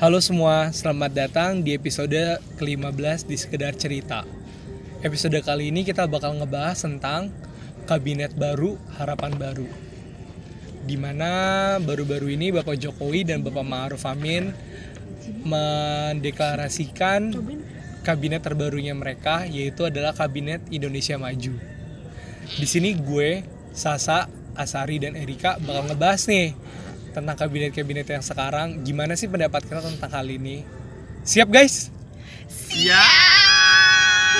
Halo 0.00 0.16
semua, 0.24 0.72
selamat 0.72 1.12
datang 1.12 1.60
di 1.60 1.76
episode 1.76 2.40
ke-15 2.56 3.28
di 3.28 3.36
Sekedar 3.36 3.76
Cerita. 3.76 4.24
Episode 5.04 5.44
kali 5.44 5.68
ini 5.68 5.84
kita 5.84 6.08
bakal 6.08 6.40
ngebahas 6.40 6.88
tentang 6.88 7.28
kabinet 7.84 8.32
baru, 8.32 8.80
harapan 8.96 9.36
baru. 9.36 9.68
Di 10.88 10.96
mana 10.96 11.76
baru-baru 11.84 12.32
ini 12.32 12.48
Bapak 12.48 12.80
Jokowi 12.80 13.28
dan 13.28 13.44
Bapak 13.44 13.60
Ma'ruf 13.60 14.08
Amin 14.08 14.56
mendeklarasikan 15.44 17.36
kabinet 18.00 18.40
terbarunya 18.40 18.96
mereka 18.96 19.44
yaitu 19.44 19.84
adalah 19.84 20.16
Kabinet 20.16 20.64
Indonesia 20.72 21.20
Maju. 21.20 21.60
Di 22.56 22.64
sini 22.64 22.96
gue, 22.96 23.44
Sasa, 23.76 24.32
Asari 24.56 24.96
dan 24.96 25.12
Erika 25.12 25.60
bakal 25.60 25.92
ngebahas 25.92 26.24
nih 26.24 26.56
tentang 27.10 27.36
kabinet-kabinet 27.36 28.06
yang 28.06 28.24
sekarang. 28.24 28.82
Gimana 28.86 29.14
sih 29.18 29.26
pendapat 29.26 29.66
kita 29.66 29.82
tentang 29.82 30.10
hal 30.10 30.26
ini? 30.30 30.62
Siap 31.26 31.50
guys? 31.50 31.90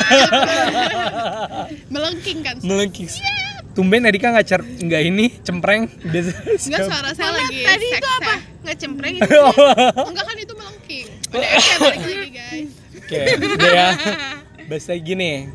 melengking 1.92 2.40
kan 2.40 2.56
Melengking. 2.62 3.10
Tumben 3.70 4.02
Erika 4.02 4.34
nggak 4.34 4.46
cer 4.46 4.62
nggak 4.62 5.02
ini 5.06 5.26
cempreng. 5.46 5.86
Biasa 6.10 6.30
enggak 6.66 6.80
suara 6.90 7.10
saya 7.14 7.30
lagi 7.36 7.62
tadi 7.62 7.86
itu 7.86 8.08
apa? 8.18 8.34
ya. 8.34 8.36
Nggak 8.60 8.76
cempreng 8.80 9.14
enggak 10.10 10.24
kan 10.26 10.36
itu 10.38 10.54
melengking 10.58 11.06
udah 11.30 11.46
oke 11.46 11.72
balik 11.78 12.00
lagi 12.02 12.30
guys 12.34 12.70
Oke, 12.90 13.22
udah 13.58 13.70
ya. 13.74 13.88
Bahasa 14.70 14.94
gini. 14.94 15.50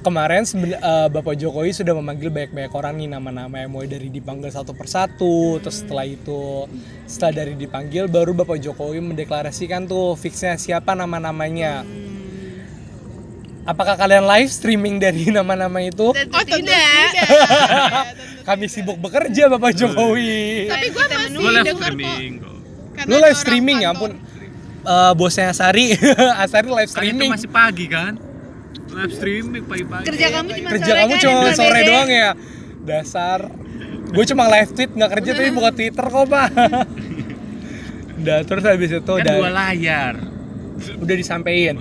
Kemarin 0.00 0.48
eh, 0.48 1.08
Bapak 1.12 1.36
Jokowi 1.36 1.76
sudah 1.76 1.92
memanggil 1.92 2.32
banyak-banyak 2.32 2.72
orang 2.72 2.96
nih 2.96 3.08
nama-nama 3.12 3.52
yang 3.60 3.68
mulai 3.68 3.84
dari 3.84 4.08
dipanggil 4.08 4.48
satu 4.48 4.72
persatu, 4.72 5.60
terus 5.60 5.84
setelah 5.84 6.08
itu 6.08 6.64
setelah 7.04 7.44
dari 7.44 7.52
dipanggil 7.52 8.08
baru 8.08 8.32
Bapak 8.32 8.64
Jokowi 8.64 8.96
mendeklarasikan 9.04 9.84
tuh 9.84 10.16
fixnya 10.16 10.56
siapa 10.56 10.96
nama-namanya. 10.96 11.84
Apakah 13.68 14.00
kalian 14.00 14.24
live 14.24 14.48
streaming 14.48 14.96
dari 14.96 15.28
nama-nama 15.36 15.84
itu? 15.84 16.16
Tentu 16.16 16.32
oh 16.32 16.44
tentu 16.48 16.64
tidak. 16.64 17.12
tidak 17.12 18.48
Kami 18.48 18.66
sibuk 18.72 18.96
bekerja 18.96 19.52
Bapak 19.52 19.76
Jokowi. 19.76 20.64
tapi 20.64 20.86
gue 20.88 21.04
masih. 21.04 21.36
Gue 21.36 21.50
live 21.52 21.66
denger 21.68 21.92
kok 21.92 22.00
streaming 22.00 22.32
kok. 22.40 22.56
Lu 23.04 23.16
live 23.20 23.36
streaming 23.36 23.78
ya 23.84 23.92
ampun. 23.92 24.16
Eh, 24.80 25.12
bosnya 25.12 25.52
Asari, 25.52 25.92
Asari 26.42 26.72
live 26.72 26.88
Kan 26.88 26.88
itu 26.88 26.88
streaming. 26.88 27.30
masih 27.36 27.50
pagi 27.52 27.84
kan? 27.84 28.16
Live 28.90 29.12
streaming 29.14 29.64
pagi-pagi. 29.64 30.04
Kerja 30.04 30.26
kamu 30.30 30.48
cuma 30.52 30.68
kerja 30.68 30.84
sore 30.84 30.98
kamu 30.98 31.12
kan, 31.12 31.20
cuma 31.22 31.48
sore 31.54 31.80
doang 31.84 32.08
ya? 32.08 32.30
Dasar. 32.82 33.40
Gue 34.10 34.24
cuma 34.26 34.44
live 34.48 34.70
tweet 34.72 34.90
nggak 34.90 35.10
kerja 35.12 35.30
tapi 35.32 35.50
buka 35.50 35.70
twitter 35.70 36.02
kok 36.04 36.24
pak. 36.26 36.46
Udah 38.20 38.38
terus 38.42 38.62
habis 38.62 38.90
itu 38.90 39.00
Kan 39.00 39.16
udah 39.16 39.34
dua 39.34 39.50
layar. 39.50 40.14
udah 40.96 41.14
disampaikan. 41.14 41.76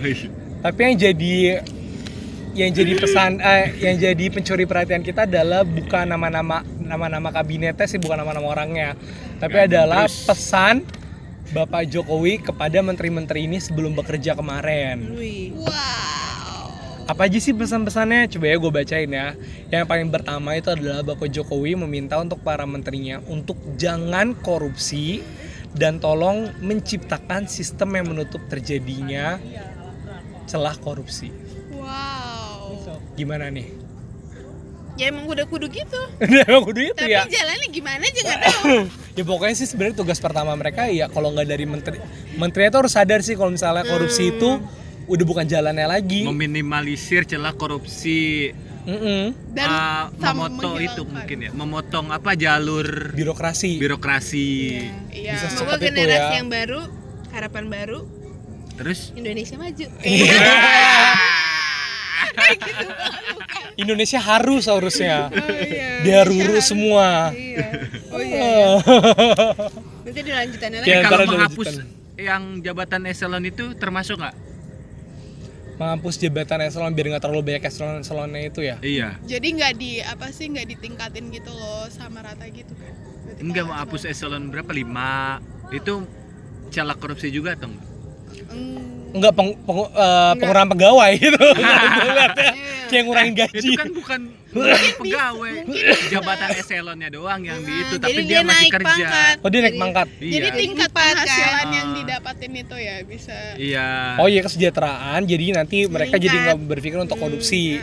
Tapi 0.59 0.79
yang 0.81 0.95
jadi 0.95 1.35
yang 2.51 2.71
jadi 2.71 2.93
pesan 2.95 3.39
eh, 3.39 3.75
yang 3.79 3.95
jadi 3.95 4.25
pencuri 4.29 4.63
perhatian 4.63 5.01
kita 5.01 5.23
adalah 5.23 5.63
bukan 5.63 6.03
nama-nama 6.05 6.61
nama-nama 6.77 7.29
kabinetnya 7.29 7.85
sih 7.85 7.97
bukan 7.97 8.15
nama-nama 8.17 8.45
orangnya. 8.45 8.95
Tapi 9.35 9.55
Ya, 9.57 9.65
adalah 9.65 10.05
terus- 10.05 10.23
pesan 10.25 10.83
Bapak 11.49 11.89
Jokowi 11.89 12.37
kepada 12.39 12.77
menteri-menteri 12.79 13.43
ini 13.43 13.57
sebelum 13.57 13.91
bekerja 13.91 14.31
kemarin. 14.31 15.11
Wih. 15.11 15.57
wow 15.57 16.08
apa 17.09 17.25
aja 17.25 17.41
sih 17.41 17.57
pesan-pesannya? 17.57 18.29
Coba 18.29 18.45
ya 18.53 18.55
gue 18.61 18.71
bacain 18.71 19.09
ya. 19.09 19.33
Yang 19.73 19.85
paling 19.89 20.13
pertama 20.13 20.53
itu 20.53 20.69
adalah 20.69 21.01
Bapak 21.01 21.33
Jokowi 21.33 21.73
meminta 21.73 22.21
untuk 22.21 22.37
para 22.45 22.69
menterinya 22.69 23.17
untuk 23.25 23.57
jangan 23.81 24.37
korupsi 24.37 25.25
dan 25.73 25.97
tolong 25.97 26.53
menciptakan 26.61 27.49
sistem 27.49 27.97
yang 27.97 28.13
menutup 28.13 28.45
terjadinya 28.45 29.41
celah 30.45 30.77
korupsi. 30.77 31.33
wow 31.73 32.77
Gimana 33.17 33.49
nih? 33.49 33.73
Ya 34.93 35.09
emang 35.09 35.25
udah 35.25 35.49
kudu 35.49 35.65
gitu. 35.73 36.01
Udah 36.21 36.45
kudu 36.61 36.93
itu 36.93 36.93
Tapi 36.93 37.09
ya. 37.09 37.25
jalannya 37.25 37.67
gimana 37.73 38.05
aja 38.05 38.21
nggak 38.21 38.39
tahu. 38.45 38.65
Ya 39.19 39.27
pokoknya 39.27 39.51
sih 39.51 39.67
sebenarnya 39.67 39.99
tugas 39.99 40.15
pertama 40.15 40.55
mereka 40.55 40.87
ya 40.87 41.11
kalau 41.11 41.35
nggak 41.35 41.43
dari 41.51 41.67
menteri, 41.67 41.99
menterinya 42.39 42.71
tuh 42.71 42.79
harus 42.87 42.93
sadar 42.95 43.19
sih 43.19 43.35
kalau 43.35 43.51
misalnya 43.51 43.83
korupsi 43.83 44.31
itu 44.31 44.63
udah 45.09 45.25
bukan 45.25 45.43
jalannya 45.43 45.85
lagi. 45.85 46.21
Meminimalisir 46.23 47.25
celah 47.25 47.51
korupsi. 47.51 48.53
Mm-mm. 48.79 49.35
dan 49.51 49.67
Ah, 49.67 50.03
sama 50.17 50.47
memotong 50.47 50.79
itu 50.79 51.01
mungkin 51.03 51.37
ya. 51.41 51.51
Memotong 51.51 52.09
apa 52.09 52.33
jalur 52.33 53.11
Birokrasi. 53.11 53.75
birokrasi. 53.75 54.49
iya 55.11 55.35
Bisa 55.35 55.51
Semoga 55.51 55.77
itu 55.77 55.85
generasi 55.85 56.31
ya. 56.31 56.37
yang 56.39 56.47
baru, 56.47 56.81
harapan 57.29 57.65
baru, 57.67 57.99
Terus 58.75 59.11
Indonesia 59.13 59.59
maju. 59.59 59.85
Indonesia 63.75 64.17
harus 64.17 64.65
harusnya. 64.65 65.27
oh 65.27 65.37
iya 65.55 65.89
Biar 66.01 66.25
lurus 66.25 66.65
semua. 66.67 67.31
iya 67.31 67.67
oh 68.09 68.21
iya 68.21 68.79
Nanti 70.01 70.19
dilanjutannya 70.19 70.79
lagi. 70.81 70.89
Ya, 70.89 70.99
kalau 71.03 71.25
menghapus 71.27 71.67
lanjutan. 71.69 71.87
yang 72.17 72.43
jabatan 72.59 73.01
eselon 73.05 73.43
itu 73.45 73.75
termasuk 73.75 74.17
nggak? 74.17 74.35
Menghapus 75.79 76.19
jabatan 76.19 76.59
eselon 76.61 76.91
biar 76.91 77.07
nggak 77.09 77.23
terlalu 77.23 77.41
banyak 77.41 77.63
eselon 77.63 78.03
eselonnya 78.03 78.41
itu 78.43 78.59
ya 78.61 78.75
Iya. 78.79 79.15
jadi 79.23 79.47
nggak 79.47 79.73
di 79.79 79.91
apa 80.03 80.27
sih 80.29 80.51
nggak 80.51 80.67
ditingkatin 80.69 81.31
gitu 81.31 81.49
loh 81.49 81.87
sama 81.87 82.19
rata 82.19 82.43
gitu 82.51 82.75
kan 82.75 82.91
Berarti 83.19 83.45
Enggak 83.45 83.63
kalau 83.63 83.71
mau 83.71 83.81
hapus 83.85 84.03
eselon 84.09 84.49
berapa? 84.49 84.71
Lima. 84.73 85.37
Itu 85.69 86.01
celah 86.69 86.97
korupsi 86.97 87.29
juga 87.29 87.53
atau 87.53 87.69
enggak? 87.69 87.85
Hmm, 88.49 88.98
nggak 89.11 89.33
peng, 89.33 89.49
peng- 89.59 89.91
eh, 89.91 90.31
pengurangan 90.35 90.69
pegawai 90.69 91.11
gitu 91.15 91.45
kayak 92.89 93.03
ngurangin 93.03 93.33
gaji 93.35 93.57
Itu 93.59 93.71
kan 93.75 93.89
bukan, 93.91 94.19
pegawai. 94.99 95.53
Jabatan 96.09 96.49
eselonnya 96.55 97.09
doang 97.09 97.41
yang 97.41 97.57
di 97.59 97.69
itu, 97.75 97.95
Nah, 97.95 98.01
tapi 98.01 98.13
jadi 98.15 98.25
dia, 98.27 98.41
masih 98.41 98.49
naik 98.55 98.71
kerja. 98.71 98.87
pangkat. 98.87 99.35
oh 99.39 99.49
dia 99.49 99.59
naik 99.59 99.69
Jadi- 99.69 99.79
pangkat 99.79 100.07
Iya. 100.19 100.31
jadi 100.31 100.49
tingkat 100.55 100.89
kan? 100.89 100.97
penghasilan 100.99 101.67
yang 101.69 101.87
didapatin 101.93 102.51
itu 102.55 102.75
ya 102.77 102.95
bisa 103.03 103.37
Iya. 103.55 103.89
oh 104.17 104.27
iya 104.27 104.41
kesejahteraan 104.41 105.21
jadi 105.23 105.45
nanti 105.53 105.77
mereka 105.85 106.15
jadi 106.15 106.35
nggak 106.39 106.57
berpikir 106.65 106.97
untuk 106.97 107.17
korupsi 107.17 107.77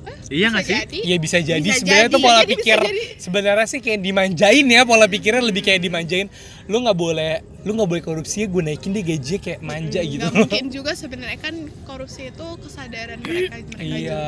Nah, 0.00 0.16
Iya 0.30 0.46
nggak 0.48 0.62
sih? 0.62 0.76
jadi. 0.78 0.98
Iya 1.02 1.16
bisa 1.18 1.38
jadi 1.38 1.58
Bisa 1.60 1.78
sebenarnya 1.78 2.06
jadi, 2.06 2.14
tuh 2.14 2.20
pola 2.22 2.38
jadi, 2.38 2.50
pikir 2.50 2.78
jadi. 2.80 3.04
sebenarnya 3.18 3.66
sih 3.66 3.80
kayak 3.80 4.00
dimanjain 4.00 4.64
ya 4.64 4.80
pola 4.82 5.06
pikirnya 5.06 5.42
lebih 5.42 5.60
kayak 5.60 5.80
dimanjain 5.80 6.26
lu 6.64 6.76
nggak 6.78 6.94
boleh 6.94 7.42
lu 7.60 7.70
nggak 7.72 7.88
boleh 7.88 8.02
korupsi 8.02 8.44
gue 8.44 8.62
naikin 8.62 8.90
deh 8.90 9.02
gajinya 9.02 9.38
kayak 9.38 9.60
manja 9.60 10.00
gitu 10.00 10.22
nggak 10.22 10.32
mungkin 10.34 10.64
juga 10.76 10.92
sebenarnya 10.92 11.38
kan 11.38 11.54
korupsi 11.84 12.28
itu 12.28 12.46
kesadaran 12.58 13.18
mereka 13.18 13.56
mereka 13.58 13.78
Iya. 13.78 13.92
juga 13.92 14.20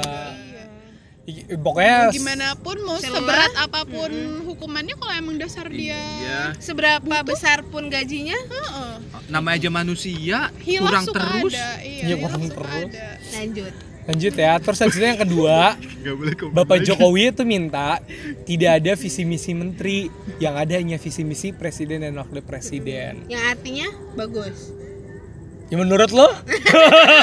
I- 1.23 1.55
pokoknya 1.55 1.99
Mau 2.03 2.13
gimana 2.13 2.47
pun 2.57 2.77
mau 2.83 2.99
Celah. 2.99 3.15
seberat 3.15 3.53
apa 3.57 3.81
pun 3.85 4.11
hukumannya 4.45 4.95
kalau 4.97 5.15
emang 5.15 5.39
dasar 5.39 5.71
dia 5.71 5.95
Iya. 5.95 6.41
Seberapa 6.59 7.17
besar 7.23 7.63
pun 7.65 7.87
gajinya, 7.87 8.35
Heeh. 8.35 8.95
Namanya 9.29 9.55
aja 9.57 9.71
manusia, 9.71 10.51
hilaf 10.61 10.83
kurang 10.83 11.05
suka 11.07 11.23
terus. 11.23 11.55
ada 11.55 11.67
iya, 11.79 12.03
Iya, 12.03 12.03
hilaf 12.11 12.21
kurang 12.27 12.43
suka 12.43 12.55
terus. 12.59 12.91
ada. 12.91 13.09
lanjut. 13.33 13.75
Lanjut 14.03 14.35
ya 14.35 14.59
terus 14.59 14.79
habis 14.83 14.99
itu 14.99 15.07
yang 15.07 15.21
kedua 15.21 15.79
boleh 16.03 16.35
Bapak 16.51 16.83
Jokowi 16.83 17.31
itu 17.31 17.47
minta 17.47 18.03
tidak 18.43 18.83
ada 18.83 18.93
visi 18.99 19.23
misi 19.23 19.55
menteri, 19.55 20.11
yang 20.43 20.59
ada 20.59 20.75
hanya 20.75 20.99
visi 20.99 21.23
misi 21.23 21.55
presiden 21.55 22.03
dan 22.03 22.19
wakil 22.19 22.43
presiden. 22.43 23.25
Yang 23.31 23.43
artinya 23.55 23.89
bagus. 24.19 24.75
Ya 25.71 25.81
menurut 25.81 26.11
lo? 26.13 26.29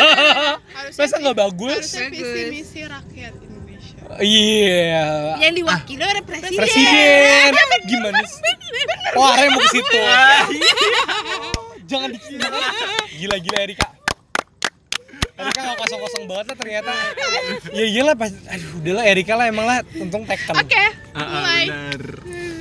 Masa 0.98 1.16
nggak 1.20 1.38
bagus? 1.38 1.94
harusnya 1.94 2.10
visi 2.10 2.42
misi 2.50 2.80
rakyat 2.88 3.34
Indonesia 3.38 4.00
Iya. 4.18 5.38
Yang 5.38 5.54
diwakili 5.62 6.04
oleh 6.04 6.24
presiden. 6.26 6.58
Presiden. 6.58 7.52
Gimana 7.86 8.20
sih? 8.26 8.42
Oh, 9.20 9.28
Are 9.28 9.48
mau 9.52 9.62
ke 9.62 9.70
situ. 9.70 10.00
Jangan 11.90 12.10
di 12.14 12.20
Gila-gila 13.22 13.58
Erika. 13.66 13.99
Erika 15.40 15.60
nggak 15.64 15.78
kosong-kosong 15.80 16.24
banget 16.28 16.46
lah 16.52 16.58
ternyata. 16.60 16.92
Ya 17.72 17.86
iyalah 17.88 18.16
pas 18.20 18.32
aduh 18.32 18.72
udahlah 18.84 19.04
Erika 19.08 19.34
lah 19.40 19.46
emang 19.48 19.66
lah 19.66 19.80
untung 19.96 20.28
teken. 20.28 20.56
oke 20.60 20.84
Ah, 21.16 21.20
ah, 21.20 21.28
mulai 21.42 21.66
benar. 21.66 22.04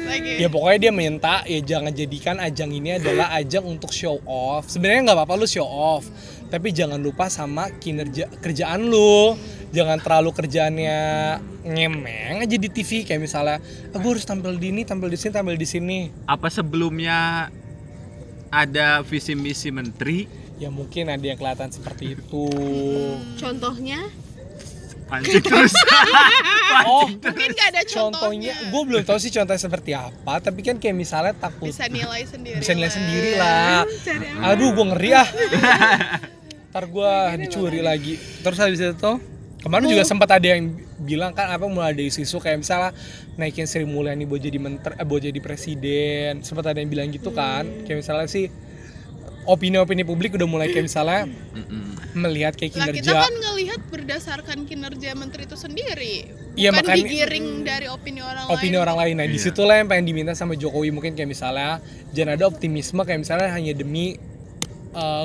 lagi 0.09 0.31
Ya 0.41 0.49
pokoknya 0.49 0.79
dia 0.79 0.93
minta 0.95 1.35
ya 1.45 1.61
jangan 1.61 1.93
jadikan 1.93 2.37
ajang 2.41 2.71
ini 2.73 2.97
adalah 2.97 3.35
ajang 3.37 3.67
untuk 3.67 3.91
show 3.91 4.23
off. 4.25 4.71
Sebenarnya 4.71 5.11
nggak 5.11 5.19
apa-apa 5.19 5.35
lu 5.37 5.47
show 5.51 5.67
off, 5.67 6.07
tapi 6.49 6.73
jangan 6.73 7.03
lupa 7.03 7.27
sama 7.29 7.69
kinerja 7.77 8.31
kerjaan 8.41 8.87
lu. 8.89 9.37
Jangan 9.69 10.01
terlalu 10.01 10.33
kerjaannya 10.33 11.01
ngemeng 11.69 12.41
aja 12.41 12.57
di 12.57 12.73
TV 12.73 13.05
kayak 13.05 13.21
misalnya, 13.21 13.61
aku 13.93 14.17
harus 14.17 14.25
tampil 14.25 14.57
di 14.57 14.73
ini, 14.73 14.89
tampil 14.89 15.13
di 15.13 15.21
sini, 15.21 15.33
tampil 15.37 15.61
di 15.61 15.69
sini. 15.69 15.99
Apa 16.25 16.49
sebelumnya 16.49 17.53
ada 18.49 19.05
visi 19.05 19.37
misi 19.37 19.69
menteri? 19.69 20.48
Ya 20.59 20.69
mungkin 20.69 21.07
ada 21.07 21.23
yang 21.23 21.39
kelihatan 21.39 21.71
seperti 21.71 22.15
itu. 22.15 22.47
Contohnya 23.35 24.03
Pancing 25.09 25.41
terus. 25.41 25.73
oh 26.85 27.09
Mungkin 27.09 27.49
gak 27.57 27.69
ada 27.73 27.83
contohnya 27.83 28.53
contohnya. 28.53 28.55
gue 28.69 28.83
belum 28.85 29.03
tahu 29.03 29.17
sih 29.17 29.33
contohnya 29.33 29.57
seperti 29.57 29.97
apa 29.97 30.35
tapi 30.39 30.61
kan 30.61 30.77
kayak 30.77 30.93
misalnya 30.93 31.33
takut 31.33 31.73
Bisa 31.73 31.89
nilai 31.89 32.29
sendiri. 32.29 32.61
bisa 32.61 32.77
nilai 32.77 32.93
lah. 32.93 32.93
sendiri 32.93 33.31
lah 33.33 33.81
aduh 34.45 34.69
gue 34.69 34.85
ngeri 34.93 35.11
ah 35.17 35.29
ntar 36.71 36.85
gue 36.85 37.13
dicuri 37.41 37.81
lagi 37.81 38.21
terus 38.45 38.61
habis 38.61 38.85
itu 38.85 39.13
kemarin 39.59 39.89
juga 39.89 40.05
sempat 40.05 40.29
ada 40.29 40.45
yang 40.45 40.77
bilang 41.01 41.33
kan 41.33 41.49
apa 41.49 41.65
mulai 41.65 41.97
ada 41.97 42.05
isu-isu 42.05 42.37
kayak 42.37 42.61
misalnya 42.61 42.93
naikin 43.35 43.65
Sri 43.65 43.89
Mulyani 43.89 44.29
buat 44.29 44.45
jadi 44.45 44.61
menteri 44.61 44.93
eh, 44.93 45.07
buat 45.09 45.25
jadi 45.25 45.41
presiden 45.41 46.45
sempat 46.45 46.69
ada 46.69 46.85
yang 46.85 46.93
bilang 46.93 47.09
gitu 47.09 47.33
kan 47.33 47.65
kayak 47.89 48.05
misalnya 48.05 48.29
sih 48.29 48.53
opini-opini 49.45 50.03
publik 50.03 50.35
udah 50.35 50.49
mulai 50.49 50.69
kayak 50.69 50.87
misalnya 50.87 51.29
melihat 52.13 52.57
kayak 52.57 52.75
Lah 52.75 52.89
kita 52.89 52.99
kinerja 52.99 53.13
kan 53.15 53.35
ngelihat 53.37 53.81
berdasarkan 53.93 54.59
kinerja 54.65 55.15
menteri 55.15 55.47
itu 55.47 55.55
sendiri. 55.55 56.15
Iya, 56.59 56.75
makanya- 56.75 57.07
digiring 57.07 57.47
dari 57.63 57.87
opini 57.87 58.19
orang 58.19 58.51
opini 58.51 58.75
lain. 58.75 58.83
orang 58.83 58.97
lain. 58.99 59.15
Nah, 59.15 59.27
Iya. 59.29 59.33
di 59.33 59.39
situlah 59.39 59.79
yang 59.79 59.87
pengen 59.87 60.05
diminta 60.05 60.33
sama 60.35 60.59
Jokowi 60.59 60.91
mungkin 60.91 61.15
kayak 61.15 61.31
misalnya 61.31 61.79
jangan 62.11 62.35
ada 62.35 62.45
optimisme 62.47 62.99
kayak 63.03 63.23
misalnya 63.23 63.49
hanya 63.49 63.73
demi 63.73 64.19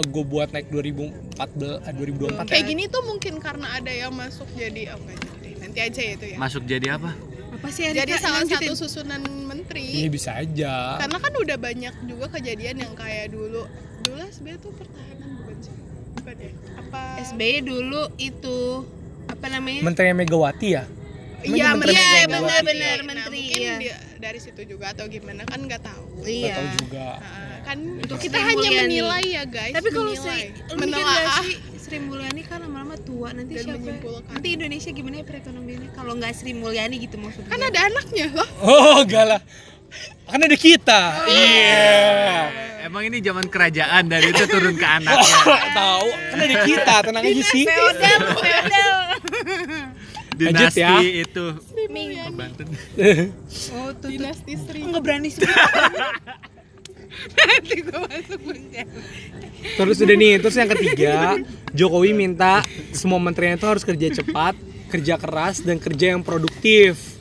gue 0.06 0.24
buat 0.24 0.54
naik 0.54 0.69
2014 0.69 1.81
eh, 1.81 1.94
2024 1.98 2.45
Kayak 2.45 2.62
ya. 2.62 2.69
gini 2.69 2.83
tuh 2.86 3.01
mungkin 3.04 3.33
karena 3.42 3.68
ada 3.74 3.89
yang 3.89 4.13
masuk 4.13 4.45
jadi 4.54 4.94
oh 4.94 5.01
jadi. 5.01 5.50
Nanti 5.57 5.80
aja 5.81 6.01
ya 6.04 6.12
itu 6.13 6.25
ya. 6.30 6.38
Masuk 6.38 6.63
jadi 6.69 6.88
apa? 6.94 7.10
Apa 7.54 7.68
sih 7.69 7.83
Erika? 7.86 8.06
Jadi 8.06 8.12
salah 8.19 8.42
Lanjutin. 8.44 8.69
satu 8.69 8.74
susunan 8.75 9.21
menteri. 9.24 9.86
Iya 10.04 10.10
bisa 10.10 10.38
aja. 10.38 11.01
Karena 11.01 11.18
kan 11.18 11.33
udah 11.33 11.57
banyak 11.57 11.95
juga 12.06 12.25
kejadian 12.30 12.75
yang 12.77 12.94
kayak 12.94 13.33
dulu. 13.33 13.65
Dulu 14.13 14.30
SBY 14.30 14.56
tuh 14.62 14.71
pertahanan 14.71 15.30
bukan 15.36 15.57
sih? 15.57 15.74
Bukan 16.13 16.36
ya? 16.38 16.51
Apa? 16.77 17.01
SBY 17.25 17.56
dulu 17.62 18.01
itu 18.19 18.57
apa 19.25 19.45
namanya? 19.50 19.81
Menteri 19.81 20.13
Megawati 20.13 20.68
ya? 20.69 20.83
Iya, 21.42 21.74
Menteri 21.74 21.74
menteri 21.74 21.92
Iya, 21.92 22.06
Megawati. 22.06 22.30
benar-benar 22.30 22.94
Nah, 22.94 23.06
menteri. 23.10 23.38
mungkin 23.42 23.60
Iya. 23.60 23.74
dia 23.81 23.95
dari 24.18 24.38
situ 24.38 24.62
juga 24.63 24.94
atau 24.94 25.06
gimana 25.07 25.42
kan 25.44 25.60
nggak 25.60 25.81
tahu. 25.81 26.06
Iya. 26.24 26.56
tahu 26.56 26.68
juga. 26.80 27.07
Nah, 27.18 27.57
kan 27.63 27.77
Untuk 28.00 28.18
kita 28.21 28.38
Sri 28.38 28.45
hanya 28.45 28.69
Mulyani. 28.69 28.86
menilai 28.86 29.25
ya 29.27 29.44
guys. 29.44 29.74
Tapi 29.74 29.89
kalau 29.89 30.12
gak 30.13 30.77
menelaah 30.77 31.45
Sri 31.75 31.98
Mulyani 32.00 32.42
kan 32.44 32.57
lama-lama 32.62 32.95
tua 32.95 33.33
nanti 33.33 33.54
Dan 33.54 33.63
siapa? 33.65 33.75
menyimpulkan. 33.75 34.30
Nanti 34.31 34.48
Indonesia 34.54 34.89
gimana 34.94 35.15
ya 35.18 35.25
perekonomiannya? 35.25 35.89
Kalau 35.92 36.13
nggak 36.13 36.31
Sri 36.31 36.54
Mulyani 36.54 36.95
gitu 37.01 37.18
maksudnya. 37.18 37.50
kan 37.50 37.60
ada 37.60 37.80
anaknya 37.81 38.25
loh. 38.30 38.50
Oh, 38.62 39.01
enggak 39.01 39.25
lah. 39.27 39.42
Kan 40.28 40.40
ada 40.42 40.57
kita. 40.57 41.01
Iya. 41.30 42.63
Emang 42.84 43.07
ini 43.07 43.24
zaman 43.24 43.48
kerajaan 43.48 44.12
dari 44.12 44.30
itu 44.30 44.44
turun 44.45 44.75
ke 44.75 44.88
anaknya. 44.88 45.38
Tahu. 45.80 46.07
Kan 46.36 46.40
ada 46.42 46.57
kita, 46.68 46.95
tenang 47.06 47.24
aja 47.24 47.44
sih. 47.48 47.63
feodal, 47.63 48.19
feodal. 48.38 48.98
Lanjut 50.34 50.74
Dinasti 50.74 50.81
ya. 50.81 50.98
itu. 51.00 51.45
Ming. 51.94 52.12
Banten. 52.34 52.68
Oh, 53.78 53.94
tuh, 53.94 54.01
tuh. 54.01 54.10
Dinasti 54.10 54.54
Sri. 54.57 54.81
Nggak 54.84 55.01
berani 55.06 55.30
sebut. 55.30 55.54
Nanti 57.38 57.75
gue 57.86 58.00
masuk 58.10 58.39
penjara. 58.42 58.94
Terus 59.63 59.98
udah 60.04 60.18
nih, 60.18 60.34
terus 60.42 60.56
yang 60.60 60.69
ketiga, 60.75 61.13
Jokowi 61.72 62.12
minta 62.12 62.66
semua 62.92 63.22
menterinya 63.22 63.56
itu 63.56 63.68
harus 63.69 63.86
kerja 63.86 64.07
cepat, 64.12 64.57
kerja 64.92 65.16
keras 65.22 65.63
dan 65.63 65.78
kerja 65.80 66.18
yang 66.18 66.22
produktif. 66.25 67.12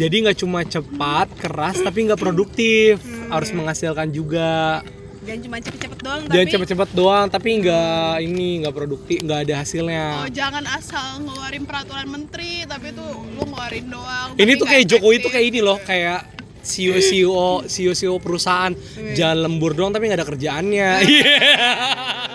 Jadi 0.00 0.16
nggak 0.24 0.38
cuma 0.40 0.64
cepat, 0.64 1.28
keras 1.36 1.76
tapi 1.84 2.08
nggak 2.08 2.16
produktif, 2.16 3.04
harus 3.28 3.52
menghasilkan 3.52 4.08
juga. 4.08 4.80
Jangan 5.20 5.40
cuma 5.44 5.56
cepet-cepet 5.60 5.98
doang 6.00 6.20
Jangan 6.24 6.46
tapi 6.48 6.52
cepet-cepet 6.56 6.90
doang, 6.96 7.26
tapi 7.28 7.48
nggak 7.60 8.14
ini 8.24 8.64
nggak 8.64 8.72
produktif, 8.72 9.20
nggak 9.20 9.40
ada 9.44 9.54
hasilnya. 9.60 10.24
Oh, 10.24 10.28
jangan 10.32 10.64
asal 10.64 11.20
ngeluarin 11.20 11.68
peraturan 11.68 12.08
menteri 12.08 12.64
tapi 12.64 12.96
tuh 12.96 13.12
lu 13.36 13.44
ngeluarin 13.44 13.86
doang. 13.92 14.28
ini 14.40 14.52
tuh 14.56 14.64
kayak 14.64 14.88
Jokowi 14.88 15.20
tuh 15.20 15.28
kayak 15.28 15.46
ini 15.52 15.60
loh, 15.60 15.76
kayak 15.76 16.40
CEO 16.64 16.96
CEO 17.00 17.48
CEO 17.68 17.92
CEO 17.92 18.16
perusahaan 18.20 18.72
jangan 19.16 19.48
lembur 19.48 19.76
doang 19.76 19.92
tapi 19.92 20.08
nggak 20.08 20.24
ada 20.24 20.28
kerjaannya. 20.28 20.90
Iya. 21.04 21.36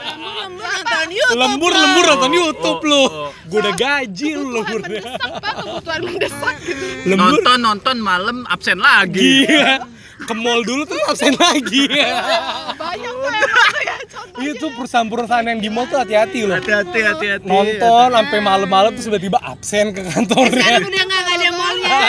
lembur 1.05 1.13
nonton 1.13 1.13
YouTube. 1.13 1.39
lembur 1.39 1.71
lembur 1.73 2.03
nonton 2.09 2.31
YouTube 2.33 2.79
oh, 2.81 2.89
lu. 2.89 3.03
oh. 3.05 3.29
Gue 3.45 3.59
udah 3.61 3.75
gaji 3.77 4.29
lu 4.33 4.47
lembur. 4.57 4.81
kebutuhan 4.81 6.01
mendesak 6.01 6.55
gitu. 6.65 6.85
Lembur 7.05 7.25
Nonton 7.37 7.57
nonton 7.61 7.95
malam 8.01 8.37
absen 8.49 8.77
lagi. 8.81 9.45
Gila. 9.45 9.75
Ke 10.15 10.31
mall 10.31 10.63
dulu 10.63 10.87
terus 10.87 11.03
absen 11.11 11.35
lagi. 11.35 11.91
Banyak 11.91 13.13
tuh 13.13 13.29
emang 13.35 13.67
tuh 13.67 13.81
ya 13.83 13.97
contoh. 14.07 14.39
Itu 14.41 14.53
tuh 14.57 14.69
perusahaan-perusahaan 14.73 15.45
yang 15.45 15.59
di 15.59 15.69
mall 15.69 15.85
tuh 15.91 15.99
hati-hati 15.99 16.47
loh. 16.47 16.55
Hati-hati 16.55 16.99
hati-hati. 17.03 17.45
Nonton 17.45 18.07
sampai 18.15 18.39
malam-malam 18.39 18.95
terus 18.95 19.05
tiba-tiba 19.11 19.37
absen 19.43 19.91
ke 19.91 20.01
kantornya. 20.07 20.55
Sekarang 20.63 20.87
udah 20.87 21.03
nggak 21.03 21.23
ada 21.35 21.49
mallnya. 21.53 21.99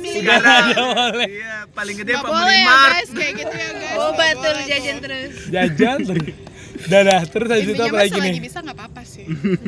Udah 0.00 0.36
ada 0.38 0.80
boleh. 0.94 1.28
Iya, 1.30 1.56
paling 1.72 1.96
gede 1.98 2.12
Pak 2.14 2.28
boleh 2.30 2.56
ya 2.56 2.66
Mart. 2.68 2.92
guys 2.94 3.10
kayak 3.10 3.32
gitu 3.40 3.56
ya 3.56 3.70
guys. 3.74 3.96
Oh 3.98 4.10
betul 4.14 4.56
jajan 4.64 4.96
tuh. 4.96 5.02
terus. 5.04 5.32
Jajan 5.50 5.98
terus. 6.06 6.49
Dadah, 6.80 7.20
terus 7.28 7.48
habis 7.50 7.68
itu 7.68 7.82
apa 7.82 7.96
lagi 8.00 8.16
nih? 8.16 8.32
bisa 8.40 8.58
nggak 8.60 8.76
apa-apa 8.76 9.02
sih. 9.04 9.24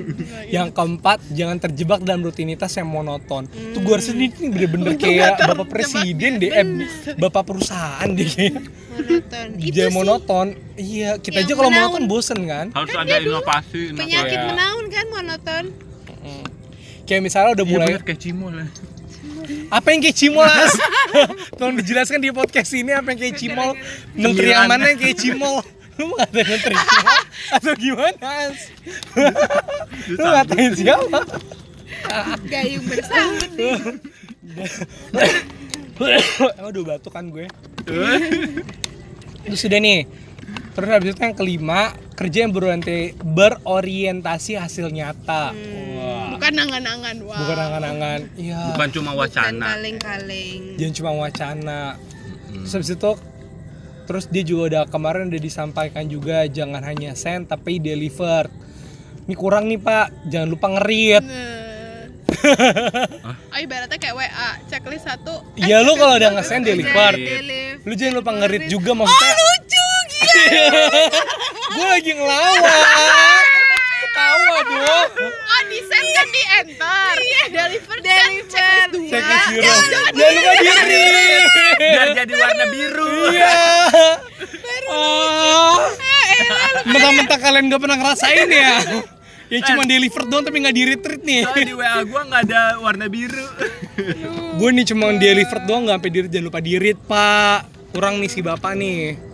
Yang 0.56 0.68
keempat, 0.72 1.18
jangan 1.28 1.56
terjebak 1.58 2.00
dalam 2.00 2.22
rutinitas 2.22 2.72
yang 2.72 2.88
monoton. 2.88 3.44
Tuh 3.48 3.80
gue 3.80 3.94
rasa 3.94 4.12
ini 4.12 4.32
nih 4.32 4.48
bener-bener 4.48 4.96
kayak 4.96 5.42
bapak 5.44 5.66
presiden 5.68 6.40
deh, 6.40 6.48
eh, 6.48 6.64
bapak 7.18 7.42
perusahaan 7.44 8.08
deh. 8.08 8.24
kayak. 8.24 8.54
Monoton. 8.92 9.48
Sih 9.60 9.92
monoton. 9.92 10.46
Iya, 10.74 11.10
kita 11.18 11.38
aja 11.42 11.52
kalau 11.52 11.70
monoton 11.70 12.04
bosen 12.06 12.40
kan. 12.44 12.66
Harus 12.72 12.92
ada 12.92 13.16
inovasi. 13.18 13.92
penyakit 13.92 14.38
Iya. 14.38 14.48
menaun 14.48 14.84
kan 14.88 15.06
monoton. 15.10 15.64
Kayak 17.02 17.22
misalnya 17.22 17.50
udah 17.52 17.66
Iya 17.66 17.72
mulai 17.74 17.88
bener 17.92 18.04
kayak 18.06 18.20
cimol 18.20 18.52
ya. 18.54 18.66
apa 19.68 19.86
yang 19.90 20.00
kayak 20.00 20.16
cimolas? 20.16 20.72
Tolong 21.58 21.76
dijelaskan 21.76 22.22
di 22.22 22.30
podcast 22.30 22.70
ini 22.72 22.94
apa 22.94 23.10
yang 23.10 23.20
kayak 23.20 23.36
cimol. 23.36 23.70
Menteri 24.14 24.48
yang 24.54 24.70
mana 24.70 24.86
yang 24.86 25.00
kayak 25.00 25.18
cimol? 25.18 25.60
Lu 26.02 26.10
mau 26.10 26.18
ngatain 26.18 26.46
menteri 26.50 26.74
atau 27.54 27.72
gimana? 27.78 28.50
Lu 30.18 30.26
ngatain 30.26 30.72
siapa? 30.74 31.20
Gayung 32.50 32.84
bersambut. 32.90 34.02
Emang 36.58 36.70
udah 36.74 36.82
batuk 36.82 37.14
kan 37.14 37.30
gue. 37.30 37.46
Terus 39.46 39.58
sudah 39.62 39.78
nih. 39.78 40.10
Terus 40.74 40.88
habis 40.90 41.14
itu 41.14 41.20
yang 41.22 41.36
kelima, 41.38 41.94
kerja 42.18 42.48
yang 42.48 42.52
berorientasi, 42.56 43.14
berorientasi 43.22 44.58
hasil 44.58 44.90
nyata. 44.90 45.54
Wah. 45.54 46.34
Bukan 46.34 46.52
angan-angan. 46.58 47.16
Wah. 47.28 47.38
Bukan 47.46 47.58
angan-angan. 47.60 48.20
Iya. 48.34 48.74
Bukan 48.74 48.88
cuma 48.90 49.14
Bukan 49.14 49.22
wacana. 49.22 49.66
kaleng-kaleng. 49.78 50.80
Jangan 50.80 50.94
cuma 50.98 51.10
wacana. 51.14 51.80
Terus 52.50 52.72
habis 52.74 52.90
itu 52.90 53.10
terus 54.02 54.26
dia 54.26 54.42
juga 54.42 54.62
udah 54.68 54.82
kemarin 54.86 55.26
udah 55.26 55.38
disampaikan 55.38 56.04
juga 56.04 56.44
jangan 56.46 56.82
hanya 56.82 57.12
send 57.12 57.46
tapi 57.46 57.78
deliver. 57.78 58.46
Ini 59.22 59.34
kurang 59.34 59.66
nih 59.66 59.78
Pak, 59.78 60.06
jangan 60.26 60.48
lupa 60.48 60.66
ngerit. 60.72 61.24
Oh 63.46 63.58
ibaratnya 63.60 63.94
kayak 63.96 64.16
WA, 64.16 64.28
checklist 64.66 65.06
satu. 65.06 65.46
eh, 65.54 65.62
Iya 65.62 65.78
lu 65.80 65.94
checklist 65.94 66.00
kalau 66.00 66.14
udah 66.16 66.30
nge-send 66.34 66.62
deliver. 66.64 67.12
Deliver. 67.14 67.86
Lu 67.86 67.92
jangan 67.92 68.14
lupa 68.18 68.30
ngerit 68.34 68.64
juga 68.66 68.90
maksudnya. 68.92 69.30
Oh 69.30 69.38
lucu 69.38 69.86
gila. 70.10 70.66
gue 71.72 71.86
lagi 71.88 72.10
ngelawak. 72.12 73.44
Ketawa 74.02 74.56
dong. 74.68 75.10
Di 75.72 75.80
send 75.88 76.08
kan 76.12 76.28
di 76.28 76.42
enter. 76.60 77.16
Deliver 77.48 77.98
kan 78.04 78.30
checklist 78.52 78.88
dua. 78.92 79.08
Checklist 79.08 79.46
zero. 79.48 79.72
Jangan 79.88 80.12
lupa 80.36 80.52
diri. 80.60 81.06
Biar 81.80 82.08
jadi 82.12 82.32
warna 82.36 82.64
biru. 82.68 83.12
Iya. 83.32 83.56
Oh. 84.92 85.76
Mentang-mentang 86.84 87.40
kalian 87.40 87.64
gak 87.72 87.80
pernah 87.80 87.96
ngerasain 87.96 88.48
ya. 88.52 88.76
Yang 89.52 89.62
cuma 89.68 89.84
deliver 89.84 90.22
doang 90.32 90.44
tapi 90.48 90.56
nggak 90.64 90.76
di 90.76 90.84
retreat 90.88 91.22
nih. 91.28 91.44
Soalnya 91.44 91.68
di 91.68 91.76
WA 91.76 92.00
gua 92.08 92.22
nggak 92.24 92.42
ada 92.48 92.62
warna 92.80 93.04
biru. 93.04 93.46
Gue 94.56 94.68
nih 94.72 94.84
cuma 94.88 95.12
deliver 95.12 95.58
doang 95.68 95.84
nggak 95.84 95.96
sampai 96.00 96.08
di 96.08 96.18
jangan 96.32 96.44
lupa 96.48 96.60
di 96.64 96.72
read 96.80 96.98
pak. 97.04 97.68
Kurang 97.92 98.16
nih 98.24 98.30
si 98.32 98.40
bapak 98.40 98.72
nih. 98.76 99.31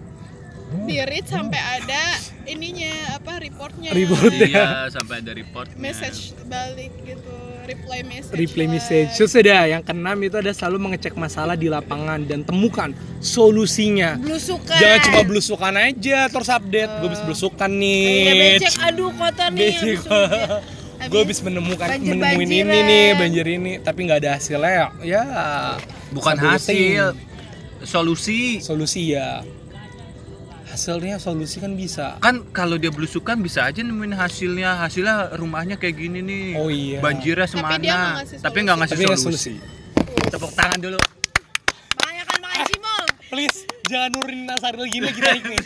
Di 0.69 1.01
read 1.01 1.25
sampai 1.25 1.57
ada 1.57 2.03
ininya 2.45 3.17
apa 3.17 3.41
reportnya. 3.41 3.89
Report. 3.91 4.33
iya, 4.33 4.85
sampai 4.97 5.21
ada 5.21 5.33
report. 5.33 5.73
Message 5.75 6.37
balik 6.45 6.93
gitu, 7.03 7.33
reply 7.65 8.01
message. 8.03 8.33
Reply 8.33 8.65
lah. 8.65 8.73
message. 8.75 9.11
Terus 9.15 9.33
udah 9.33 9.63
yang 9.67 9.83
keenam 9.83 10.17
itu 10.21 10.37
ada 10.37 10.53
selalu 10.53 10.77
mengecek 10.79 11.15
masalah 11.15 11.55
di 11.55 11.69
lapangan 11.69 12.21
dan 12.23 12.45
temukan 12.45 12.93
solusinya. 13.19 14.17
Blusukan. 14.17 14.77
Jangan 14.77 14.99
cuma 15.09 15.21
belusukan 15.25 15.75
aja 15.75 16.19
terus 16.29 16.49
update. 16.49 16.93
Gue 17.01 17.09
bisa 17.09 17.23
belusukan 17.25 17.71
Iya 17.71 18.33
nih. 18.33 18.53
becek 18.61 18.75
aduh 18.83 19.11
kotor 19.13 19.49
nih. 19.53 19.73
Gue 21.09 21.23
bisa 21.25 21.41
menemukan 21.43 21.87
banjir-banjiran. 21.87 22.35
menemuin 22.35 22.51
ini 22.51 22.79
nih 22.83 23.07
banjir 23.15 23.47
ini 23.47 23.73
tapi 23.79 24.03
nggak 24.03 24.19
ada 24.19 24.31
hasilnya 24.35 24.67
ya, 24.69 24.87
ya 25.07 25.23
Bukan 26.11 26.35
hasil, 26.35 27.15
solusi. 27.85 28.59
solusi 28.59 29.15
ya 29.15 29.47
hasilnya 30.69 31.17
solusi 31.17 31.59
kan 31.59 31.73
bisa 31.73 32.17
Kan 32.21 32.45
kalau 32.53 32.77
dia 32.77 32.93
belusukan 32.93 33.41
bisa 33.41 33.65
aja 33.65 33.81
nemuin 33.81 34.15
hasilnya. 34.15 34.77
Hasilnya 34.79 35.35
rumahnya 35.35 35.81
kayak 35.81 35.97
gini 35.97 36.21
nih. 36.21 36.45
Oh 36.57 36.69
iya. 36.69 37.01
Banjirnya 37.01 37.49
Tapi 37.49 37.57
dia 37.57 37.65
nggak 37.65 37.81
semana. 37.81 38.17
ngasih 38.21 38.39
Tapi 38.41 38.59
nggak 38.63 38.77
ngasih 38.79 38.95
tapi 38.95 39.03
nggak 39.05 39.21
solusi. 39.21 39.53
solusi 39.57 40.29
Tepuk 40.29 40.53
tangan 40.53 40.79
dulu. 40.79 40.99
Banyakan 41.99 42.37
makan 42.39 42.65
cimol. 42.69 43.03
please 43.29 43.59
jangan 43.89 44.11
nurunin 44.13 44.45
Nasari 44.45 44.77
lagi 44.77 44.97
nih 45.01 45.13
kita 45.13 45.29
naik 45.33 45.45
nih 45.49 45.61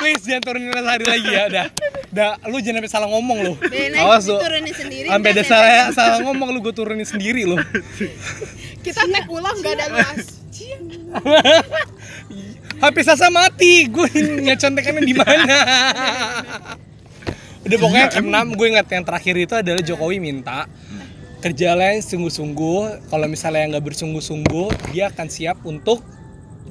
please 0.00 0.22
jangan 0.24 0.42
turunin 0.44 0.72
Nasari 0.72 1.04
lagi 1.04 1.28
ya 1.28 1.44
dah 1.48 1.66
dah 2.08 2.30
lu 2.48 2.56
jangan 2.64 2.80
sampai 2.80 2.92
salah 2.92 3.08
ngomong 3.12 3.38
lu 3.44 3.52
awas 4.00 4.24
lu 4.24 4.40
turunin 4.40 4.72
sendiri. 4.72 5.06
sampai 5.12 5.30
ada 5.36 5.44
salah 5.44 5.70
salah 5.92 6.18
ngomong 6.24 6.48
lu 6.48 6.64
gue 6.64 6.72
turunin 6.72 7.04
sendiri 7.04 7.44
lu 7.44 7.56
kita 8.80 9.04
tag 9.04 9.28
ulang 9.28 9.56
gak 9.60 9.76
ada 9.76 9.86
luas 9.92 10.24
HP 12.78 12.96
Sasa 13.02 13.26
mati. 13.28 13.86
Gue 13.90 14.08
ngecontekannya 14.46 15.02
di 15.02 15.14
mana? 15.14 15.56
Udah 17.66 17.78
pokoknya 17.78 18.08
keenam. 18.14 18.46
gue 18.54 18.66
ingat 18.70 18.86
yang 18.88 19.04
terakhir 19.04 19.34
itu 19.36 19.54
adalah 19.58 19.82
Jokowi 19.82 20.18
minta 20.22 20.70
kerjalah 21.38 21.94
yang 21.94 22.02
sungguh-sungguh. 22.02 23.10
Kalau 23.10 23.26
misalnya 23.30 23.60
yang 23.66 23.70
nggak 23.76 23.86
bersungguh-sungguh 23.94 24.94
dia 24.94 25.10
akan 25.10 25.26
siap 25.30 25.58
untuk 25.66 26.02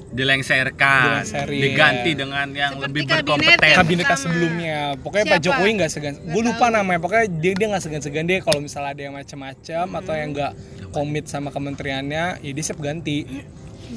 Dilengserkan. 0.08 1.20
Dilengserin. 1.20 1.60
Diganti 1.60 2.10
dengan 2.16 2.48
yang 2.56 2.80
Seperti 2.80 2.88
lebih 2.88 3.02
berkompeten. 3.12 3.76
kabinet 3.76 4.06
sebelumnya. 4.16 4.78
Pokoknya 5.04 5.26
Pak 5.28 5.36
Siapa? 5.36 5.44
Jokowi 5.44 5.70
nggak 5.76 5.90
segan 5.92 6.14
gue 6.16 6.42
lupa 6.48 6.66
namanya. 6.72 7.00
Pokoknya 7.04 7.26
dia 7.28 7.52
dia 7.52 7.66
nggak 7.68 7.82
segan-segan 7.84 8.24
deh 8.24 8.40
kalau 8.40 8.60
misalnya 8.64 8.96
ada 8.96 9.02
yang 9.04 9.14
macam-macam 9.14 9.84
atau 10.00 10.12
yang 10.16 10.28
nggak 10.32 10.52
komit 10.96 11.28
sama 11.28 11.52
kementeriannya 11.52 12.40
ya 12.40 12.50
dia 12.56 12.64
siap 12.64 12.80
ganti. 12.80 13.28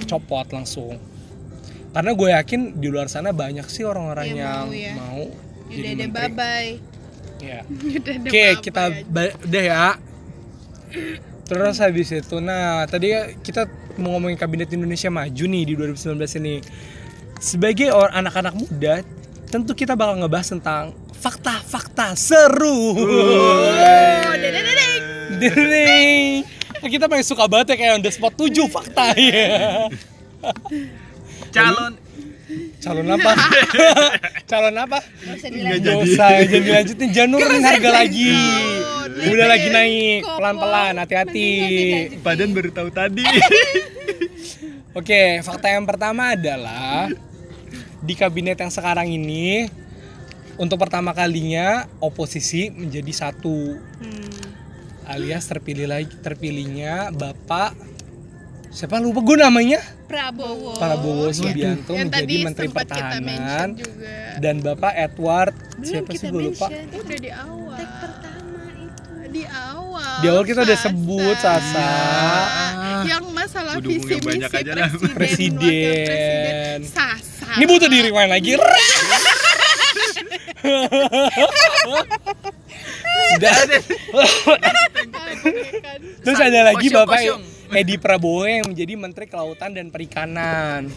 Copot 0.08 0.48
langsung 0.51 1.00
karena 1.91 2.12
gue 2.15 2.29
yakin 2.31 2.62
di 2.79 2.88
luar 2.88 3.12
sana 3.12 3.36
banyak 3.36 3.67
sih 3.67 3.83
orang-orang 3.83 4.31
Yang 4.31 4.39
yang 4.39 4.55
mau 4.55 4.71
ya. 4.71 4.93
mau 4.95 5.24
Udah 5.71 5.88
jadi 5.88 6.03
ada 6.03 6.07
babai. 6.12 6.67
Ya. 7.41 7.60
Oke, 8.27 8.43
apa-apa 8.43 8.62
kita 8.63 8.83
ya. 8.91 9.31
udah 9.48 9.63
ya. 9.63 9.86
Terus 11.48 11.75
habis 11.83 12.07
itu, 12.12 12.39
nah 12.39 12.88
tadi 12.88 13.12
kita 13.43 13.67
mau 14.00 14.15
ngomongin 14.15 14.39
kabinet 14.39 14.71
Indonesia 14.71 15.12
Maju 15.12 15.43
nih 15.48 15.63
di 15.67 15.74
2019 15.75 16.39
ini. 16.43 16.55
Sebagai 17.41 17.89
orang 17.91 18.24
anak-anak 18.24 18.53
muda, 18.55 19.01
tentu 19.50 19.74
kita 19.74 19.98
bakal 19.98 20.21
ngebahas 20.21 20.48
tentang 20.53 20.95
fakta-fakta 21.17 22.15
seru. 22.15 22.95
Oh. 22.95 24.31
Kita 26.81 27.05
paling 27.10 27.25
suka 27.25 27.48
banget 27.50 27.74
ya 27.74 27.75
kayak 27.79 27.93
on 27.98 28.03
the 28.03 28.12
spot 28.13 28.36
7 28.38 28.67
fakta 28.69 29.15
ya. 29.17 29.88
Calon 31.50 31.93
Calon 32.81 33.07
apa? 33.07 33.31
Calon 34.50 34.75
apa? 34.75 35.00
Nggak 35.39 35.98
usah, 36.03 36.43
jangan 36.43 36.63
dilanjutin, 36.65 37.10
jangan 37.13 37.29
nurunin 37.31 37.63
harga 37.63 37.89
lagi. 37.93 38.33
Udah 39.31 39.48
lagi 39.48 39.67
naik, 39.69 40.19
Kopong. 40.25 40.38
pelan-pelan, 40.41 40.93
hati-hati. 41.00 41.50
Badan 42.19 42.51
baru 42.51 42.69
tahu 42.74 42.89
tadi. 42.89 43.24
Oke, 45.00 45.39
fakta 45.39 45.71
yang 45.71 45.88
pertama 45.88 46.36
adalah 46.36 47.07
di 48.01 48.13
kabinet 48.17 48.60
yang 48.60 48.74
sekarang 48.74 49.07
ini 49.07 49.69
untuk 50.57 50.75
pertama 50.75 51.15
kalinya 51.15 51.88
oposisi 52.01 52.67
menjadi 52.67 53.13
satu 53.13 53.77
Hmm. 54.01 54.41
alias 55.07 55.45
terpilih 55.45 55.86
lagi 55.86 56.12
terpilihnya 56.19 57.13
Bapak 57.13 57.77
siapa 58.72 58.98
lupa 58.98 59.20
gue 59.20 59.38
namanya 59.38 59.80
Prabowo. 60.08 60.75
Prabowo 60.75 61.28
Subianto 61.30 61.92
Yang 61.92 62.08
menjadi 62.08 62.24
tadi 62.25 62.36
Menteri 62.42 62.68
Pertahanan 62.68 63.68
dan 64.38 64.56
Bapak 64.60 64.94
Edward 64.94 65.51
Belum 65.74 65.84
siapa 65.86 66.10
sih 66.13 66.28
gue 66.28 66.42
lupa 66.46 66.68
mention. 66.68 66.88
udah 66.98 67.18
di 67.18 67.32
awal 67.32 67.75
Tag 67.75 67.92
pertama 68.00 68.63
itu. 68.74 69.12
di 69.30 69.44
awal 69.46 70.13
di 70.18 70.28
awal 70.28 70.44
kita 70.46 70.62
udah 70.62 70.78
Sasa. 70.78 70.88
sebut 70.88 71.36
Sasa 71.38 71.90
yang 73.04 73.25
masalah 73.30 73.74
Udah 73.75 73.90
visi 73.90 74.16
banyak 74.20 74.48
misi 74.48 74.58
aja 74.58 74.72
lah. 74.74 74.90
presiden, 74.90 75.12
Presiden. 75.12 75.60
presiden 75.60 76.80
Sasa 76.88 77.48
ini 77.54 77.66
butuh 77.66 77.88
di 77.88 77.98
rewind 78.01 78.30
lagi 78.30 78.51
Udah. 83.32 83.51
kan 85.82 86.00
Terus 86.22 86.40
ada 86.40 86.60
lagi 86.66 86.88
Bapak. 86.90 87.20
Edi 87.80 87.96
Prabowo 87.96 88.44
yang 88.44 88.68
menjadi 88.68 88.94
Menteri 88.94 89.25
Kelautan 89.25 89.72
dan 89.72 89.88
Perikanan. 89.88 90.92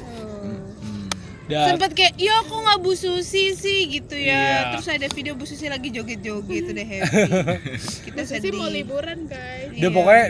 Dan 1.45 1.77
Sempet 1.77 1.93
kayak, 1.93 2.17
ya 2.17 2.41
aku 2.41 2.57
nggak 2.57 2.79
Bu 2.81 2.93
Susi 2.95 3.53
sih 3.53 3.81
gitu 3.91 4.17
Iya. 4.17 4.33
ya. 4.33 4.59
Terus 4.73 4.87
ada 4.89 5.07
video 5.07 5.33
Bu 5.35 5.45
Susi 5.45 5.69
lagi 5.69 5.89
joget-joget 5.89 6.65
udah 6.67 6.87
happy. 6.87 7.21
Kita 8.09 8.21
Sisi 8.25 8.49
mau 8.49 8.65
sedih. 8.65 8.81
liburan 8.81 9.19
guys 9.25 9.69
udah 9.71 9.77
Iya. 9.77 9.89
pokoknya 9.91 10.25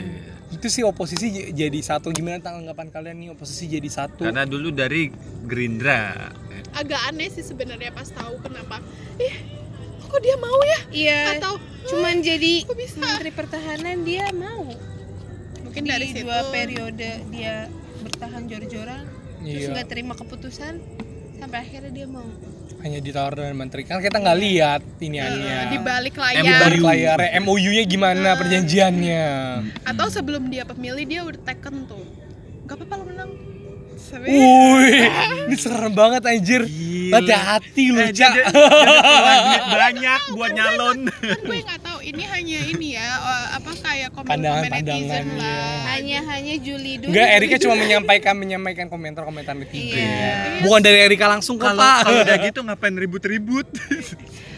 itu 0.51 0.67
sih 0.69 0.83
oposisi 0.83 1.27
jadi 1.51 1.79
satu 1.81 2.11
gimana 2.11 2.39
tanggapan 2.39 2.87
kalian 2.89 3.17
nih 3.17 3.29
oposisi 3.31 3.67
jadi 3.69 3.87
satu 3.87 4.23
Karena 4.25 4.43
dulu 4.45 4.71
dari 4.71 5.11
Gerindra. 5.43 6.31
agak 6.73 7.01
aneh 7.09 7.27
sih 7.29 7.43
sebenarnya 7.43 7.91
pas 7.91 8.07
tahu 8.07 8.39
kenapa 8.41 8.79
ih 9.17 9.35
kok 10.01 10.19
dia 10.19 10.35
mau 10.37 10.59
ya 10.61 10.79
Iya. 10.91 11.21
atau 11.39 11.59
Cuman 11.85 12.19
jadi 12.19 12.65
Menteri 12.67 13.31
Pertahanan 13.31 14.03
dia 14.03 14.31
mau. 14.31 14.73
Mungkin 15.75 15.91
di 15.91 15.91
dari 15.91 16.07
situ. 16.15 16.23
dua 16.23 16.39
periode 16.55 17.11
dia 17.35 17.67
bertahan 17.99 18.47
jor-joran 18.47 19.03
terus 19.43 19.59
Iya. 19.59 19.75
nggak 19.75 19.89
terima 19.91 20.15
keputusan 20.15 20.79
sampai 21.43 21.59
akhirnya 21.67 21.91
dia 21.91 22.07
mau. 22.07 22.23
hanya 22.85 23.01
ditawar 23.01 23.33
dengan 23.33 23.65
menteri. 23.65 23.89
Kan 23.89 23.99
kita 23.99 24.21
nggak 24.21 24.39
lihat 24.45 24.81
iniannya 25.01 25.73
di 25.73 25.79
balik 25.81 26.15
di 26.15 26.21
layar. 26.21 26.61
balik 26.69 26.83
layar 26.85 27.19
MOU-nya 27.41 27.83
gimana 27.89 28.37
perjanjiannya. 28.37 29.25
Atau 29.89 30.13
sebelum 30.13 30.53
dia 30.53 30.69
pemilih 30.69 31.05
dia 31.09 31.25
udah 31.25 31.41
taken 31.49 31.89
tuh. 31.89 32.05
Gak 32.69 32.77
apa-apa 32.77 32.95
lo 33.01 33.05
menang 33.09 33.31
Sampai 34.15 34.31
Wih, 34.31 35.11
ini 35.51 35.57
serem 35.59 35.91
banget 35.91 36.23
anjir. 36.23 36.63
Gila. 36.63 37.19
Hati-hati 37.19 37.85
lu, 37.89 37.99
Eh, 37.99 38.11
Cak. 38.11 38.33
banyak 39.67 40.21
buat 40.35 40.51
nyalon. 40.51 40.99
kan 41.11 41.39
gue 41.41 41.59
nggak 41.61 41.81
tahu 41.81 41.99
ini 42.01 42.23
hanya 42.25 42.59
ini 42.65 42.89
ya 42.95 43.07
eh, 43.11 43.47
apa 43.55 43.71
kayak 43.75 44.09
komen-komen 44.11 44.71
netizen 44.71 45.27
lah 45.35 45.91
Hanya 45.91 46.19
hanya 46.25 46.55
Juli 46.57 46.93
dulu. 46.97 47.11
Enggak, 47.11 47.29
Erika 47.35 47.57
cuma 47.59 47.75
menyampaikan 47.75 48.35
menyampaikan 48.35 48.87
komentar-komentar 48.87 49.55
netizen. 49.55 49.99
Iya. 50.01 50.63
Bukan 50.63 50.81
dari 50.81 50.99
Erika 51.03 51.27
langsung 51.27 51.57
kok, 51.57 51.69
Kalau 51.69 51.81
Pak. 51.81 51.99
kalau 52.05 52.21
udah 52.23 52.37
gitu 52.47 52.61
ngapain 52.63 52.95
ribut-ribut? 52.95 53.67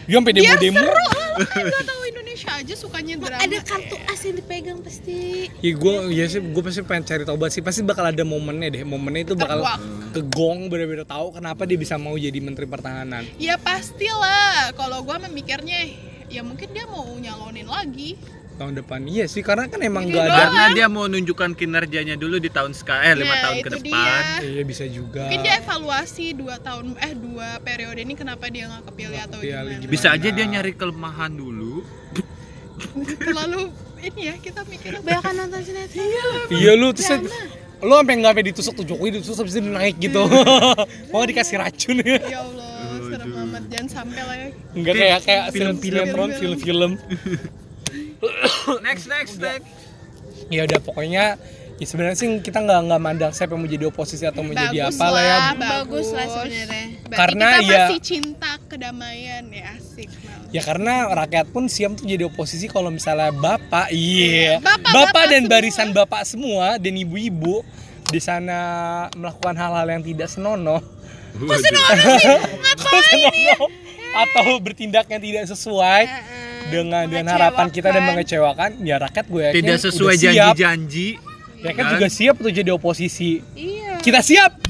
Dia 0.05 0.15
sampai 0.15 0.33
demo-demo. 0.33 0.85
Gak 0.85 1.83
tahu 1.83 2.01
Indonesia 2.05 2.26
aja 2.43 2.73
sukanya 2.73 3.15
drama 3.15 3.39
ada 3.39 3.57
kartu 3.59 3.97
as 4.05 4.21
yang 4.21 4.35
dipegang 4.35 4.79
pasti. 4.79 5.49
Ya 5.57 5.71
gue 5.71 5.93
ya 6.11 6.25
sih 6.25 6.39
gue 6.39 6.61
pasti 6.61 6.81
pengen 6.81 7.03
cari 7.03 7.23
tahu 7.23 7.35
banget 7.35 7.53
sih 7.53 7.63
pasti 7.63 7.81
bakal 7.81 8.05
ada 8.05 8.21
momennya 8.23 8.69
deh 8.69 8.83
momennya 8.83 9.21
itu 9.23 9.33
bakal 9.33 9.65
kegong 10.11 10.67
bener-bener 10.67 11.03
tahu 11.03 11.31
kenapa 11.31 11.63
dia 11.63 11.75
bisa 11.75 11.95
mau 11.95 12.13
jadi 12.13 12.37
menteri 12.37 12.65
pertahanan 12.65 13.25
ya 13.37 13.57
pastilah 13.57 14.37
kalau 14.73 15.01
gue 15.01 15.17
memikirnya 15.23 15.89
ya 16.27 16.41
mungkin 16.41 16.69
dia 16.69 16.85
mau 16.85 17.07
nyalonin 17.09 17.65
lagi 17.65 18.19
tahun 18.53 18.73
depan 18.75 19.05
iya 19.05 19.25
sih 19.25 19.41
karena 19.41 19.65
kan 19.65 19.77
emang 19.79 20.05
Iya 20.05 20.13
gak 20.13 20.25
ada. 20.25 20.37
Karena 20.39 20.63
dia 20.73 20.87
mau 20.87 21.05
nunjukkan 21.05 21.53
kinerjanya 21.53 22.15
dulu 22.15 22.37
di 22.37 22.49
tahun 22.49 22.73
sekarang 22.73 23.05
eh 23.05 23.15
lima 23.15 23.29
Nah, 23.29 23.41
tahun 23.43 23.57
ke 23.59 23.69
depan. 23.71 23.85
dia. 23.85 24.49
iya 24.49 24.63
bisa 24.63 24.85
juga 24.87 25.21
mungkin 25.23 25.41
dia 25.41 25.55
evaluasi 25.57 26.25
dua 26.33 26.55
tahun 26.57 26.97
eh 26.97 27.13
dua 27.13 27.61
periode 27.61 27.99
ini 27.99 28.13
kenapa 28.13 28.49
dia 28.49 28.65
nggak 28.65 28.83
kepilih 28.87 29.19
atau 29.23 29.37
gimana. 29.39 29.85
Bisa 29.85 30.07
aja 30.09 30.27
dia 30.27 30.45
nyari 30.47 30.73
kelemahan 30.73 31.31
dulu. 31.31 31.56
Terlalu 33.17 33.73
ini 33.97 34.21
ya 34.29 34.35
kita 34.37 34.61
mikirnya 34.65 35.01
Banyak 35.01 35.33
nonton 35.33 35.61
sinetron. 35.65 36.05
iya 36.53 36.71
lu 36.77 36.93
terus 36.93 37.09
lu 37.77 37.93
sampai 37.93 38.13
nggak 38.17 38.31
sampai 38.33 38.45
ditusuk 38.49 38.73
tuh 38.77 38.85
Jokowi 38.85 39.09
ditusuk 39.17 39.45
habis 39.45 39.53
itu 39.53 39.69
naik 39.69 39.95
gitu. 40.01 40.21
Mau 41.13 41.21
dikasih 41.25 41.61
racun 41.61 42.01
ya. 42.01 42.17
Ya 42.25 42.39
Allah 42.41 42.97
serem 43.05 43.29
amat. 43.37 43.63
Jangan 43.69 43.87
sampai 43.89 44.21
lah 44.25 44.37
ya. 44.37 44.49
Enggak 44.73 44.93
kayak 44.97 45.19
kayak 45.25 45.43
Film-film. 45.53 46.05
film-film. 46.09 46.31
Film-film. 46.33 46.91
Next 48.85 49.05
next 49.05 49.37
next. 49.37 49.69
ya 50.49 50.63
udah 50.65 50.79
pokoknya 50.81 51.35
ya 51.77 51.85
sebenarnya 51.85 52.15
sih 52.15 52.39
kita 52.39 52.57
nggak 52.59 52.79
nggak 52.85 52.99
mandang 52.99 53.31
siapa 53.31 53.53
yang 53.53 53.61
mau 53.61 53.69
jadi 53.69 53.85
oposisi 53.85 54.23
atau 54.23 54.41
mau 54.41 54.51
jadi 54.51 54.77
Bagus 54.83 54.95
apa 54.95 55.05
lah 55.07 55.21
ya 55.21 55.29
lah. 55.29 55.51
Bagus 55.53 56.07
lah 56.09 56.25
Bagus. 56.25 56.33
sebenarnya. 56.43 56.85
Karena 57.07 57.47
kita 57.53 57.63
ya- 57.63 57.77
masih 57.83 58.01
cinta 58.01 58.51
kedamaian 58.63 59.43
ya 59.47 59.65
asik 59.73 60.09
Mel. 60.17 60.39
ya 60.49 60.61
karena 60.61 60.93
rakyat 61.15 61.47
pun 61.47 61.63
siap 61.65 61.91
tuh 61.93 62.05
jadi 62.05 62.23
oposisi 62.23 62.65
kalau 62.65 62.89
misalnya 62.89 63.29
bapak 63.31 63.87
iya 63.89 64.57
Bapak- 64.57 64.83
bapak, 64.83 64.93
bapak 65.07 65.23
dan 65.27 65.39
semua. 65.39 65.51
barisan 65.53 65.89
bapak 65.91 66.21
semua 66.23 66.67
dan 66.75 66.93
ibu-ibu 66.93 67.61
di 68.07 68.19
sana 68.19 68.59
melakukan 69.13 69.53
hal-hal 69.53 69.87
yang 69.89 70.01
tidak 70.01 70.27
senonoh 70.27 70.81
Waduh. 71.37 72.41
Senonoh. 73.03 73.69
atau 74.09 74.57
bertindak 74.57 75.05
yang 75.05 75.21
tidak 75.21 75.45
sesuai 75.45 76.03
dengan 76.67 77.05
dengan 77.05 77.27
harapan 77.29 77.67
kita 77.69 77.87
dan 77.89 78.03
mengecewakan 78.03 78.69
ya 78.81 78.97
rakyat 78.97 79.25
gue 79.25 79.41
yakin 79.45 79.61
Tidak 79.61 79.77
sesuai 79.79 80.09
udah 80.09 80.19
siap. 80.19 80.33
janji-janji. 80.33 81.07
Rakyat 81.69 81.83
kan? 81.83 81.93
juga 81.93 82.07
siap 82.07 82.35
untuk 82.37 82.51
jadi 82.51 82.71
oposisi 82.71 83.41
Iya. 83.53 83.99
kita 83.99 84.19
siap 84.21 84.51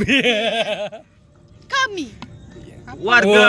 kami 1.74 2.08
warga. 2.98 3.46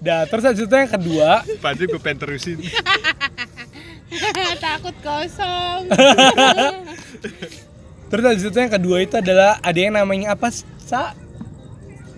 Nah, 0.00 0.24
terus 0.26 0.58
itu 0.58 0.66
yang 0.66 0.88
kedua, 0.88 1.44
Pasti 1.60 1.84
gue 1.84 2.00
pengen 2.00 2.18
terusin. 2.18 2.58
takut 4.64 4.96
kosong 5.00 5.86
terus 8.10 8.42
itu 8.42 8.58
yang 8.58 8.72
kedua 8.72 9.06
itu 9.06 9.14
adalah 9.14 9.62
ada 9.62 9.78
yang 9.78 9.94
namanya 9.94 10.34
apa, 10.34 10.50
Ca? 10.82 11.14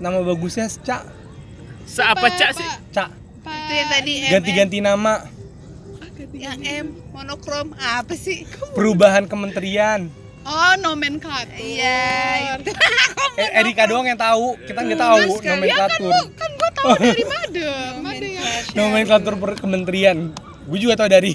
Nama 0.00 0.25
bagusnya 0.25 0.73
Ca. 0.80 1.04
Siapa 1.85 2.32
cak 2.32 2.50
sih? 2.56 2.68
Ca. 2.97 3.12
Itu 3.42 3.73
yang 3.75 3.88
tadi 3.92 4.12
Ganti-ganti 4.32 4.78
nama, 4.80 5.28
yang 6.32 6.59
M 6.64 6.87
monokrom 7.12 7.76
apa 7.76 8.16
sih? 8.16 8.49
perubahan 8.73 9.28
kementerian. 9.28 10.09
oh 10.42 10.75
nomenklatur 10.81 11.54
Iya, 11.54 12.02
itu. 12.59 12.73
Eh, 13.38 13.50
Erika 13.62 13.87
doang 13.87 14.04
yang 14.04 14.19
tahu, 14.19 14.59
kita 14.66 14.81
nggak 14.81 14.99
tahu 14.99 15.21
nomenklatur. 15.38 16.12
kan 16.35 16.50
gue 16.50 16.71
tahu 16.75 16.87
dari 16.99 17.23
Made 17.23 17.66
Made 18.02 18.28
yang 18.35 18.45
nomenklatur 18.75 19.35
per 19.38 19.54
kementerian. 19.54 20.35
Gue 20.66 20.78
juga 20.78 20.99
tahu 20.99 21.09
dari. 21.09 21.33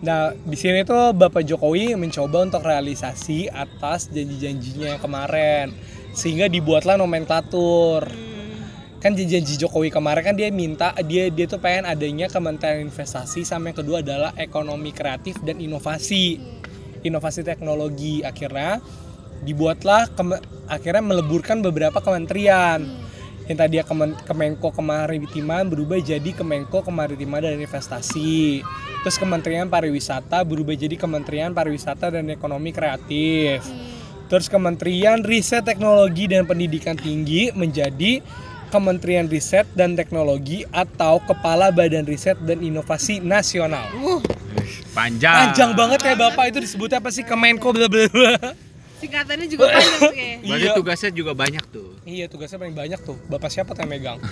Nah, 0.00 0.32
di 0.32 0.56
sini 0.56 0.80
tuh 0.80 1.12
Bapak 1.12 1.44
Jokowi 1.44 1.92
mencoba 1.92 2.40
untuk 2.40 2.64
realisasi 2.64 3.52
atas 3.52 4.08
janji-janjinya 4.08 4.96
kemarin, 4.96 5.76
sehingga 6.10 6.48
dibuatlah 6.48 6.96
nomenklatur. 6.96 8.08
Kan 9.00 9.16
janji 9.16 9.56
Jokowi 9.56 9.88
kemarin 9.88 10.20
kan 10.20 10.36
dia 10.36 10.52
minta 10.52 10.92
dia 11.00 11.32
dia 11.32 11.48
tuh 11.48 11.56
pengen 11.56 11.88
adanya 11.88 12.28
Kementerian 12.28 12.84
Investasi 12.84 13.48
sama 13.48 13.72
yang 13.72 13.80
kedua 13.80 14.04
adalah 14.04 14.36
ekonomi 14.36 14.92
kreatif 14.92 15.40
dan 15.40 15.56
inovasi, 15.56 16.36
inovasi 17.00 17.40
teknologi. 17.40 18.20
Akhirnya 18.20 18.84
dibuatlah 19.40 20.12
keme- 20.12 20.44
akhirnya 20.68 21.00
meleburkan 21.00 21.64
beberapa 21.64 22.04
kementerian 22.04 22.84
yang 23.48 23.58
tadi 23.58 23.80
ya 23.80 23.84
Kemen- 23.88 24.20
Kemenko 24.20 24.68
Kemaritiman 24.68 25.66
berubah 25.72 25.96
jadi 25.96 26.30
Kemenko 26.36 26.84
Kemaritiman 26.84 27.40
dan 27.40 27.56
Investasi. 27.56 28.60
Terus 29.00 29.16
Kementerian 29.16 29.66
Pariwisata 29.66 30.44
berubah 30.44 30.76
jadi 30.76 31.00
Kementerian 31.00 31.56
Pariwisata 31.56 32.12
dan 32.12 32.28
Ekonomi 32.28 32.68
Kreatif. 32.68 33.64
Terus 34.30 34.46
Kementerian 34.46 35.24
Riset 35.26 35.66
Teknologi 35.66 36.30
dan 36.30 36.46
Pendidikan 36.46 36.94
Tinggi 36.94 37.50
menjadi 37.50 38.22
Kementerian 38.70 39.26
Riset 39.26 39.66
dan 39.74 39.92
Teknologi 39.92 40.62
atau 40.70 41.18
Kepala 41.20 41.68
Badan 41.68 42.06
Riset 42.06 42.38
dan 42.40 42.58
Inovasi 42.58 43.18
Nasional. 43.18 43.90
Panjang. 44.90 45.50
Panjang 45.50 45.70
banget 45.74 46.00
ya 46.00 46.14
Bapak 46.14 46.44
itu 46.48 46.58
disebutnya 46.60 46.98
apa 46.98 47.10
sih 47.10 47.22
Kemenko 47.22 47.70
bla 47.70 47.86
bla 47.86 48.06
bla. 48.06 48.34
Singkatannya 48.96 49.46
juga 49.46 49.64
panjang 49.66 49.96
tuh. 49.98 50.12
Berarti 50.40 50.62
Iya. 50.62 50.72
tugasnya 50.72 51.10
juga 51.10 51.32
banyak 51.32 51.64
tuh. 51.68 51.88
Iya 52.02 52.26
tugasnya 52.26 52.58
paling 52.58 52.76
banyak 52.76 53.00
tuh. 53.00 53.16
Bapak 53.26 53.50
siapa 53.50 53.74
yang 53.74 53.90
megang? 53.90 54.18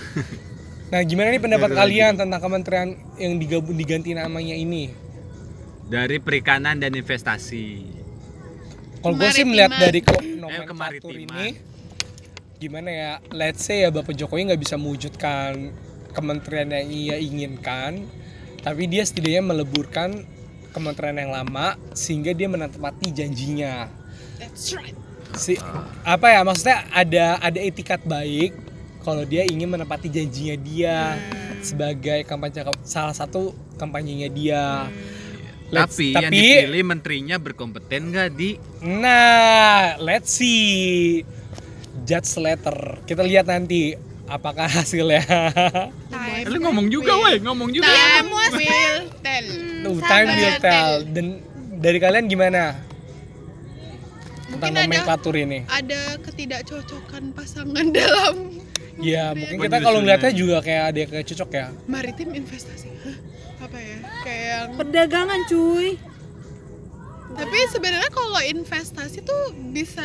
Nah 0.89 1.05
gimana 1.05 1.29
nih 1.29 1.37
pendapat 1.37 1.69
kalian 1.69 2.17
tentang 2.17 2.41
kementerian 2.41 2.89
yang 3.15 3.37
digabung 3.37 3.77
diganti 3.77 4.09
namanya 4.11 4.57
ini? 4.57 4.89
Dari 5.85 6.17
perikanan 6.17 6.81
dan 6.81 6.89
investasi. 6.91 7.85
Kalau 8.97 9.13
gue 9.13 9.29
sih 9.29 9.45
melihat 9.45 9.69
dari 9.71 10.01
Eh, 10.01 10.33
nomenklatur 10.35 10.65
kemaritiman. 10.65 11.29
ini, 11.29 11.61
gimana 12.59 12.89
ya? 12.91 13.11
Let's 13.31 13.63
say 13.63 13.87
ya 13.87 13.89
Bapak 13.89 14.13
Jokowi 14.13 14.51
nggak 14.51 14.61
bisa 14.61 14.75
mewujudkan 14.75 15.71
kementerian 16.11 16.69
yang 16.75 16.87
ia 16.91 17.17
inginkan, 17.17 18.03
tapi 18.59 18.85
dia 18.91 19.07
setidaknya 19.07 19.55
meleburkan 19.55 20.27
kementerian 20.75 21.17
yang 21.17 21.31
lama 21.31 21.79
sehingga 21.95 22.35
dia 22.35 22.51
menepati 22.51 23.09
janjinya. 23.15 23.87
that's 24.37 24.75
right 24.75 24.93
Si 25.29 25.55
apa 26.03 26.35
ya? 26.35 26.41
Maksudnya 26.43 26.89
ada 26.91 27.37
ada 27.39 27.59
etikat 27.61 28.01
baik 28.03 28.51
kalau 29.05 29.23
dia 29.23 29.45
ingin 29.47 29.69
menepati 29.69 30.09
janjinya 30.11 30.55
dia 30.59 30.97
sebagai 31.63 32.25
kampanye 32.27 32.65
salah 32.83 33.15
satu 33.15 33.55
kampanyenya 33.79 34.27
dia. 34.27 34.63
Let's- 35.69 35.95
tapi, 36.01 36.17
yang 36.17 36.33
dipilih 36.33 36.81
menterinya 36.81 37.37
berkompeten 37.37 38.09
nggak 38.09 38.29
di 38.33 38.57
Nah, 38.81 40.01
let's 40.01 40.33
see. 40.33 41.21
Judge 42.01 42.31
letter. 42.37 42.77
Kita 43.03 43.21
lihat 43.21 43.45
nanti 43.45 43.95
apakah 44.25 44.67
hasilnya. 44.67 45.23
time 46.07 46.45
Lu 46.45 46.61
ngomong 46.61 46.87
juga, 46.87 47.15
woi, 47.15 47.37
ngomong 47.37 47.69
juga. 47.69 47.87
time 47.87 48.29
will 48.29 48.51
tell 49.19 49.47
Tuh, 49.81 49.97
time 50.01 50.29
will 50.29 50.55
tell. 50.59 50.91
Dan 51.05 51.25
dari 51.75 51.97
kalian 51.97 52.25
gimana 52.25 52.75
tentang 54.45 54.51
Mungkin 54.51 54.71
ada- 54.73 54.85
nomenklatur 54.85 55.35
ini? 55.35 55.59
ada 55.65 56.01
ketidakcocokan 56.19 57.23
pasangan 57.31 57.85
dalam 57.95 58.35
Ya, 58.99 59.31
mungkin 59.31 59.55
kita 59.57 59.71
Penyusunan. 59.71 59.85
kalau 59.85 59.99
ngeliatnya 60.01 60.31
juga 60.33 60.57
kayak 60.59 60.83
ada 60.85 60.99
kayak 61.07 61.25
cocok 61.25 61.49
ya. 61.49 61.65
maritim 61.87 62.29
investasi 62.33 62.91
Hah? 62.99 63.17
apa 63.59 63.77
ya 63.77 63.97
kayak 64.21 64.43
yang 64.45 64.69
Perdagangan 64.75 65.39
cuy. 65.45 65.89
tapi 67.31 67.57
sebenarnya 67.69 68.09
kalau 68.09 68.41
investasi 68.41 69.21
tuh 69.21 69.43
bisa 69.71 70.03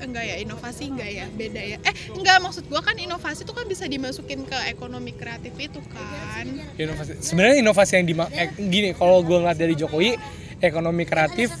enggak 0.00 0.24
ya 0.24 0.36
inovasi 0.40 0.92
enggak 0.92 1.10
ya 1.10 1.26
beda 1.30 1.62
ya. 1.62 1.78
Eh 1.82 1.94
enggak 2.12 2.36
maksud 2.42 2.64
gua 2.68 2.82
kan 2.84 2.96
inovasi 2.96 3.48
tuh 3.48 3.56
kan 3.56 3.64
bisa 3.64 3.88
dimasukin 3.88 4.44
ke 4.44 4.58
ekonomi 4.68 5.16
kreatif 5.16 5.52
itu 5.56 5.80
kan. 5.92 6.44
Inovasi. 6.76 7.20
Sebenarnya 7.20 7.56
inovasi 7.64 7.92
yang 7.96 8.06
di 8.06 8.14
eh, 8.34 8.48
gini, 8.56 8.90
kalau 8.92 9.24
gue 9.24 9.36
ngeliat 9.36 9.56
dari 9.56 9.74
Jokowi, 9.74 10.16
ekonomi 10.60 11.04
kreatif 11.04 11.52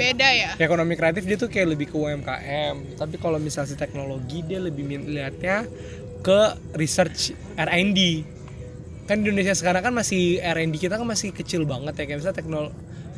beda 0.00 0.28
ya? 0.32 0.50
ekonomi 0.56 0.96
kreatif 0.96 1.28
dia 1.28 1.36
tuh 1.36 1.52
kayak 1.52 1.76
lebih 1.76 1.92
ke 1.92 1.96
UMKM 2.00 2.96
tapi 2.96 3.20
kalau 3.20 3.36
misalnya 3.36 3.76
teknologi 3.76 4.40
dia 4.40 4.56
lebih 4.56 4.80
min- 4.80 5.12
lihatnya 5.12 5.68
ke 6.24 6.56
research 6.72 7.36
R&D 7.60 8.24
kan 9.04 9.20
di 9.20 9.28
Indonesia 9.28 9.52
sekarang 9.52 9.82
kan 9.82 9.92
masih 9.92 10.38
R&D 10.40 10.80
kita 10.80 10.96
kan 10.96 11.04
masih 11.04 11.34
kecil 11.34 11.66
banget 11.66 11.98
ya. 11.98 12.04
Kayak 12.06 12.18
misalnya 12.22 12.38
teknol 12.38 12.64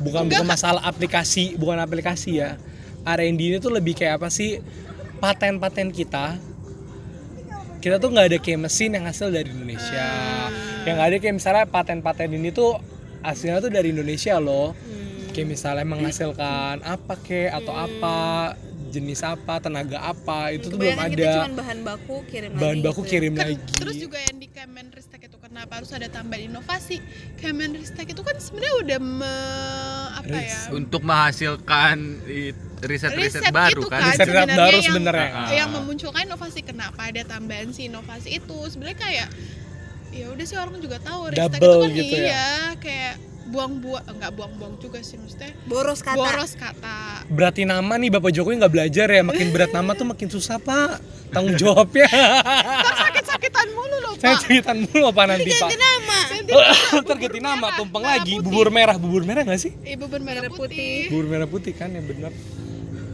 bukan 0.01 0.25
bukan 0.25 0.47
masalah 0.49 0.81
aplikasi 0.89 1.53
bukan 1.53 1.77
aplikasi 1.77 2.41
ya 2.41 2.57
R&D 3.03 3.39
ini 3.41 3.57
tuh 3.57 3.69
lebih 3.69 3.93
kayak 3.93 4.17
apa 4.17 4.27
sih? 4.27 4.59
Paten-paten 5.19 5.89
kita. 5.89 6.35
Kita 7.77 7.99
tuh 7.99 8.09
nggak 8.09 8.27
ada 8.31 8.37
kayak 8.39 8.59
mesin 8.61 8.95
yang 8.95 9.03
hasil 9.03 9.27
dari 9.27 9.49
Indonesia. 9.49 10.07
Yang 10.83 10.97
ada 10.99 11.15
kayak 11.17 11.35
misalnya 11.35 11.65
paten-paten 11.65 12.31
ini 12.31 12.49
tuh 12.49 12.79
hasilnya 13.19 13.59
tuh 13.59 13.69
dari 13.69 13.91
Indonesia 13.91 14.39
loh. 14.39 14.71
Kayak 15.31 15.47
misalnya 15.49 15.85
menghasilkan 15.85 16.79
apa 16.79 17.13
kek 17.19 17.51
atau 17.51 17.73
apa 17.73 18.15
jenis 18.87 19.25
apa 19.25 19.57
tenaga 19.57 19.97
apa 20.05 20.53
itu 20.53 20.69
tuh 20.69 20.77
belum 20.77 20.93
Kebanyakan 20.93 21.11
kita 21.11 21.25
ada. 21.25 21.33
cuma 21.41 21.57
bahan 21.57 21.79
baku 21.81 22.15
kirim 22.29 22.49
bahan 22.53 22.61
lagi 22.69 22.85
baku 22.85 23.01
gitu. 23.01 23.09
kirim 23.09 23.33
Kan- 23.33 23.41
lagi. 23.49 23.73
terus 23.73 23.95
juga 23.97 24.17
yang 24.21 24.37
di 24.37 24.47
Kemenristek 24.47 25.12
kenapa 25.53 25.77
harus 25.77 25.93
ada 25.93 26.09
tambahan 26.09 26.49
inovasi? 26.49 26.97
Kemenristek 27.37 28.09
itu 28.09 28.25
kan 28.25 28.33
sebenarnya 28.41 28.73
udah 28.81 28.99
me, 29.05 29.35
apa 30.17 30.37
ya? 30.41 30.61
Untuk 30.73 31.05
menghasilkan 31.05 32.25
riset-riset 32.81 33.13
riset 33.13 33.53
baru 33.53 33.85
itu 33.85 33.89
kan. 33.93 34.01
kan 34.01 34.09
Riset 34.09 34.25
sebenarnya 34.25 34.57
baru 34.57 34.73
yang, 34.81 34.87
sebenarnya. 34.89 35.29
yang 35.53 35.69
memunculkan 35.69 36.21
inovasi. 36.25 36.65
Kenapa 36.65 37.05
ada 37.05 37.21
tambahan 37.21 37.69
si 37.69 37.85
inovasi 37.85 38.41
itu? 38.41 38.57
Sebenarnya 38.65 38.97
kayak 38.97 39.27
ya 40.09 40.25
udah 40.33 40.45
sih 40.49 40.57
orang 40.57 40.81
juga 40.81 40.97
tahu 40.97 41.29
Ristek 41.29 41.61
itu 41.61 41.69
kan 41.69 41.89
gitu 41.93 42.15
ya. 42.17 42.25
iya 42.25 42.49
kayak 42.81 43.13
buang-buang 43.49 44.05
enggak 44.09 44.31
buang-buang 44.33 44.73
juga 44.81 45.05
sih 45.05 45.21
maksudnya. 45.21 45.53
Boros 45.69 46.01
kata. 46.01 46.17
boros 46.17 46.53
kata. 46.57 47.29
Berarti 47.29 47.69
nama 47.69 47.93
nih 48.01 48.09
bapak 48.09 48.33
Jokowi 48.33 48.57
nggak 48.57 48.73
belajar 48.73 49.05
ya? 49.05 49.21
Makin 49.21 49.53
berat 49.53 49.69
nama 49.69 49.93
tuh 49.93 50.09
makin 50.09 50.33
susah 50.33 50.57
pak. 50.57 50.97
Tanggung 51.29 51.57
jawabnya 51.61 52.09
Sakit-sakitan 53.43 53.67
mulu 53.75 53.97
loh 53.99 54.13
saya 54.23 54.35
pak. 54.39 54.41
ceritain 54.47 54.77
mulu 54.87 55.03
apa 55.11 55.21
nanti 55.27 55.49
pak? 55.51 55.69
Nama. 55.75 56.19
terganti 57.09 57.39
nama 57.43 57.67
tumpeng 57.75 58.03
merah. 58.03 58.15
lagi. 58.15 58.33
Putih. 58.39 58.45
bubur 58.47 58.67
merah 58.71 58.95
bubur 58.95 59.23
merah 59.27 59.41
nggak 59.43 59.59
sih? 59.59 59.71
Ibu 59.83 60.05
bermerah 60.07 60.47
putih. 60.47 61.11
bubur 61.11 61.25
merah 61.27 61.47
putih 61.47 61.73
kan 61.75 61.91
yang 61.91 62.07
benar. 62.07 62.31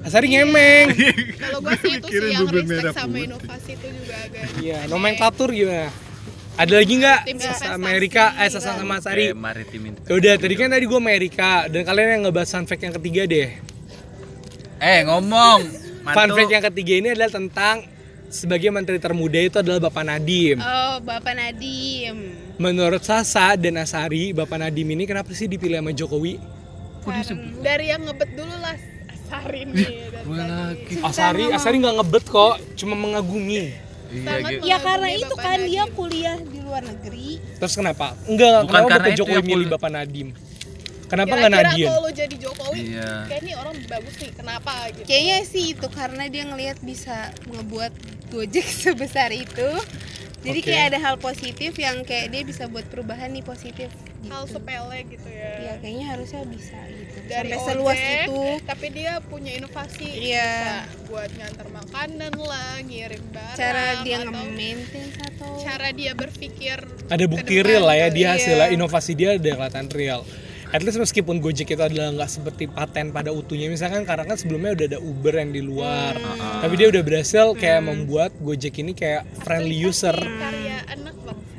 Asari 0.06 0.28
ngemeng. 0.32 0.86
Kalau 1.44 1.60
gua 1.66 1.76
sih 1.82 1.98
itu 1.98 2.08
sih 2.08 2.14
Mikirin 2.14 2.30
yang 2.30 2.42
bubur 2.46 2.64
merah 2.70 2.94
sama 2.94 3.10
putih. 3.10 3.26
inovasi 3.26 3.72
itu 3.74 3.88
juga 3.90 4.16
agak 4.22 4.44
iya 4.62 4.80
nomenklatur 4.86 5.50
gimana 5.50 5.90
ada 6.60 6.74
lagi 6.76 6.94
nggak. 7.00 7.20
Amerika 7.72 8.36
eh 8.36 8.50
Sasa 8.52 8.76
sama 8.76 9.00
itu. 9.00 9.32
Ya 9.32 10.14
udah 10.20 10.34
tadi 10.36 10.54
kan 10.60 10.68
tadi 10.68 10.84
gue 10.84 11.00
Amerika. 11.00 11.72
Dan 11.72 11.88
kalian 11.88 12.20
yang 12.20 12.22
ngebahas 12.28 12.52
fun 12.52 12.68
fact 12.68 12.84
yang 12.84 12.94
ketiga 13.00 13.24
deh. 13.24 13.50
Eh, 14.84 15.00
ngomong. 15.08 15.60
Fun 16.04 16.30
fact 16.36 16.52
yang 16.52 16.64
ketiga 16.68 16.94
ini 17.00 17.08
adalah 17.16 17.32
tentang 17.32 17.88
sebagai 18.30 18.70
menteri 18.70 19.02
termuda 19.02 19.42
itu 19.42 19.58
adalah 19.60 19.90
Bapak 19.90 20.06
Nadim. 20.06 20.62
Oh, 20.62 21.02
Bapak 21.02 21.34
Nadim. 21.34 22.38
Menurut 22.62 23.02
Sasa 23.02 23.58
dan 23.58 23.82
Asari, 23.82 24.32
Bapak 24.32 24.62
Nadim 24.62 24.88
ini 24.94 25.04
kenapa 25.10 25.34
sih 25.34 25.50
dipilih 25.50 25.82
sama 25.82 25.92
Jokowi? 25.92 26.38
dari 27.66 27.90
yang 27.90 28.06
ngebet 28.06 28.38
dulu 28.38 28.54
lah 28.62 28.78
Asarin 29.10 29.74
nih. 29.74 30.14
Asari, 31.02 31.50
Asari 31.50 31.76
nggak 31.82 31.96
ngebet 32.02 32.26
kok, 32.30 32.56
cuma 32.78 32.94
mengagumi. 32.94 33.74
Iya, 34.10 34.42
gitu. 34.42 34.66
Ya 34.66 34.78
karena 34.82 35.08
mengagumi 35.10 35.22
itu 35.26 35.36
Bapak 35.38 35.46
kan 35.46 35.60
dia 35.66 35.84
Nadim. 35.86 35.94
kuliah 35.98 36.38
di 36.42 36.60
luar 36.66 36.82
negeri. 36.86 37.28
Terus 37.62 37.74
kenapa? 37.78 38.08
Enggak, 38.26 38.66
Bukan 38.66 38.70
kenapa 38.70 38.90
karena 38.90 39.06
Bapak 39.10 39.18
Jokowi 39.18 39.42
milih 39.42 39.68
Bapak 39.70 39.90
Nadim? 39.90 40.28
Kenapa 41.10 41.34
nggak 41.34 41.52
Kira-kira 41.52 41.70
Nadien? 41.70 41.88
kalau 41.90 42.02
lo 42.02 42.12
jadi 42.12 42.36
Jokowi 42.38 42.80
Iya. 42.88 43.12
kayak 43.26 43.42
nih 43.42 43.56
orang 43.56 43.76
bagus 43.84 44.16
nih 44.16 44.32
kenapa 44.32 44.74
gitu 44.90 45.06
Kayaknya 45.06 45.38
sih 45.44 45.66
itu 45.72 45.88
karena 45.90 46.24
dia 46.26 46.44
ngelihat 46.44 46.78
bisa 46.80 47.16
ngebuat 47.46 47.94
Gojek 48.30 48.68
sebesar 48.86 49.30
itu 49.32 49.70
jadi 50.40 50.56
Oke. 50.58 50.68
kayak 50.70 50.86
ada 50.88 51.00
hal 51.02 51.16
positif 51.18 51.76
yang 51.76 52.00
kayak 52.02 52.30
dia 52.30 52.42
bisa 52.42 52.64
buat 52.66 52.88
perubahan 52.88 53.28
nih 53.30 53.44
positif 53.44 53.92
gitu. 53.92 54.30
hal 54.30 54.46
sepele 54.46 55.04
gitu 55.06 55.28
ya 55.28 55.52
Iya 55.60 55.74
kayaknya 55.78 56.06
harusnya 56.08 56.42
bisa 56.46 56.80
gitu 56.88 57.18
dari 57.26 57.52
sampai 57.52 57.66
seluas 57.66 57.98
ojek, 57.98 58.16
itu 58.24 58.40
tapi 58.64 58.88
dia 58.90 59.14
punya 59.22 59.52
inovasi 59.54 60.08
Iya. 60.08 60.48
bisa 60.48 60.76
buat 61.06 61.30
ngantar 61.34 61.68
makanan 61.70 62.34
lah 62.38 62.72
ngirim 62.80 63.24
barang 63.30 63.58
cara 63.58 63.84
dia 64.00 64.18
nge-maintain 64.22 65.10
atau 65.20 65.52
cara 65.60 65.88
dia 65.92 66.12
berpikir 66.14 66.78
ada 66.88 67.26
bukti 67.26 67.56
real 67.60 67.84
lah 67.84 67.98
ya 67.98 68.08
dia 68.08 68.22
Iya. 68.22 68.32
hasilnya 68.34 68.68
inovasi 68.72 69.12
dia 69.14 69.30
ada 69.34 69.44
kelihatan 69.44 69.88
real 69.90 70.24
at 70.70 70.82
least 70.86 71.02
meskipun 71.02 71.42
Gojek 71.42 71.74
itu 71.74 71.82
adalah 71.82 72.14
nggak 72.14 72.30
seperti 72.30 72.70
paten 72.70 73.10
pada 73.10 73.34
utuhnya 73.34 73.70
misalkan 73.70 74.06
karena 74.06 74.26
kan 74.26 74.38
sebelumnya 74.38 74.78
udah 74.78 74.86
ada 74.96 75.00
Uber 75.02 75.34
yang 75.34 75.52
di 75.54 75.62
luar. 75.66 76.14
Hmm. 76.20 76.62
tapi 76.62 76.74
dia 76.78 76.88
udah 76.90 77.02
berhasil 77.02 77.46
kayak 77.58 77.82
membuat 77.86 78.32
Gojek 78.38 78.82
ini 78.82 78.94
kayak 78.94 79.26
friendly 79.42 79.78
user. 79.78 80.16
karya 80.16 80.86
anak 80.90 81.16
bangsa 81.26 81.50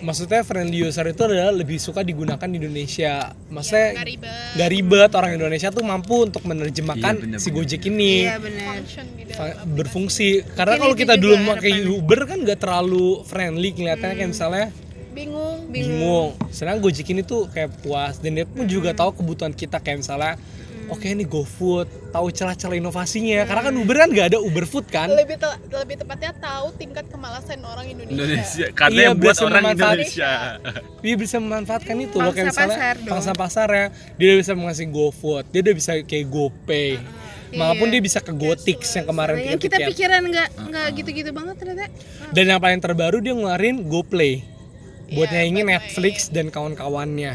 maksudnya 0.00 0.40
friendly 0.42 0.88
user 0.88 1.04
itu 1.12 1.22
adalah 1.28 1.52
lebih 1.52 1.76
suka 1.76 2.00
digunakan 2.00 2.48
di 2.48 2.56
Indonesia. 2.56 3.36
Maksudnya 3.52 3.88
nggak 3.94 4.08
ribet. 4.08 4.50
nggak 4.56 4.70
ribet. 4.72 5.10
Orang 5.14 5.32
Indonesia 5.36 5.68
tuh 5.68 5.84
mampu 5.84 6.16
untuk 6.26 6.42
menerjemahkan 6.48 7.14
Iya, 7.16 7.22
bener, 7.22 7.38
si 7.38 7.48
bener, 7.52 7.56
Gojek 7.60 7.82
ini. 7.92 8.14
Iya 8.26 8.36
aplikasi. 8.40 9.68
berfungsi. 9.76 10.28
Karena 10.56 10.74
kalau 10.80 10.94
kita 10.96 11.14
dulu 11.20 11.36
pakai. 11.56 11.84
Uber 11.86 12.20
kan 12.26 12.38
nggak 12.42 12.58
terlalu 12.60 13.22
friendly 13.28 13.70
kelihatannya. 13.76 14.16
Kayak 14.16 14.30
misalnya 14.32 14.66
bingung 15.10 15.68
bingung. 15.68 16.34
Sedangkan 16.48 16.80
Gojek 16.80 17.08
ini 17.08 17.22
tuh 17.22 17.46
kayak 17.46 17.70
puas 17.80 18.18
dan 18.18 18.34
dia 18.34 18.44
pun 18.44 18.64
juga 18.64 18.90
tahu 18.90 19.14
kebutuhan 19.14 19.50
kita 19.50 19.76
kayak 19.76 20.00
misalnya 20.00 20.34
oke 20.86 21.06
ini 21.06 21.22
GoFood, 21.22 21.86
tahu 22.10 22.26
celah-celah 22.28 22.74
inovasinya. 22.74 23.46
Karena 23.46 23.62
kan 23.62 23.74
Uber 23.74 23.96
kan 23.96 24.08
nggak 24.10 24.26
ada 24.34 24.38
Uber 24.38 24.66
Food 24.66 24.90
kan. 24.90 25.06
lebih 25.06 25.38
te- 25.38 25.58
lebih 25.70 25.96
tepatnya 25.96 26.34
tahu 26.34 26.74
tingkat 26.74 27.06
kemalasan 27.06 27.62
orang 27.62 27.86
Indonesia, 27.86 28.14
Indonesia 28.16 28.66
karena 28.74 28.98
Iya, 28.98 29.06
yang 29.06 29.14
buat 29.14 29.24
biasa 29.30 29.42
orang 29.44 29.64
Indonesia 29.70 30.30
Dia 31.00 31.14
bisa 31.14 31.36
memanfaatkan 31.38 31.96
itu 31.96 32.16
loh 32.18 32.32
kayak 32.34 32.50
misalnya 32.50 32.74
pasar 32.74 32.94
pangsa 33.06 33.32
pasarnya. 33.32 33.86
Dia 34.18 34.26
udah 34.34 34.38
bisa 34.42 34.52
mengasih 34.54 34.86
GoFood, 34.88 35.44
dia 35.48 35.60
udah 35.62 35.74
bisa 35.74 35.90
kayak 36.02 36.26
GoPay. 36.26 36.90
Maupun 37.50 37.90
Iya. 37.90 37.98
dia 37.98 38.02
bisa 38.06 38.18
ke 38.22 38.30
GoTix 38.30 38.94
yang 38.94 39.10
kemarin 39.10 39.34
yang 39.42 39.58
kita 39.58 39.82
pikiran 39.82 40.22
nggak 40.22 40.70
nggak 40.70 40.86
gitu-gitu 40.94 41.30
banget 41.34 41.58
ternyata 41.58 41.90
Dan 42.30 42.44
yang 42.46 42.62
paling 42.62 42.78
terbaru 42.78 43.18
dia 43.18 43.34
ngeluarin 43.34 43.82
GoPlay 43.82 44.46
buat 45.10 45.28
Iya, 45.28 45.34
nyaingin 45.40 45.66
Netflix 45.68 46.14
dan 46.28 46.48
kawan-kawannya. 46.48 47.34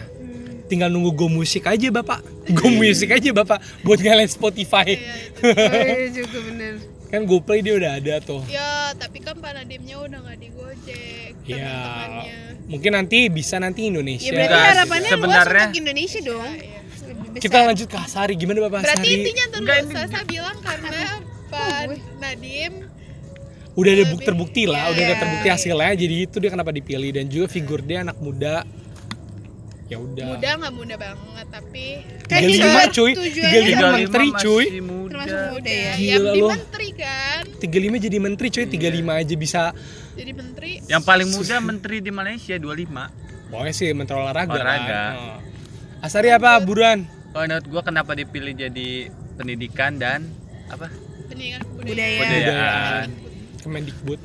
Tinggal 0.66 0.90
nunggu 0.90 1.14
Go 1.14 1.28
Music 1.28 1.62
aja 1.64 1.88
bapak, 1.90 2.20
Go 2.52 2.68
Music 2.70 3.06
aja 3.08 3.30
bapak 3.32 3.62
buat 3.82 3.98
ngalahin 3.98 4.26
Spotify. 4.28 4.98
Iya, 4.98 5.14
itu. 5.30 5.42
oh, 5.46 5.86
iya 5.86 6.08
juga 6.12 6.40
bener 6.44 6.74
kan 7.06 7.22
GoPlay 7.24 7.62
dia 7.62 7.74
udah 7.76 7.92
ada 7.96 8.16
tuh. 8.18 8.42
ya 8.46 8.92
tapi 8.92 9.22
kan 9.22 9.38
Pak 9.38 9.52
Nadimnya 9.54 9.96
udah 10.00 10.20
nggak 10.20 10.38
di 10.38 10.50
Gojek 10.50 11.32
Ya, 11.46 11.62
teman-temannya 11.62 12.38
mungkin 12.66 12.92
nanti 12.94 13.18
bisa 13.30 13.56
nanti 13.56 13.82
Indonesia. 13.86 14.26
ya 14.26 14.34
berarti 14.36 14.58
harapannya 14.74 15.06
luas 15.06 15.14
Sebenarnya- 15.14 15.68
untuk 15.70 15.80
Indonesia 15.80 16.20
dong 16.24 16.52
Iya. 16.52 16.80
Lebih 17.06 17.24
besar. 17.30 17.40
Kita 17.40 17.58
lanjut 17.62 17.88
ke 17.88 17.98
Asari, 18.00 18.34
gimana 18.34 18.60
Bapak 18.60 18.80
berarti 18.82 19.00
Asari? 19.00 19.16
intinya 19.16 19.46
dulu 19.46 19.60
Enggak, 19.62 19.78
ini- 19.78 19.94
saya 20.10 20.26
bilang 20.26 20.58
karena 20.60 21.00
Pak 21.46 21.80
Nadim 22.18 22.74
Udah 23.76 23.92
ada 23.92 23.98
lebih- 24.00 24.12
bukti 24.14 24.26
terbukti 24.26 24.64
lah, 24.66 24.82
Iya. 24.82 24.92
udah 24.92 25.04
ada 25.04 25.16
terbukti 25.18 25.48
hasilnya, 25.50 25.92
jadi 25.94 26.16
itu 26.24 26.36
dia 26.38 26.50
kenapa 26.50 26.72
dipilih 26.72 27.10
dan 27.12 27.26
juga 27.28 27.46
figur 27.48 27.80
dia 27.80 28.02
anak 28.02 28.18
muda. 28.18 28.64
Ya 29.86 30.02
udah. 30.02 30.34
muda 30.34 30.50
nggak 30.58 30.74
muda 30.74 30.96
banget 30.98 31.48
tapi 31.48 31.86
Kan 32.26 32.40
35 32.42 32.58
juga 32.58 32.82
cuy, 32.90 33.12
tujuannya 33.14 33.54
35 33.54 33.86
menteri 33.94 34.28
cuy. 34.34 34.66
muda. 34.82 35.04
termasuk 35.06 35.40
muda 35.54 35.72
ya 35.72 35.94
Gila 35.94 36.10
yang 36.10 36.26
di 36.26 36.42
menteri 36.42 36.88
kan 36.92 37.42
35 37.56 37.98
jadi 38.02 38.18
menteri 38.18 38.48
cuy, 38.50 38.66
35 38.66 39.14
aja 39.14 39.36
bisa. 39.38 39.64
jadi 40.16 40.32
menteri 40.34 40.72
Yang 40.86 41.04
paling 41.06 41.30
muda 41.30 41.56
menteri 41.62 41.98
di 42.00 42.12
Malaysia 42.12 42.56
25. 42.56 43.04
Pokoknya 43.46 43.74
sih 43.74 43.90
menteri 43.92 44.18
olahraga. 44.18 44.52
Olahraga. 44.52 44.90
Kan. 44.90 45.14
Oh. 45.14 45.38
Asari 46.02 46.30
apa 46.30 46.58
buruan? 46.60 47.06
Kalau 47.30 47.46
menurut 47.46 47.66
gua 47.68 47.82
kenapa 47.84 48.12
dipilih 48.14 48.58
jadi 48.58 48.90
pendidikan 49.36 49.92
dan 49.96 50.26
apa? 50.66 50.90
pendidikan 51.26 51.62
Budaya. 51.62 51.86
kebudayaan 51.86 52.18
Kebudayaan. 52.18 53.08
Kemendikbud. 53.66 54.22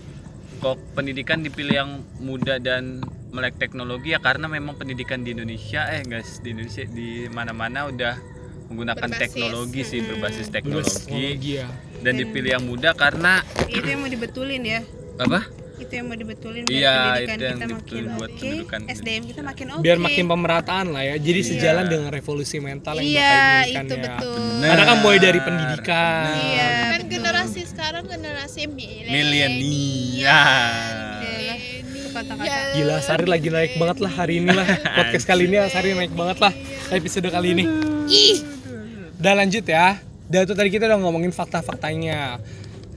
Kok 0.60 0.76
pendidikan 0.92 1.40
dipilih 1.40 1.74
yang 1.74 1.90
muda 2.20 2.60
dan 2.60 3.00
melek 3.32 3.56
teknologi 3.56 4.12
ya 4.12 4.20
karena 4.20 4.50
memang 4.50 4.76
pendidikan 4.76 5.24
di 5.24 5.32
Indonesia 5.32 5.86
eh 5.88 6.04
guys 6.04 6.42
di 6.44 6.52
Indonesia 6.52 6.84
di 6.84 7.30
mana-mana 7.30 7.88
udah 7.88 8.14
menggunakan 8.68 9.08
Berbasis. 9.08 9.22
teknologi 9.22 9.80
sih 9.82 10.00
berbasis 10.02 10.46
Berbasis 10.46 10.48
teknologi 10.50 10.94
teknologi 11.06 11.52
ya. 11.58 11.66
dan 12.02 12.12
dipilih 12.18 12.50
yang 12.58 12.64
muda 12.66 12.90
karena 12.94 13.42
itu 13.70 13.86
yang 13.86 14.02
mau 14.02 14.10
dibetulin 14.10 14.62
ya 14.62 14.80
apa? 15.18 15.46
Itu 15.80 15.92
yang 15.96 16.06
mau 16.12 16.16
dibetulin 16.16 16.62
biar 16.68 16.76
Iya, 16.76 16.92
pendidikan 16.92 17.36
itu 17.36 17.44
yang 17.44 17.56
kita 17.56 17.66
makin 17.72 18.02
buat 18.12 18.30
oke 18.30 18.40
pendidikan. 18.40 18.80
SDM 18.86 19.22
kita 19.24 19.40
makin 19.40 19.66
oke 19.72 19.80
Biar 19.80 19.98
makin 19.98 20.24
pemerataan 20.28 20.86
lah 20.92 21.02
ya. 21.02 21.16
Jadi 21.16 21.40
sejalan 21.40 21.84
dengan 21.88 22.08
revolusi 22.12 22.56
mental 22.60 22.94
yang 23.00 23.08
iya 23.08 23.64
bakal 23.64 23.84
itu 23.88 23.94
ya. 23.96 24.02
betul 24.04 24.36
Bener. 24.40 24.68
Karena 24.68 24.84
kan 24.84 24.96
mulai 25.00 25.18
dari 25.18 25.40
pendidikan. 25.40 26.28
Iya, 26.36 26.68
kan 26.68 27.00
betul. 27.00 27.10
generasi 27.16 27.60
sekarang 27.64 28.04
generasi 28.04 28.62
Milenial. 28.68 30.60
Kata-kata. 32.10 32.74
Gila, 32.74 32.96
Sari 33.00 33.26
lagi 33.30 33.48
naik 33.54 33.78
banget 33.78 33.98
lah 34.02 34.12
hari 34.12 34.42
ini 34.42 34.50
lah. 34.50 34.66
Podcast 34.98 35.24
kali 35.24 35.46
ini 35.46 35.56
Sari 35.70 35.94
naik 35.94 36.12
banget 36.12 36.42
lah 36.42 36.52
episode 36.90 37.30
kali 37.30 37.54
ini. 37.54 37.64
Udah 39.16 39.34
lanjut 39.38 39.64
ya. 39.64 39.96
Dan 40.30 40.46
itu 40.46 40.54
tadi 40.54 40.68
kita 40.70 40.90
udah 40.90 40.98
ngomongin 41.02 41.30
fakta-faktanya. 41.30 42.42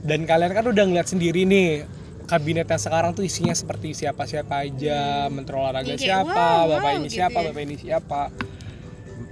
Dan 0.04 0.26
kalian 0.28 0.52
kan 0.52 0.66
udah 0.66 0.84
ngeliat 0.84 1.08
sendiri 1.08 1.46
nih 1.48 1.86
kabinet 2.24 2.64
yang 2.64 2.78
sekarang 2.78 3.12
tuh 3.12 3.22
isinya 3.22 3.52
seperti 3.52 3.92
siapa-siapa 3.94 4.54
aja, 4.60 5.00
menteri 5.28 5.54
olahraga 5.54 5.92
Kayak, 5.92 6.00
siapa, 6.00 6.44
wow, 6.58 6.70
bapak 6.70 6.82
wow, 6.82 6.96
ini 6.96 7.06
gitu 7.06 7.16
siapa, 7.16 7.38
ya. 7.38 7.44
bapak 7.46 7.62
ini 7.62 7.76
siapa. 7.76 8.22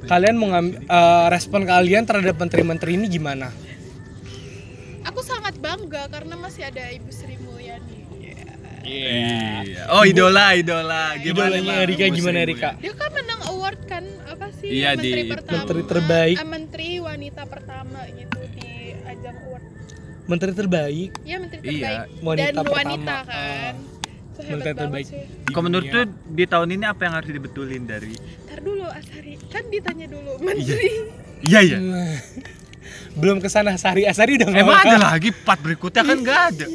Kalian 0.03 0.35
mau 0.35 0.49
ngam- 0.49 0.77
eh, 0.79 1.27
respon 1.29 1.63
kalian 1.63 2.03
terhadap 2.03 2.37
menteri-menteri 2.37 2.91
ini 2.95 3.07
gimana? 3.09 3.49
aku 5.03 5.19
sangat 5.21 5.59
bangga 5.59 6.07
karena 6.07 6.35
masih 6.37 6.63
ada 6.65 6.89
Ibu 6.89 7.11
Sri 7.11 7.35
Mulyani 7.37 8.01
Iya. 8.83 9.87
Oh 9.91 10.03
idola 10.03 10.55
idola. 10.55 11.15
Gimana 11.17 11.55
Idolanya? 11.55 11.75
Erika 11.81 12.05
gimana. 12.09 12.39
Erika? 12.41 12.71
dia 12.77 12.91
kan 12.93 13.11
menang 13.11 13.41
award 13.49 13.79
kan 13.85 14.03
apa 14.25 14.51
sih 14.53 14.69
Iya, 14.73 14.95
menteri 14.95 15.21
di- 15.21 15.31
pertama 15.31 15.55
Menteri 15.57 15.83
terbaik. 15.85 16.37
eh, 16.37 16.49
menteri 16.49 16.89
wanita 16.99 17.43
pertama 17.47 17.99
gitu 18.09 18.41
di 18.53 18.71
ajang 19.05 19.37
award 19.45 19.65
Menteri 20.25 20.53
terbaik. 20.53 21.11
Iya 21.21 21.37
menteri 21.37 21.61
Iya, 21.63 21.73
terbaik 21.73 22.09
wanita 22.21 22.43
dan 22.43 22.55
pertama. 22.55 22.77
wanita 22.77 23.17
kan 23.23 23.75
hebat 24.33 24.49
Menteri 24.49 24.73
terbaik. 24.75 25.07
Kalau 25.47 25.63
menurut 25.63 25.87
tuh 25.87 26.05
di 26.29 26.45
tahun 26.45 26.69
ini 26.73 26.85
apa 26.85 27.01
yang 27.01 27.15
harus 27.15 27.29
dibetulin 27.29 27.83
dari 27.85 28.15
Ntar 28.43 28.59
dulu 28.61 28.85
Asari 28.87 29.35
kan 29.47 29.65
ditanya 29.67 30.07
dulu 30.07 30.33
menteri 30.39 30.91
Iya 31.43 31.61
iya. 31.61 31.79
belum 33.21 33.39
ke 33.39 33.49
sana 33.49 33.77
Sari 33.77 34.05
Asari 34.05 34.37
udah 34.37 34.49
Emang 34.49 34.73
ngomong. 34.73 34.89
ada 34.89 35.13
lagi 35.13 35.31
part 35.35 35.59
berikutnya 35.59 36.03
kan 36.03 36.17
nggak 36.17 36.41
ada. 36.49 36.67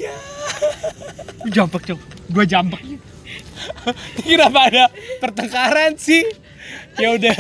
Jambak 1.47 1.81
cok. 1.83 1.99
Gua 2.29 2.43
jambak. 2.43 2.81
Kenapa 4.27 4.59
ada 4.65 4.83
pertengkaran 5.17 5.95
sih? 5.95 6.23
Ya 6.95 7.09
udah. 7.09 7.33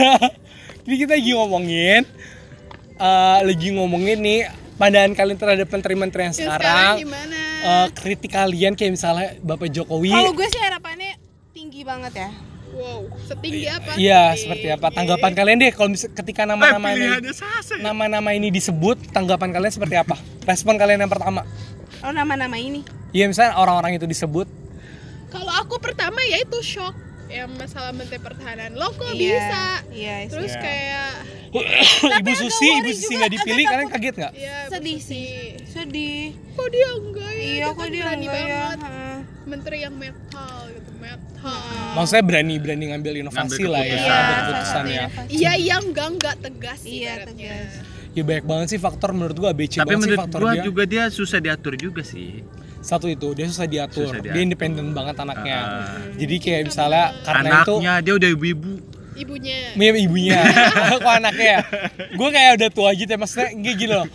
Ini 0.81 0.95
kita 0.97 1.13
lagi 1.13 1.31
ngomongin 1.31 2.01
eh, 2.97 3.39
lagi 3.43 3.67
ngomongin 3.69 4.17
nih 4.17 4.39
pandangan 4.77 5.11
kalian 5.11 5.37
terhadap 5.37 5.67
menteri-menteri 5.67 6.21
yang 6.23 6.33
yang 6.33 6.53
sekarang. 6.53 6.93
gimana 7.01 7.39
eh, 7.59 7.87
kritik 7.91 8.31
kalian 8.31 8.73
kayak 8.73 8.91
misalnya 8.93 9.27
Bapak 9.39 9.69
Jokowi. 9.69 10.09
kalau 10.09 10.31
gue 10.31 10.47
sih 10.47 10.61
harapannya 10.61 11.17
tinggi 11.51 11.81
banget 11.81 12.13
ya 12.15 12.29
wow 12.69 13.01
setinggi 13.23 13.65
apa 13.65 13.91
Iya, 13.97 14.23
seperti 14.35 14.67
apa? 14.69 14.87
Tanggapan 14.91 15.31
kalian 15.33 15.57
deh 15.57 15.71
kalau 15.71 15.89
ketika 15.89 16.45
nama-nama 16.45 16.87
ini 16.91 17.09
pilihannya 17.09 17.33
sasa. 17.33 17.73
nama-nama 17.79 18.29
ini 18.31 18.47
disebut, 18.49 19.09
tanggapan 19.09 19.49
kalian 19.49 19.71
seperti 19.71 19.95
apa? 19.97 20.13
Respon 20.43 20.77
kalian 20.77 21.01
yang 21.01 21.09
pertama? 21.09 21.41
oh 21.99 22.13
nama-nama 22.13 22.53
ini 22.55 22.85
Iya, 23.09 23.25
misalnya 23.25 23.57
orang-orang 23.57 23.97
itu 23.97 24.05
disebut 24.05 24.45
kalau 25.27 25.49
aku 25.49 25.81
pertama 25.81 26.21
ya 26.21 26.37
itu 26.37 26.59
shock 26.61 26.93
yang 27.27 27.49
masalah 27.53 27.91
menteri 27.91 28.17
pertahanan 28.17 28.71
lo 28.73 28.89
kok 28.91 29.09
Iya, 29.09 29.19
bisa 29.19 29.63
iya 29.91 30.15
terus 30.25 30.49
Iya. 30.49 30.61
kayak 30.61 31.11
Ibu 32.19 32.31
Susi, 32.33 32.67
Ibu 32.77 32.91
Susi 32.91 33.13
nggak 33.15 33.33
dipilih, 33.33 33.63
kalian 33.65 33.89
kaget 33.89 34.15
nggak? 34.15 34.33
ya 34.33 34.57
sedih 34.67 34.99
sih 34.99 35.27
sedih 35.65 36.35
kok 36.53 36.67
dia 36.69 36.89
enggak 36.93 37.31
ya 37.31 37.43
iya 37.43 37.65
kok 37.67 37.75
kan 37.77 37.87
dia 37.87 38.01
berani 38.01 38.25
enggak 38.25 38.43
ya 38.43 38.63
menteri 39.45 39.77
yang 39.79 39.95
metal 39.95 40.55
gitu 40.69 40.91
metal 40.93 41.61
Maksudnya 41.93 42.23
berani-berani 42.25 42.85
ngambil 42.91 43.13
inovasi 43.17 43.39
Ngambil 43.57 43.69
lah 43.69 43.81
ya. 43.81 43.95
Iya, 43.95 44.17
ya. 44.83 45.05
iya 45.29 45.51
yang 45.55 45.83
enggak 45.85 46.07
enggak 46.11 46.35
tegas 46.37 46.79
sih 46.79 47.01
Iya, 47.01 47.23
tegas. 47.23 47.71
Ya 48.11 48.21
banyak 48.21 48.43
banget 48.43 48.67
sih 48.69 48.79
faktor 48.79 49.09
menurut 49.11 49.35
gua 49.35 49.49
ABC 49.51 49.77
Tapi 49.77 49.87
banget 49.87 49.97
sih 49.97 50.09
menurut 50.09 50.21
faktor 50.21 50.39
gua 50.41 50.51
dia. 50.51 50.63
juga 50.63 50.83
dia 50.83 51.03
susah 51.07 51.39
diatur 51.39 51.73
juga 51.75 52.01
sih. 52.01 52.41
Satu 52.87 53.05
itu 53.05 53.35
dia 53.35 53.45
susah 53.45 53.67
diatur, 53.67 54.07
Susah 54.07 54.17
dia 54.17 54.31
diatur. 54.31 54.41
independen 54.41 54.85
banget 54.89 55.19
anaknya. 55.19 55.57
Ah. 55.59 55.99
Jadi 56.15 56.35
kayak 56.39 56.61
misalnya 56.65 57.11
karena 57.21 57.59
itu 57.59 57.73
Anaknya 57.75 57.93
dia 57.99 58.13
udah 58.15 58.29
ibu-ibu. 58.31 58.73
ibunya 59.13 59.57
Mie 59.73 59.91
ibunya, 59.99 60.39
kok 60.95 61.11
anaknya 61.11 61.47
ya? 61.51 61.61
Gue 62.13 62.29
kayak 62.29 62.51
udah 62.55 62.69
tua 62.69 62.89
gitu 62.93 63.09
ya, 63.09 63.17
maksudnya 63.17 63.49
enggak 63.51 63.75
gini 63.75 63.91
loh 63.91 64.07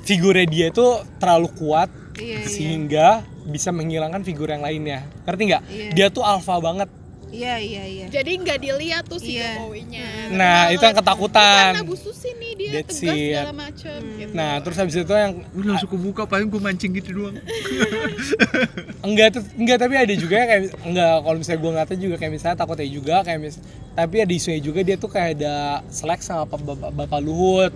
Figurnya 0.00 0.46
dia 0.46 0.66
tuh 0.70 0.90
terlalu 1.18 1.48
kuat 1.52 1.90
Iya, 2.14 2.38
iya. 2.38 2.46
Sehingga 2.46 3.08
bisa 3.44 3.68
menghilangkan 3.68 4.22
figur 4.22 4.46
yang 4.46 4.62
lainnya 4.62 5.04
ngerti 5.22 5.42
nggak 5.44 5.62
Iya. 5.66 5.88
dia 5.92 6.06
tuh 6.08 6.22
alfa 6.22 6.56
banget 6.58 6.86
Iya 7.28 7.58
iya 7.58 7.82
iya. 7.84 8.06
Jadi 8.08 8.30
nggak 8.38 8.58
dilihat 8.58 9.04
tuh 9.04 9.18
si 9.18 9.34
Iya. 9.34 9.58
Jokowinya. 9.58 10.06
Nah, 10.30 10.58
Tapi 10.64 10.78
itu 10.78 10.84
yang 10.86 10.96
ketakutan. 10.96 11.70
Karena 11.74 11.82
Bu 11.82 11.96
Susi 11.98 12.30
nih 12.32 12.52
dia 12.53 12.53
That's 12.74 12.98
tegas 12.98 13.14
it. 13.14 13.30
segala 13.30 13.54
macem 13.54 13.98
Hmm. 14.00 14.18
gitu. 14.18 14.32
nah 14.32 14.52
terus 14.58 14.76
habis 14.76 14.94
itu 14.96 15.14
yang 15.14 15.32
Gue 15.46 15.64
langsung 15.64 15.90
kebuka 15.90 16.22
paling 16.24 16.46
gue 16.46 16.58
mancing 16.58 16.92
gitu 16.92 17.10
doang. 17.14 17.36
enggak 19.06 19.28
tuh 19.34 19.42
enggak 19.54 19.78
tapi 19.78 19.94
ada 19.94 20.14
juga 20.14 20.34
yang 20.36 20.48
kayak 20.48 20.62
enggak 20.82 21.14
kalau 21.20 21.36
misalnya 21.36 21.60
gue 21.60 21.72
ngata 21.72 21.94
juga 21.94 22.16
kayak 22.16 22.32
misalnya 22.32 22.56
takutnya 22.56 22.88
juga 22.88 23.14
kayak 23.22 23.38
mis 23.38 23.56
tapi 23.94 24.16
ada 24.18 24.32
isunya 24.32 24.58
juga 24.58 24.80
dia 24.82 24.96
tuh 24.96 25.06
kayak 25.06 25.38
ada 25.38 25.54
selek 25.88 26.20
sama 26.20 26.44
Bapak, 26.44 26.60
Bapak, 26.64 26.90
Bapak 26.92 27.20
Luhut 27.20 27.72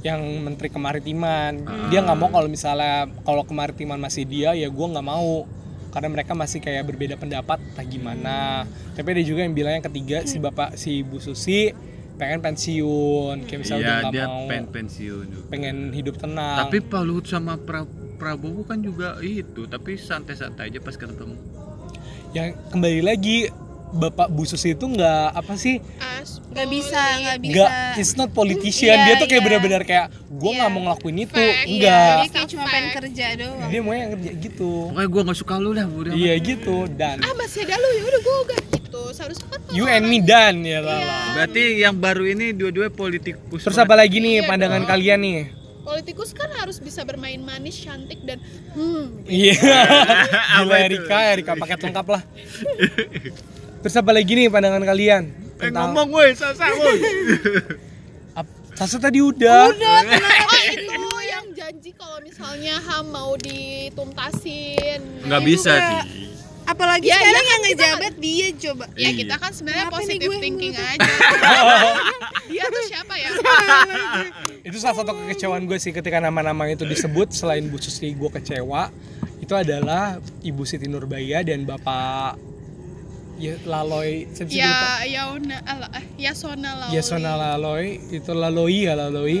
yang 0.00 0.22
menteri 0.38 0.70
kemaritiman 0.70 1.58
dia 1.90 1.98
nggak 1.98 2.14
mau 2.16 2.30
kalau 2.30 2.46
misalnya 2.46 3.10
kalau 3.22 3.42
kemaritiman 3.42 3.98
masih 3.98 4.22
dia 4.22 4.54
ya 4.54 4.70
gue 4.70 4.86
nggak 4.86 5.02
mau 5.02 5.42
karena 5.88 6.08
mereka 6.12 6.32
masih 6.32 6.60
kayak 6.60 6.84
berbeda 6.84 7.16
pendapat 7.16 7.58
entah 7.58 7.82
gimana 7.82 8.38
tapi 8.94 9.08
ada 9.10 9.22
juga 9.24 9.42
yang 9.42 9.56
bilang 9.56 9.74
yang 9.74 9.86
ketiga 9.88 10.22
si 10.22 10.38
bapak 10.38 10.76
si 10.76 11.02
Bu 11.02 11.18
Susi 11.18 11.72
pengen 12.18 12.40
pensiun 12.40 13.36
kayak 13.44 13.60
misalnya 13.60 13.86
Iya 13.86 13.94
nggak 14.00 14.12
dia 14.12 14.26
mau 14.26 14.44
pengen 14.44 14.66
pensiun. 14.68 15.24
juga. 15.28 15.46
pengen 15.48 15.76
hidup 15.90 16.14
tenang 16.16 16.58
Tapi 16.60 16.76
Pak 16.82 17.02
Luhut 17.02 17.24
sama 17.24 17.54
pra 17.56 17.86
Prabowo 18.18 18.66
kan 18.66 18.82
juga 18.82 19.14
itu, 19.20 19.64
tapi 19.64 19.94
santai-santai 19.94 20.68
aja 20.68 20.78
pas 20.78 20.92
ketemu. 20.92 21.38
yang 22.28 22.50
kembali 22.68 23.00
lagi 23.00 23.46
bapak 23.90 24.28
Bu 24.28 24.42
Susi 24.42 24.70
itu 24.70 24.84
nggak 24.84 25.32
apa 25.32 25.54
sih 25.54 25.80
As 25.98 26.38
Gak 26.48 26.66
bisa 26.66 26.98
nggak 27.16 27.38
bisa. 27.38 27.52
nggak 27.54 27.70
it's 27.96 28.14
not 28.14 28.30
politician 28.30 28.92
Iya, 28.92 29.04
dia 29.06 29.14
tuh 29.16 29.26
kayak 29.26 29.36
iya. 29.36 29.46
benar-benar 29.46 29.82
kayak 29.82 30.06
gue 30.26 30.50
nggak 30.50 30.64
Iya. 30.64 30.74
mau 30.74 30.80
ngelakuin 30.82 31.16
itu 31.20 31.34
Fact, 31.34 31.64
enggak 31.66 32.12
Dia 32.18 32.28
kayak 32.30 32.48
cuma 32.48 32.64
pengen 32.66 32.90
kerja 32.92 33.26
doang. 33.36 33.68
dia 33.68 33.80
mau 33.80 33.92
yang 33.92 34.10
kerja 34.12 34.30
gitu 34.38 34.70
Pokoknya 34.88 35.08
gue 35.08 35.22
gak 35.24 35.38
suka 35.38 35.54
lu 35.56 35.70
dah, 35.72 35.86
udah. 35.86 36.12
iya 36.12 36.32
gitu 36.36 36.76
dan 36.90 37.16
ah 37.18 37.32
masih 37.34 37.62
ada 37.62 37.74
lu 37.74 37.88
ya 37.90 38.02
udah 38.04 38.20
gue 38.20 38.36
gak 38.46 38.62
gitu. 38.74 39.02
Seharusnya 39.10 39.46
kan 39.46 39.60
you 39.70 39.84
and 39.84 40.04
me 40.04 40.18
dan 40.18 40.54
ya 40.60 40.80
lah 40.80 40.98
Iya. 40.98 41.16
Berarti 41.34 41.62
yang 41.78 41.94
baru 41.94 42.24
ini 42.26 42.46
dua-dua 42.50 42.88
politikus. 42.90 43.60
terus 43.60 43.76
apa 43.76 43.94
lagi 43.94 44.16
nih 44.16 44.40
Iya 44.40 44.42
pandangan 44.44 44.82
dong. 44.82 44.90
kalian 44.90 45.20
nih 45.20 45.36
Politikus 45.80 46.30
kan 46.30 46.52
harus 46.52 46.76
bisa 46.78 47.00
bermain 47.00 47.40
manis, 47.40 47.72
cantik 47.78 48.20
dan 48.20 48.36
hmm. 48.74 49.24
iya 49.24 49.56
Apa 50.58 50.66
gila 50.66 50.76
itu? 50.76 50.84
Erika 51.00 51.18
Erika 51.30 51.52
paket 51.54 51.78
lengkap 51.82 52.06
lah 52.06 52.22
terus 53.78 53.94
apa 53.94 54.10
lagi 54.10 54.32
nih 54.32 54.46
pandangan 54.46 54.82
kalian 54.82 55.22
Eh 55.58 55.68
tentang 55.68 55.90
ngomong 55.90 56.08
woi, 56.12 56.30
sasa 56.32 56.70
woi. 56.70 56.98
Sasa 58.72 58.94
tadi 58.96 59.18
udah 59.18 59.74
Oh 59.74 60.62
itu 60.64 60.94
yang 61.24 61.46
janji 61.50 61.90
kalau 61.92 62.18
misalnya 62.20 62.78
HAM 62.78 63.10
mau 63.10 63.34
dituntasin. 63.34 65.02
Nggak 65.24 65.42
bisa 65.42 65.72
juga. 65.72 65.98
sih. 66.04 66.30
Apalagi 66.62 67.08
Ya, 67.08 67.16
sekarang 67.16 67.32
ya 67.32 67.40
kan 67.40 67.42
yang 67.42 67.58
kita 67.64 67.74
ngejabat 67.74 68.14
dia 68.18 68.48
coba. 68.54 68.84
Ya 68.88 69.00
Iya. 69.00 69.10
kita 69.16 69.34
kan 69.34 69.50
sebenarnya 69.50 69.84
Kenapa 69.84 69.98
positive 69.98 70.32
thinking 70.38 70.74
aja. 70.92 71.12
Dia 72.46 72.64
tuh 72.64 72.82
siapa 72.86 73.14
ya? 73.16 73.28
itu 74.60 74.76
salah 74.76 74.94
satu 74.94 75.10
kekecewaan 75.16 75.64
gue 75.64 75.74
sih 75.76 75.90
ketika 75.90 76.18
nama-nama 76.18 76.68
itu 76.68 76.84
disebut 76.84 77.32
selain 77.32 77.66
Bu 77.66 77.76
Susi 77.76 78.12
gue 78.12 78.30
kecewa 78.30 78.92
itu 79.38 79.54
adalah 79.54 80.16
Ibu 80.38 80.62
Siti 80.62 80.86
Nurbaya 80.86 81.40
dan 81.40 81.64
Bapak 81.64 82.36
Laloy 83.64 84.26
saya 84.30 84.44
bisa 84.44 84.58
lupa. 84.58 84.88
ya 85.00 85.22
Yauna 85.22 85.56
ala 85.62 85.86
eh, 85.94 86.04
Yasona 86.18 86.70
Lauli. 86.74 86.92
Yasona 86.94 87.32
Laloy 87.34 87.84
itu 88.10 88.30
Laloi 88.32 88.78
ya 88.82 88.94
Laloi 88.94 89.38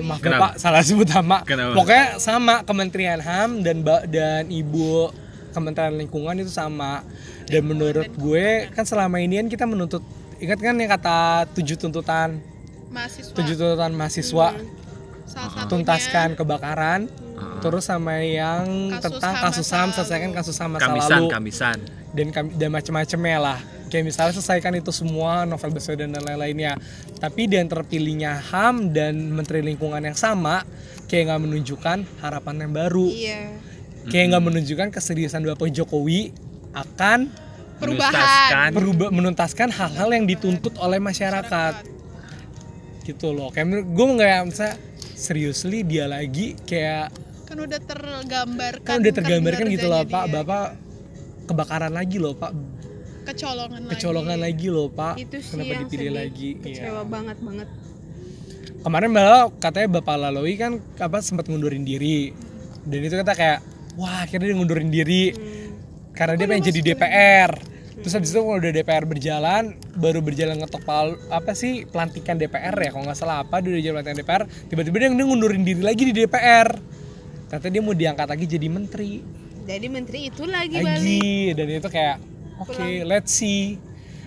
maaf 0.00 0.18
Kenapa? 0.18 0.52
bapak 0.52 0.52
salah 0.56 0.80
sebut 0.80 1.04
nama 1.06 1.42
Kenapa? 1.42 1.74
pokoknya 1.74 2.06
sama 2.16 2.54
Kementerian 2.64 3.20
HAM 3.20 3.60
dan 3.60 3.82
dan 4.06 4.48
Ibu 4.48 5.12
Kementerian 5.50 5.98
Lingkungan 5.98 6.38
itu 6.38 6.48
sama 6.48 7.02
dan 7.44 7.62
menurut 7.62 8.08
gue 8.08 8.70
kan 8.70 8.86
selama 8.86 9.18
ini 9.18 9.36
kan 9.36 9.48
kita 9.48 9.64
menuntut 9.66 10.00
ingat 10.38 10.56
kan 10.56 10.72
yang 10.72 10.88
kata 10.88 11.44
tujuh 11.52 11.76
tuntutan 11.76 12.38
mahasiswa. 12.88 13.34
tujuh 13.34 13.54
tuntutan 13.54 13.92
mahasiswa 13.92 14.48
Salah 15.26 15.46
satunya 15.46 15.68
tuntaskan 15.68 16.28
kebakaran 16.34 17.00
terus 17.60 17.84
sama 17.88 18.16
yang 18.24 18.88
Kasus 18.96 19.04
tentang 19.04 19.34
HAM 19.36 19.44
kasus 19.48 19.68
HAM 19.68 19.88
selesaikan 19.92 20.30
kasus 20.32 20.56
HAM 20.56 20.70
masa 20.76 20.84
Kamisan, 20.88 21.20
lalu. 21.20 21.28
kamisan. 21.28 21.76
dan 22.16 22.26
dan 22.56 22.68
macam-macamnya 22.72 23.38
lah. 23.38 23.58
Kayak 23.90 24.04
misalnya 24.06 24.32
selesaikan 24.38 24.72
itu 24.78 24.94
semua 24.94 25.42
novel 25.44 25.74
Baswedan 25.74 26.14
dan 26.14 26.22
lain-lainnya. 26.22 26.78
Tapi 27.18 27.50
dan 27.50 27.66
terpilihnya 27.66 28.38
HAM 28.38 28.94
dan 28.94 29.18
Menteri 29.34 29.60
Lingkungan 29.66 29.98
yang 30.00 30.14
sama 30.14 30.62
kayak 31.10 31.26
nggak 31.26 31.42
menunjukkan 31.42 31.98
harapan 32.22 32.54
yang 32.66 32.72
baru. 32.72 33.06
Iya. 33.10 33.42
kayak 34.08 34.32
nggak 34.32 34.44
menunjukkan 34.48 34.88
keseriusan 34.96 35.44
Bapak 35.44 35.68
Jokowi 35.74 36.32
akan 36.72 37.28
perubahan. 37.76 38.14
Menuntaskan. 38.14 38.70
berubah 38.72 39.08
menuntaskan 39.12 39.68
hal-hal 39.74 40.08
yang 40.14 40.24
dituntut 40.24 40.78
oleh 40.80 40.96
masyarakat. 41.02 41.84
Gitu 43.04 43.28
loh. 43.34 43.50
Kayak 43.50 43.66
menurut 43.68 43.88
gue 43.90 44.06
nggak 44.16 44.40
misalnya 44.46 44.76
seriously 45.18 45.84
dia 45.84 46.08
lagi 46.08 46.56
kayak 46.64 47.12
Kan 47.50 47.58
udah 47.58 47.80
tergambarkan. 47.82 48.86
kan 48.86 48.96
udah 49.00 49.12
tergambarkan 49.12 49.66
gitu 49.68 49.86
loh 49.86 50.02
pak 50.04 50.24
dia. 50.24 50.34
bapak 50.36 50.64
kebakaran 51.44 51.90
lagi 51.90 52.16
loh 52.16 52.32
pak 52.32 52.54
kecolongan, 53.22 53.80
kecolongan 53.90 54.38
lagi 54.38 54.68
loh 54.68 54.86
pak 54.88 55.18
Itu 55.18 55.36
sih 55.36 55.50
kenapa 55.52 55.66
yang 55.68 55.82
dipilih 55.84 56.06
sedih. 56.06 56.14
lagi 56.16 56.48
Iya. 56.52 56.62
Kecewa 56.64 57.02
banget 57.04 57.38
banget. 57.40 57.68
kemarin 58.80 59.10
malah 59.10 59.44
katanya 59.52 59.88
bapak 59.92 60.16
Laloi 60.16 60.54
kan 60.54 60.72
apa 60.96 61.18
sempat 61.18 61.44
ngundurin 61.44 61.82
diri 61.82 62.32
dan 62.82 62.98
itu 62.98 63.12
kata 63.12 63.34
kayak 63.34 63.58
wah 63.94 64.24
akhirnya 64.24 64.46
dia 64.46 64.56
ngundurin 64.56 64.88
diri 64.88 65.24
Hmm. 65.30 65.76
karena 66.14 66.34
dia 66.34 66.46
pengen 66.46 66.64
jadi 66.64 66.80
DPR 66.86 67.50
terus 67.94 68.14
habis 68.14 68.30
itu 68.30 68.38
kalau 68.38 68.56
udah 68.56 68.72
DPR 68.72 69.04
berjalan 69.04 69.64
baru 69.92 70.20
berjalan 70.20 70.56
ngetok 70.56 70.82
pal 70.82 71.12
apa 71.28 71.52
sih 71.52 71.84
pelantikan 71.84 72.36
DPR 72.36 72.72
ya 72.72 72.88
kalau 72.88 73.04
nggak 73.04 73.18
salah 73.18 73.42
apa 73.42 73.58
dia 73.58 73.70
udah 73.70 73.82
jadi 73.82 73.92
pelantikan 73.92 74.18
DPR 74.18 74.42
tiba-tiba 74.66 74.96
dia 74.96 75.26
ngundurin 75.26 75.60
diri 75.60 75.82
lagi 75.82 76.02
di 76.02 76.14
DPR 76.14 76.68
ternyata 77.50 77.66
dia 77.68 77.82
mau 77.82 77.92
diangkat 77.92 78.26
lagi 78.28 78.46
jadi 78.46 78.66
menteri 78.66 79.12
Jadi 79.60 79.86
menteri 79.86 80.18
itu 80.26 80.42
lagi, 80.44 80.72
balik. 80.72 80.86
lagi 80.88 81.28
dan 81.52 81.66
itu 81.68 81.88
kayak 81.88 82.16
oke 82.58 82.78
let's 83.04 83.30
see 83.32 83.76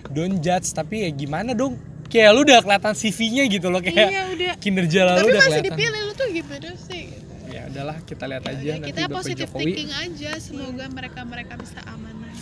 don't 0.08 0.38
judge 0.38 0.68
tapi 0.70 1.04
ya 1.04 1.10
gimana 1.10 1.52
dong 1.52 1.74
kayak 2.06 2.30
lu 2.30 2.44
udah 2.44 2.60
kelihatan 2.60 2.94
CV-nya 2.94 3.42
gitu 3.48 3.66
loh 3.66 3.80
kayak 3.80 4.08
Iya 4.08 4.22
udah. 4.30 4.52
kinerja 4.56 5.00
lalu 5.02 5.18
Tapi 5.18 5.26
udah 5.26 5.34
masih 5.34 5.48
kelihatan 5.50 5.72
dipilih 5.72 6.00
lu 6.00 6.12
tuh 6.12 6.28
gimana 6.30 6.70
sih? 6.78 7.02
ya 7.46 7.60
udahlah 7.66 7.96
kita 8.02 8.24
lihat 8.24 8.44
aja 8.44 8.60
Ya, 8.60 8.72
nanti 8.74 8.88
kita 8.88 9.00
Bapak 9.04 9.16
positive 9.16 9.46
Jokowi 9.46 9.64
thinking 9.68 9.90
aja. 9.92 10.30
Semoga 10.38 10.84
mereka-mereka 10.88 11.52
bisa 11.56 11.78
amanah. 11.84 12.34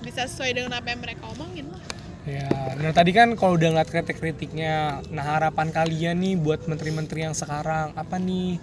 Bisa 0.00 0.22
sesuai 0.24 0.50
dengan 0.54 0.72
apa 0.74 0.88
yang 0.88 1.00
mereka 1.00 1.22
omongin 1.28 1.66
lah. 1.68 1.82
ya 2.22 2.44
nah 2.76 2.92
tadi 2.92 3.10
kan 3.10 3.32
kalau 3.32 3.56
udah 3.56 3.68
ngeliat 3.70 3.88
kritik-kritiknya 3.88 5.00
nah 5.08 5.24
harapan 5.26 5.68
kalian 5.68 6.16
nih 6.16 6.34
buat 6.36 6.60
menteri-menteri 6.62 7.24
yang 7.24 7.32
sekarang 7.32 7.92
apa 7.94 8.16
nih 8.16 8.60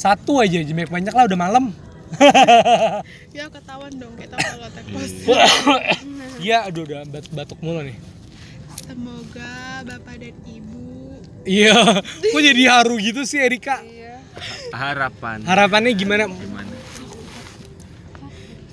satu 0.00 0.40
aja 0.40 0.56
banyak 0.62 0.88
banyak 0.88 1.12
lah 1.12 1.24
udah 1.26 1.38
malam 1.38 1.64
Ya 3.30 3.46
ketahuan 3.46 3.92
dong 3.94 4.16
kita 4.16 4.34
kalau 4.34 4.66
tag 4.68 4.86
post. 4.88 5.14
Iya, 6.42 6.66
aduh 6.66 6.82
udah 6.82 7.04
bat- 7.04 7.30
batuk 7.30 7.60
mulu 7.60 7.84
nih. 7.84 7.94
Semoga 8.80 9.52
bapak 9.84 10.16
dan 10.18 10.34
ibu 10.42 11.14
Iya, 11.40 11.76
kok 12.02 12.40
jadi 12.42 12.62
haru 12.66 12.96
gitu 12.96 13.22
sih 13.22 13.38
Erika? 13.38 13.78
Harapan. 14.72 15.44
Harapannya 15.44 15.92
gimana? 15.92 16.24
Gimana? 16.26 16.68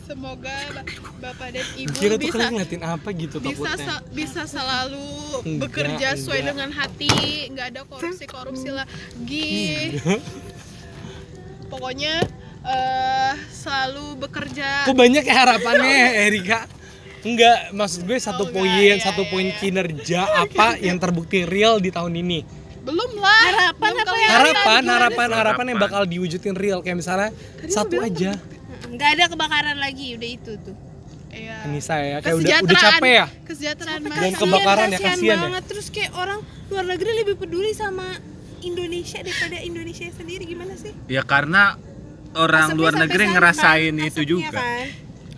semoga 0.08 0.50
ba- 0.74 0.88
bapak 1.22 1.48
dan 1.52 1.68
ibu 1.76 1.94
Kira 1.94 2.16
tuh 2.16 2.26
bisa 2.26 2.44
ngeliatin 2.48 2.82
apa 2.82 3.10
gitu 3.12 3.38
bisa 3.38 3.54
takutnya? 3.70 3.86
sa- 3.86 4.04
bisa 4.10 4.42
selalu 4.48 5.08
Enggak, 5.44 5.62
bekerja 5.62 6.08
sesuai 6.16 6.32
enggak. 6.34 6.50
dengan 6.50 6.70
hati 6.74 7.12
nggak 7.52 7.68
ada 7.68 7.82
korupsi 7.84 8.26
korupsi 8.26 8.70
lagi 8.72 9.52
pokoknya 11.67 12.23
eh, 12.63 13.34
selalu 13.51 14.27
bekerja 14.27 14.88
Kok 14.88 14.95
banyak 14.95 15.23
ya 15.23 15.36
harapannya 15.36 15.95
Erika? 16.27 16.65
Enggak, 17.27 17.75
maksud 17.75 18.08
gue 18.08 18.17
satu 18.17 18.47
Oh, 18.47 18.47
enggak, 18.47 18.56
poin, 18.56 18.80
iya, 18.80 18.95
satu 19.03 19.21
iya, 19.27 19.32
poin 19.32 19.47
iya. 19.51 19.58
kinerja 19.60 20.21
apa 20.47 20.80
yang 20.80 20.97
terbukti 20.97 21.43
real 21.43 21.77
di 21.84 21.91
tahun 21.91 22.15
ini? 22.23 22.39
belum 22.88 23.19
lah 23.19 23.43
Harapan 23.51 23.91
Belum 23.91 24.08
apa 24.08 24.15
ya? 24.15 24.30
Harapan, 24.32 24.82
harapan, 24.88 25.30
harapan 25.36 25.65
yang 25.75 25.80
bakal 25.84 26.01
diwujudin 26.08 26.56
real 26.56 26.80
kayak 26.80 27.03
misalnya 27.03 27.36
satu 27.67 27.99
aja. 27.99 28.39
Nggak 28.88 29.10
ada 29.19 29.23
kebakaran 29.27 29.75
lagi, 29.75 30.15
udah 30.15 30.30
itu 30.32 30.56
tuh. 30.63 30.75
Iya. 31.27 31.67
Anissa 31.67 31.99
ya, 31.99 32.17
kayak 32.23 32.38
udah 32.39 32.58
udah 32.63 32.80
capek 32.80 33.12
ya. 33.12 33.25
kesejahteraan 33.43 33.99
Dan 34.08 34.34
kebakaran 34.39 34.88
ya, 34.88 34.97
kasihan 34.97 35.17
kasihan 35.19 35.38
ya. 35.38 35.43
banget. 35.43 35.63
Terus 35.67 35.88
kayak 35.91 36.12
orang 36.15 36.39
luar 36.71 36.86
negeri 36.88 37.12
lebih 37.23 37.36
peduli 37.36 37.71
sama 37.75 38.08
Indonesia 38.67 39.19
daripada 39.19 39.58
Indonesia 39.60 40.06
sendiri 40.12 40.43
gimana 40.43 40.73
sih? 40.75 40.91
Ya 41.08 41.23
karena 41.23 41.80
orang 42.36 42.67
Asapnya 42.69 42.80
luar 42.80 42.93
negeri 42.99 43.23
sana 43.23 43.34
ngerasain 43.34 43.93
kan, 43.93 44.08
itu 44.08 44.21
juga. 44.27 44.60
kan. 44.60 44.86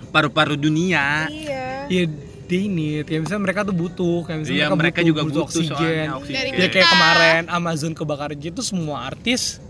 Paru-paru 0.09 0.55
dunia. 0.55 1.29
Iya. 1.29 1.85
Iya, 1.85 2.03
dia 2.45 2.59
ini 2.59 3.01
kayak 3.01 3.21
misalnya 3.23 3.43
mereka 3.45 3.61
tuh 3.61 3.73
butuh, 3.73 4.25
kayak 4.25 4.39
misalnya 4.41 4.57
Iya, 4.57 4.65
mereka, 4.67 4.77
mereka 4.81 4.99
butuh, 4.99 5.07
juga 5.07 5.21
butuh 5.23 5.41
oksigen. 5.45 5.69
soalnya 5.69 6.07
oksigen. 6.17 6.41
Dari 6.49 6.49
Ya 6.57 6.67
kayak 6.67 6.89
kemarin 6.89 7.41
Amazon 7.47 7.91
kebakaran 7.93 8.35
gitu 8.35 8.61
semua 8.61 9.05
artis 9.05 9.61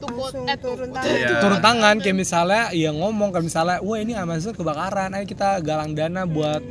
tukut 0.00 0.32
eh 0.32 0.56
turun 0.56 0.88
tangan. 0.90 1.12
Iya. 1.12 1.38
turun 1.44 1.60
tangan 1.60 1.96
kayak 2.00 2.16
misalnya 2.16 2.62
ya 2.72 2.88
ngomong 2.88 3.30
kayak 3.30 3.44
misalnya 3.44 3.76
wah 3.84 3.98
ini 4.00 4.16
Amazon 4.16 4.56
kebakaran 4.56 5.12
ayo 5.12 5.28
kita 5.28 5.60
galang 5.60 5.92
dana 5.92 6.24
buat 6.24 6.64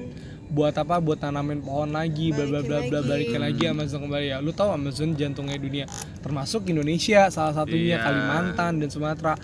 buat 0.50 0.74
apa 0.74 0.98
buat 0.98 1.16
tanamin 1.16 1.60
pohon 1.60 1.90
lagi 1.90 2.30
bla 2.30 2.44
bla 2.44 2.60
bla 2.60 2.82
bla 2.84 3.00
Balikin 3.02 3.38
lagi 3.38 3.64
Amazon 3.66 4.02
kembali 4.04 4.28
ya 4.28 4.38
lu 4.38 4.50
tahu 4.50 4.70
Amazon 4.72 5.14
jantungnya 5.14 5.56
dunia 5.56 5.86
termasuk 6.20 6.66
Indonesia 6.66 7.30
salah 7.30 7.54
satunya 7.56 7.96
Iya. 7.96 8.02
Kalimantan 8.02 8.72
dan 8.78 8.90
Sumatera 8.90 9.38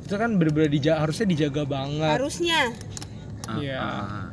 itu 0.00 0.12
kan 0.12 0.30
bener-bener 0.32 0.68
dija- 0.68 0.98
harusnya 0.98 1.24
dijaga 1.24 1.62
banget 1.64 2.12
Harusnya. 2.12 2.60
Ah, 3.44 3.56
Iya. 3.56 3.78
ah. 3.78 4.23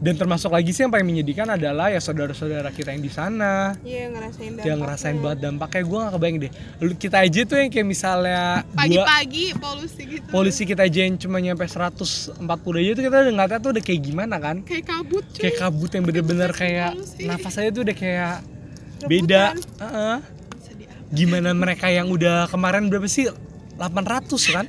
Dan 0.00 0.14
termasuk 0.14 0.48
lagi 0.48 0.70
sih 0.70 0.80
yang 0.80 0.88
paling 0.88 1.04
menyedihkan 1.04 1.44
adalah 1.46 1.86
ya 1.86 1.98
saudara-saudara 1.98 2.68
kita 2.70 2.88
yang 2.88 3.00
di 3.00 3.08
sana 3.08 3.76
Iya 3.78 4.08
ngerasain 4.08 4.48
dampaknya. 4.50 4.64
yang 4.64 4.78
ngerasain 4.78 5.16
banget 5.18 5.38
dampaknya 5.42 5.82
gue 5.82 5.98
gak 5.98 6.12
kebayang 6.12 6.36
deh 6.38 6.50
lu 6.80 6.92
kita 6.94 7.16
aja 7.20 7.40
tuh 7.42 7.56
yang 7.56 7.68
kayak 7.68 7.84
misalnya 7.86 8.40
Pagi-pagi 8.70 9.44
polusi 9.54 10.02
gitu. 10.08 10.26
polisi 10.26 10.62
kita 10.64 10.82
aja 10.82 11.00
yang 11.02 11.16
cuma 11.16 11.36
nyampe 11.36 11.62
140 11.62 12.40
aja 12.40 12.90
tuh 12.90 13.02
kita 13.02 13.16
udah 13.18 13.28
ngeliatnya 13.30 13.58
tuh 13.58 13.70
udah 13.70 13.82
kayak 13.82 14.00
gimana 14.02 14.36
kan 14.36 14.56
Kayak 14.62 14.84
kabut 14.86 15.24
cuy. 15.26 15.40
kayak 15.42 15.56
kabut 15.58 15.90
yang 15.90 16.04
bener-bener 16.04 16.50
kayak 16.50 16.90
polusi. 16.94 17.22
nafas 17.24 17.54
aja 17.56 17.70
tuh 17.70 17.82
udah 17.82 17.96
kayak 17.96 18.34
beda 19.02 19.44
Heeh. 19.52 20.16
Sedih 20.58 20.86
amat. 20.88 21.12
gimana 21.12 21.50
mereka 21.52 21.86
yang 21.86 22.08
udah 22.08 22.48
kemarin 22.48 22.88
berapa 22.88 23.04
sih 23.04 23.28
800 23.76 24.32
kan 24.50 24.64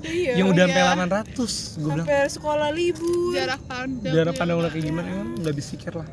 Iya. 0.00 0.32
yang 0.40 0.48
udah 0.48 0.64
sampai 0.64 0.82
iya. 0.82 0.94
800 0.96 1.36
gue 1.76 1.90
bilang 1.90 2.06
Sampai 2.06 2.20
sekolah 2.28 2.68
libur. 2.72 3.32
Jarak 3.32 3.60
pandang. 3.64 4.12
jarak 4.12 4.34
ya. 4.34 4.38
pandang 4.38 4.56
udah 4.58 4.70
kayak 4.70 4.84
gimana 4.86 5.08
kan 5.10 5.26
nggak 5.36 5.54
bisa 5.54 5.68
pikir 5.76 5.92
lah 5.96 6.08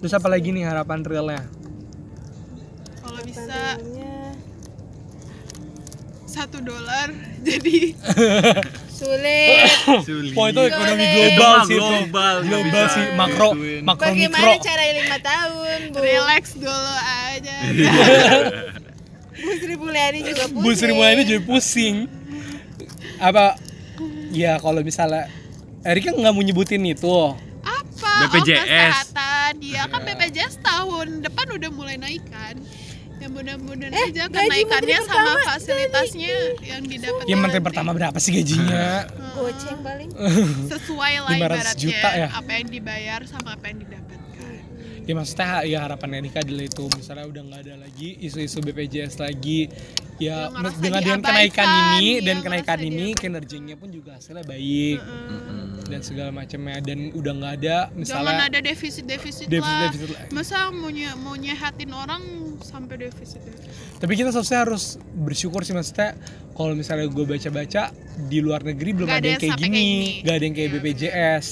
terus 0.00 0.12
apa 0.12 0.28
lagi 0.28 0.48
nih 0.50 0.64
harapan 0.64 0.98
realnya 1.04 1.42
Kalau 2.98 3.20
bisa 3.22 3.76
satu 6.24 6.58
dolar 6.62 7.08
jadi 7.48 7.76
sulit. 9.00 9.64
Sulit. 10.08 10.36
Oh 10.36 10.44
itu 10.44 10.60
ekonomi 10.60 11.04
global 11.08 11.54
sih 11.64 11.72
itu. 11.72 11.80
global, 11.80 12.34
Global 12.44 12.84
sih 12.92 13.04
makro 13.16 13.48
makro 13.80 14.12
mikro. 14.12 14.12
Bagaimana 14.12 14.52
cara 14.60 14.82
lima 14.92 15.18
tahun, 15.18 15.78
Bu? 15.88 15.98
relax 16.04 16.44
dulu 16.52 16.92
aja. 17.00 17.56
Bu 19.40 19.50
Sri 19.56 19.72
Mulyani 19.72 20.20
juga 20.20 20.44
pusing. 20.52 20.60
Bu 20.60 20.70
Sri 20.76 20.92
Mulyani 20.92 21.22
jadi 21.24 21.40
pusing. 21.40 21.96
Apa? 23.20 23.60
Ya 24.30 24.56
kalau 24.56 24.80
misalnya 24.80 25.28
Erika 25.82 26.10
nggak 26.10 26.32
mau 26.32 26.40
nyebutin 26.40 26.82
itu. 26.82 27.36
Apa? 27.60 28.12
BPJS. 28.26 28.56
Oh, 28.56 28.64
kesehatan. 28.64 29.50
Dia 29.60 29.82
kan 29.86 30.00
BPJS 30.02 30.54
tahun 30.58 31.06
depan 31.20 31.46
udah 31.50 31.70
mulai 31.70 31.96
naik 31.96 32.24
kan. 32.26 32.56
Ya 33.16 33.28
mudah-mudahan 33.28 33.92
Eh, 33.92 34.06
aja 34.08 34.32
kenaikannya 34.32 34.96
sama 34.98 35.12
pertama 35.12 35.40
fasilitasnya 35.46 36.32
yang 36.62 36.80
didapat 36.82 37.28
Ya 37.28 37.36
menteri 37.36 37.60
pertama 37.60 37.92
berapa 37.92 38.16
sih 38.16 38.32
gajinya? 38.32 39.04
Goceng 39.36 39.84
paling. 39.84 40.08
sesuai 40.66 41.14
lah 41.20 41.32
500 41.36 41.36
ibaratnya 41.36 41.74
juta 41.76 42.08
ya? 42.16 42.28
apa 42.32 42.50
yang 42.50 42.68
dibayar 42.72 43.20
sama 43.28 43.52
apa 43.52 43.64
yang 43.68 43.84
didapatkan. 43.84 44.19
Ya 45.02 45.12
maksudnya 45.12 45.46
ya 45.64 45.78
harapan 45.80 46.10
Erika 46.16 46.38
adalah 46.38 46.62
itu 46.62 46.84
misalnya 46.90 47.24
udah 47.24 47.42
nggak 47.42 47.60
ada 47.62 47.74
lagi 47.78 48.14
isu-isu 48.18 48.60
BPJS 48.60 49.16
lagi. 49.16 49.66
Ya 50.16 50.52
dengan 50.76 51.00
dengan 51.00 51.18
kenaikan 51.22 51.68
ini 51.96 52.20
dan 52.20 52.36
kenaikan 52.38 52.78
ini 52.78 53.12
kinerjanya 53.12 53.74
pun 53.74 53.88
juga 53.88 54.14
hasilnya 54.14 54.44
baik 54.44 55.00
Mm-mm. 55.00 55.88
dan 55.88 56.00
segala 56.00 56.28
macamnya 56.30 56.76
dan 56.78 57.08
udah 57.10 57.32
nggak 57.32 57.52
ada 57.56 57.76
Jangan 57.88 57.96
misalnya 57.96 58.44
ada 58.44 58.60
defisit-defisit 58.60 59.46
lah. 59.46 59.52
defisit-defisit 59.54 60.08
lah. 60.12 60.22
Masa 60.30 60.68
mau 60.68 60.88
nye- 60.88 61.16
mau 61.16 61.32
nyehatin 61.34 61.88
orang 61.90 62.20
sampai 62.60 63.00
defisit. 63.00 63.40
Tapi 63.96 64.12
kita 64.12 64.28
seharusnya 64.30 64.60
harus 64.60 64.84
bersyukur 65.10 65.64
sih 65.64 65.72
maksudnya 65.72 66.12
kalau 66.52 66.76
misalnya 66.76 67.08
gue 67.08 67.24
baca-baca 67.26 67.88
di 68.20 68.38
luar 68.38 68.60
negeri 68.60 68.92
belum 68.92 69.08
Nggak 69.08 69.16
ada 69.16 69.24
ada 69.24 69.30
yang 69.30 69.40
kayak 69.40 69.56
gini, 69.56 69.72
kayak 69.72 69.72
gini. 69.72 70.20
nggak 70.20 70.34
ada 70.34 70.44
yang 70.44 70.54
kayak 70.54 70.68
Iya, 70.68 70.76
BPJS. 70.76 71.46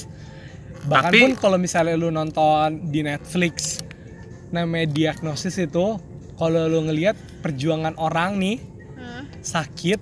Bahkan 0.79 1.11
Tapi- 1.11 1.21
pun 1.21 1.31
kalau 1.35 1.57
misalnya 1.57 1.95
lu 1.95 2.07
nonton 2.07 2.87
di 2.87 3.01
Netflix 3.01 3.83
namanya 4.49 4.87
diagnosis 4.87 5.59
itu, 5.59 5.99
kalau 6.35 6.61
lu 6.65 6.81
ngelihat 6.83 7.13
perjuangan 7.39 7.93
orang 7.95 8.39
nih 8.39 8.57
Hah? 8.95 9.23
sakit, 9.39 9.99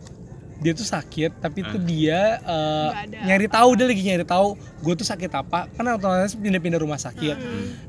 dia 0.57 0.73
tuh 0.73 0.85
sakit, 0.85 1.37
tapi 1.37 1.61
tuh 1.61 1.77
Ah. 1.77 1.85
dia 1.85 2.19
ada 2.39 3.17
nyari 3.23 3.45
tahu 3.45 3.69
dia 3.73 3.85
lagi 3.85 4.01
nyari 4.01 4.23
tahu 4.23 4.53
gue 4.55 4.93
tuh 4.95 5.05
sakit 5.05 5.29
apa, 5.31 5.69
karena 5.71 5.93
otomatis 5.93 6.33
pindah-pindah 6.33 6.77
rumah 6.77 6.97
sakit, 6.97 7.35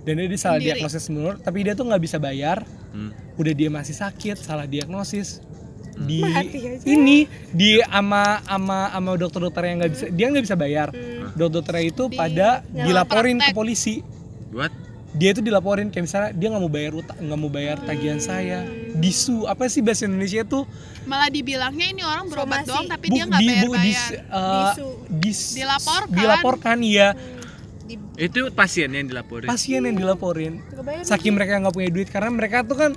dan 0.03 0.15
dia 0.19 0.29
salah 0.35 0.57
Sendiri. 0.57 0.77
diagnosis 0.77 1.05
menurut, 1.09 1.39
tapi 1.39 1.59
dia 1.63 1.73
tuh 1.73 1.85
nggak 1.85 2.03
bisa 2.03 2.17
bayar, 2.17 2.65
Hmm. 2.91 3.13
udah 3.37 3.53
dia 3.53 3.69
masih 3.69 3.95
sakit 3.95 4.37
salah 4.39 4.65
diagnosis 4.65 5.41
di 6.01 6.23
ini 6.85 7.19
di 7.49 7.83
ama 7.83 8.23
ama 8.45 8.89
ama 8.89 9.11
dokter-dokter 9.15 9.67
yang 9.67 9.77
nggak 9.79 9.93
bisa 9.93 10.07
dia 10.09 10.27
nggak 10.29 10.45
bisa 10.45 10.55
bayar 10.55 10.89
Hmm. 10.89 11.35
dokter-dokternya 11.35 11.85
itu 11.87 12.05
Di- 12.07 12.15
pada 12.15 12.49
dilaporin 12.65 13.37
ke 13.37 13.51
polisi 13.51 14.01
What? 14.49 14.71
dia 15.11 15.31
itu 15.31 15.41
dilaporin 15.41 15.89
kayak 15.89 16.05
misalnya 16.05 16.31
dia 16.33 16.47
nggak 16.49 16.63
mau 16.63 16.71
bayar 16.71 16.93
utang 16.95 17.19
nggak 17.19 17.39
mau 17.39 17.49
bayar 17.49 17.77
tagihan 17.81 18.17
saya 18.17 18.63
disu 18.95 19.45
apa 19.45 19.67
sih 19.67 19.81
bahasa 19.81 20.05
Indonesia 20.05 20.43
tuh 20.43 20.65
Malah 21.05 21.27
dibilangnya 21.27 21.89
ini 21.89 22.03
orang 22.03 22.29
berobat 22.29 22.63
Somasi. 22.63 22.69
doang 22.69 22.87
tapi 22.87 23.07
Bu- 23.07 23.15
dia 23.15 23.25
nggak 23.25 23.41
di- 23.41 23.49
bayar 23.49 23.63
bu- 23.63 23.73
bayar. 23.73 23.85
dis- 23.85 24.13
eh, 24.13 24.69
Disu. 24.69 24.89
dis- 25.11 25.53
Dilaporkan. 25.55 26.15
dilaporkan 26.15 26.79
iya 26.81 27.09
Di 27.81 27.97
Itu 28.21 28.53
pasien 28.53 28.93
yang 28.93 29.07
dilaporin. 29.07 29.49
pasien 29.49 29.81
yang 29.81 29.97
dilaporin 29.97 30.61
saking 31.03 31.33
mereka 31.33 31.57
nggak 31.59 31.73
punya 31.73 31.89
duit 31.89 32.07
karena 32.07 32.29
mereka 32.29 32.61
tuh 32.61 32.77
kan 32.77 32.93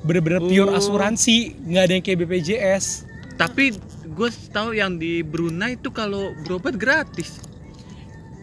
bener-bener 0.00 0.40
pure 0.40 0.66
Oh. 0.66 0.74
asuransi 0.74 1.36
nggak 1.62 1.82
ada 1.82 1.92
yang 1.92 2.02
kayak 2.02 2.18
BPJS 2.20 2.86
Tapi 3.32 3.72
gue 4.06 4.28
tahu 4.50 4.70
yang 4.72 4.94
di 4.94 5.20
Brunei 5.20 5.74
itu 5.74 5.88
kalau 5.88 6.34
berobat 6.38 6.74
gratis. 6.74 7.40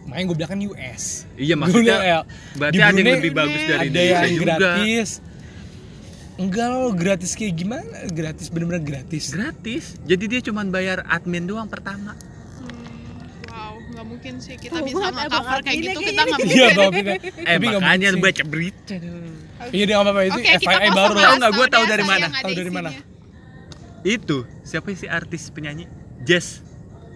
makanya 0.04 0.24
gue 0.24 0.36
bilang 0.36 0.50
kan 0.50 0.60
US 0.66 1.02
Iya 1.34 1.54
maksudnya 1.54 1.96
ya, 2.00 2.18
berarti 2.54 2.72
di 2.72 2.78
ada 2.78 2.88
yang 2.88 2.94
Brunei 2.96 3.14
lebih 3.18 3.32
bagus 3.32 3.62
dari 3.62 3.70
ada 3.70 3.84
Indonesia 3.84 4.18
yang 4.18 4.32
juga. 4.32 4.46
gratis 4.48 5.08
enggak 6.36 6.66
loh 6.68 6.90
gratis 6.92 7.30
kayak 7.32 7.54
gimana 7.56 7.84
gratis 8.08 8.46
bener-bener 8.48 8.78
gratis 8.80 9.24
Gratis. 9.28 9.84
Jadi 10.00 10.24
dia 10.28 10.40
cuma 10.40 10.62
bayar 10.64 11.02
admin 11.04 11.44
doang 11.44 11.66
pertama. 11.66 12.14
Hmm, 12.56 13.18
wow, 13.44 13.74
nggak 13.84 14.04
mungkin 14.04 14.32
sih 14.38 14.54
kita 14.54 14.70
Tahu 14.72 14.86
bisa 14.86 15.06
abang 15.10 15.44
kayak 15.60 15.76
gitu 15.76 15.98
kayak 15.98 16.06
kita 16.08 16.22
nggak 16.24 16.40
gini. 16.40 16.54
iya 16.54 16.68
Eh 17.44 17.56
makanya 17.58 18.08
baca 18.16 18.42
berita. 18.44 18.94
Iya 19.70 19.84
dia 19.84 19.94
nggak 19.96 20.06
apa-apa 20.06 20.22
itu 20.24 20.38
Oke, 20.38 20.50
kita 20.56 20.70
FYI 20.70 20.88
mau 20.88 20.96
baru 20.96 21.12
lah 21.12 21.22
Tahu 21.24 21.36
nggak, 21.38 21.52
gua 21.52 21.66
tahu 21.68 21.84
dari 21.84 22.04
mana? 22.04 22.26
Tahu 22.30 22.52
dari 22.54 22.70
mana? 22.70 22.90
Itu 24.00 24.36
siapa 24.62 24.88
sih 24.92 25.10
artis 25.10 25.50
penyanyi? 25.50 25.84
Jess. 26.22 26.62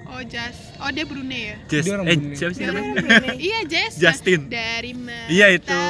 Oh, 0.04 0.20
Jas. 0.22 0.76
Oh, 0.76 0.92
dia 0.92 1.08
Brunei 1.08 1.54
ya? 1.54 1.56
Jess. 1.66 1.84
Dia 1.86 1.92
orang 1.96 2.06
Eh 2.06 2.16
Brunei. 2.16 2.36
siapa 2.36 2.52
sih 2.52 2.64
namanya? 2.68 2.92
Iya, 3.48 3.58
Jess. 3.64 3.92
Justin. 3.96 4.40
Dari 4.46 4.92
matamu. 4.92 5.30
Iya, 5.30 5.46
itu. 5.56 5.80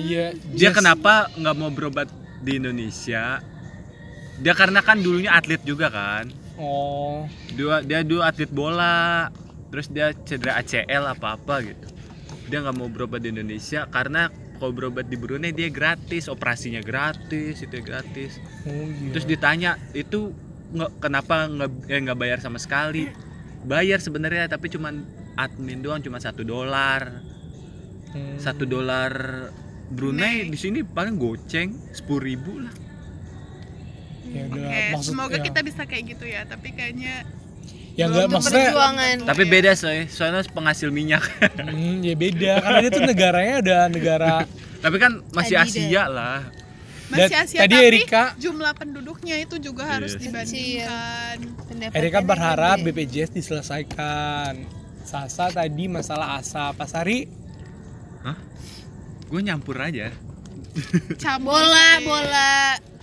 iya 0.00 0.24
Dia 0.32 0.70
Jess. 0.70 0.76
kenapa 0.80 1.28
nggak 1.36 1.54
mau 1.54 1.68
berobat 1.68 2.08
di 2.40 2.56
Indonesia? 2.56 3.44
Dia 4.36 4.52
karena 4.52 4.80
kan 4.80 5.00
dulunya 5.00 5.32
atlet 5.32 5.60
juga 5.60 5.88
kan. 5.88 6.28
oh 6.56 7.28
Dia 7.52 7.84
dia 7.84 8.00
dulu 8.00 8.24
atlet 8.24 8.48
bola. 8.48 9.28
Terus 9.68 9.92
dia 9.92 10.14
cedera 10.24 10.56
ACL 10.56 11.12
apa 11.12 11.36
apa 11.36 11.54
gitu. 11.60 11.86
Dia 12.48 12.64
nggak 12.64 12.76
mau 12.76 12.88
berobat 12.88 13.20
di 13.20 13.28
Indonesia 13.28 13.84
karena 13.90 14.32
kalau 14.56 14.72
berobat 14.72 15.06
di 15.06 15.16
Brunei 15.20 15.52
dia 15.52 15.68
gratis, 15.70 16.26
operasinya 16.26 16.80
gratis, 16.80 17.62
itu 17.62 17.76
gratis. 17.84 18.40
oh 18.66 18.88
iya 18.90 19.12
Terus 19.14 19.26
ditanya 19.28 19.70
itu 19.92 20.32
nggak 20.74 20.90
kenapa 20.98 21.46
nggak 21.46 21.70
eh, 21.88 22.00
nggak 22.02 22.18
bayar 22.18 22.38
sama 22.42 22.58
sekali? 22.58 23.08
Bayar 23.62 24.02
sebenarnya 24.02 24.50
tapi 24.50 24.72
cuman 24.72 25.06
admin 25.38 25.80
doang 25.84 26.00
cuma 26.02 26.18
satu 26.18 26.42
dolar. 26.42 27.22
Hmm. 28.10 28.38
Satu 28.40 28.64
dolar 28.64 29.12
Brunei 29.86 30.50
di 30.50 30.58
sini 30.58 30.82
paling 30.82 31.14
goceng 31.20 31.94
sepuluh 31.94 32.22
ribu 32.26 32.52
lah. 32.58 32.74
ya 34.26 34.42
udah 34.50 34.68
maksud 34.98 35.14
semoga 35.14 35.38
ya. 35.38 35.44
kita 35.46 35.60
bisa 35.62 35.82
kayak 35.86 36.18
gitu 36.18 36.26
ya. 36.26 36.42
Tapi 36.44 36.74
kayaknya 36.74 37.22
ya 37.96 38.04
enggak 38.12 38.28
maksudnya 38.28 38.68
perjuangan. 38.70 39.16
Tapi 39.24 39.42
beda 39.48 39.70
soalnya, 39.72 40.04
soalnya 40.12 40.42
penghasil 40.52 40.88
minyak. 40.92 41.24
hmm, 41.56 42.04
ya 42.04 42.14
beda 42.14 42.52
karena 42.60 42.78
dia 42.84 42.90
tuh 42.92 43.04
negaranya 43.08 43.54
udah 43.64 43.80
negara 43.88 44.34
tapi 44.84 44.96
kan 45.00 45.24
masih 45.32 45.56
Adidas. 45.56 45.74
Asia 45.74 46.04
lah. 46.06 46.40
masih 47.06 47.30
Dan 47.32 47.42
Asia 47.46 47.58
tadi 47.62 47.74
tapi 47.78 47.86
Erika 47.86 48.22
jumlah 48.36 48.72
penduduknya 48.76 49.34
itu 49.38 49.56
juga 49.62 49.86
harus 49.86 50.14
Iya. 50.14 50.20
dibandingkan. 50.20 51.36
Pendapatannya 51.66 51.98
Erika 52.02 52.20
berharap. 52.22 52.76
BPJS 52.82 53.30
diselesaikan 53.32 54.54
Sasa 55.06 55.54
tadi 55.54 55.86
masalah 55.86 56.42
asap 56.42 56.74
Pasari 56.74 57.30
Hah? 58.26 58.34
Gue 59.30 59.38
nyampur 59.38 59.78
aja. 59.78 60.10
Campur 61.16 61.56
bola 61.56 61.88
bola 62.02 62.52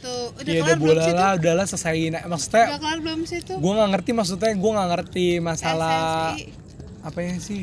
tuh 0.03 0.19
udah 0.33 0.43
ya 0.45 0.53
kelar 0.53 0.65
udah 0.65 0.75
belum 0.75 0.89
bola 0.89 1.01
sih 1.01 1.09
tuh 1.09 1.17
lah 1.17 1.31
udahlah 1.33 1.65
selesaiin 1.65 2.13
maksudnya 2.25 2.65
udah 2.65 2.79
kelar 2.79 2.99
belum 2.99 3.19
sih 3.23 3.39
tuh 3.41 3.57
gue 3.57 3.71
nggak 3.73 3.89
ngerti 3.91 4.11
maksudnya 4.11 4.51
gue 4.53 4.71
nggak 4.71 4.89
ngerti 4.91 5.25
masalah 5.39 5.97
PSSI. 6.33 6.47
apa 7.01 7.19
ya 7.19 7.33
sih? 7.37 7.61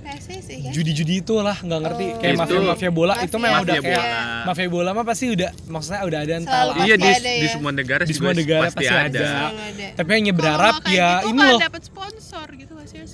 PSSI 0.00 0.56
kan 0.60 0.72
judi-judi 0.72 1.14
itu 1.20 1.34
lah 1.38 1.54
nggak 1.56 1.80
ngerti 1.82 2.04
Oh. 2.04 2.18
kayak 2.18 2.32
Itu. 2.32 2.40
mafia 2.40 2.60
mafia 2.64 2.90
bola 2.90 3.14
itu 3.16 3.30
Mafia. 3.30 3.38
memang 3.40 3.60
udah 3.60 3.74
Mafia 3.76 3.86
kayak 3.86 4.02
bola. 4.02 4.44
mafia 4.44 4.68
bola 4.68 4.90
mah 4.90 5.04
pasti 5.04 5.24
udah 5.28 5.50
maksudnya 5.68 6.00
udah 6.02 6.18
ada 6.20 6.34
entar 6.36 6.64
iya 6.78 6.94
pasti 6.94 6.96
di, 6.96 7.08
ada 7.10 7.30
di 7.30 7.38
ya. 7.40 7.50
semua 7.52 7.70
negara 7.72 8.02
Di 8.02 8.12
semua 8.12 8.32
negara 8.32 8.66
pasti, 8.66 8.76
pasti 8.80 8.90
ada, 8.90 9.28
ada. 9.60 9.86
Tapi 9.94 10.10
hanya 10.10 10.32
berharap 10.32 10.74
ya 10.88 11.10
gitu 11.20 11.28
ini 11.28 11.40
loh 11.44 11.60
sponsor 11.80 12.46
gitu 12.52 12.72
beda 12.74 12.90
ya? 12.90 13.04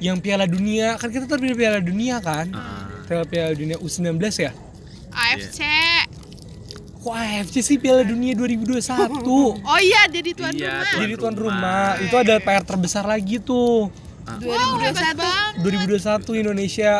yang 0.00 0.16
Piala 0.18 0.46
Dunia 0.46 0.88
kan 0.96 1.08
kita 1.08 1.24
terpilih 1.26 1.56
Piala 1.56 1.80
Dunia 1.80 2.16
kan 2.20 2.46
Ah. 2.52 2.86
Piala 3.04 3.24
Piala 3.24 3.52
Dunia 3.52 3.76
U19 3.76 4.14
ya 4.38 4.52
AFC 5.10 5.58
kok 6.06 6.19
AFC 7.02 7.54
sih 7.60 7.76
Piala 7.76 8.02
Dunia 8.02 8.32
2021 8.34 8.76
oh 9.56 9.78
iya 9.78 10.04
jadi 10.06 10.30
tuan 10.30 10.52
Iya, 10.52 10.68
rumah 10.70 10.84
tuan 10.84 11.00
jadi 11.00 11.14
tuan 11.14 11.34
rumah. 11.34 11.56
rumah 11.94 12.04
itu 12.04 12.14
ada 12.14 12.34
PR 12.36 12.60
terbesar 12.62 13.04
lagi 13.04 13.36
tuh 13.38 13.88
wow 14.28 14.70
hebat 14.76 15.16
2021 15.16 15.16
banget 15.16 15.52
2021 16.28 16.42
Indonesia 16.42 16.92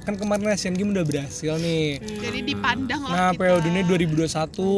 kan 0.00 0.14
kemarin 0.14 0.44
Asian 0.50 0.72
Games 0.72 0.90
udah 0.90 1.00
berhasil 1.02 1.52
nih 1.56 1.96
jadi 2.18 2.38
dipandang 2.42 3.00
lah 3.02 3.12
Nah, 3.14 3.30
Piala 3.32 3.56
Dunia 3.58 3.80
2021, 3.82 4.28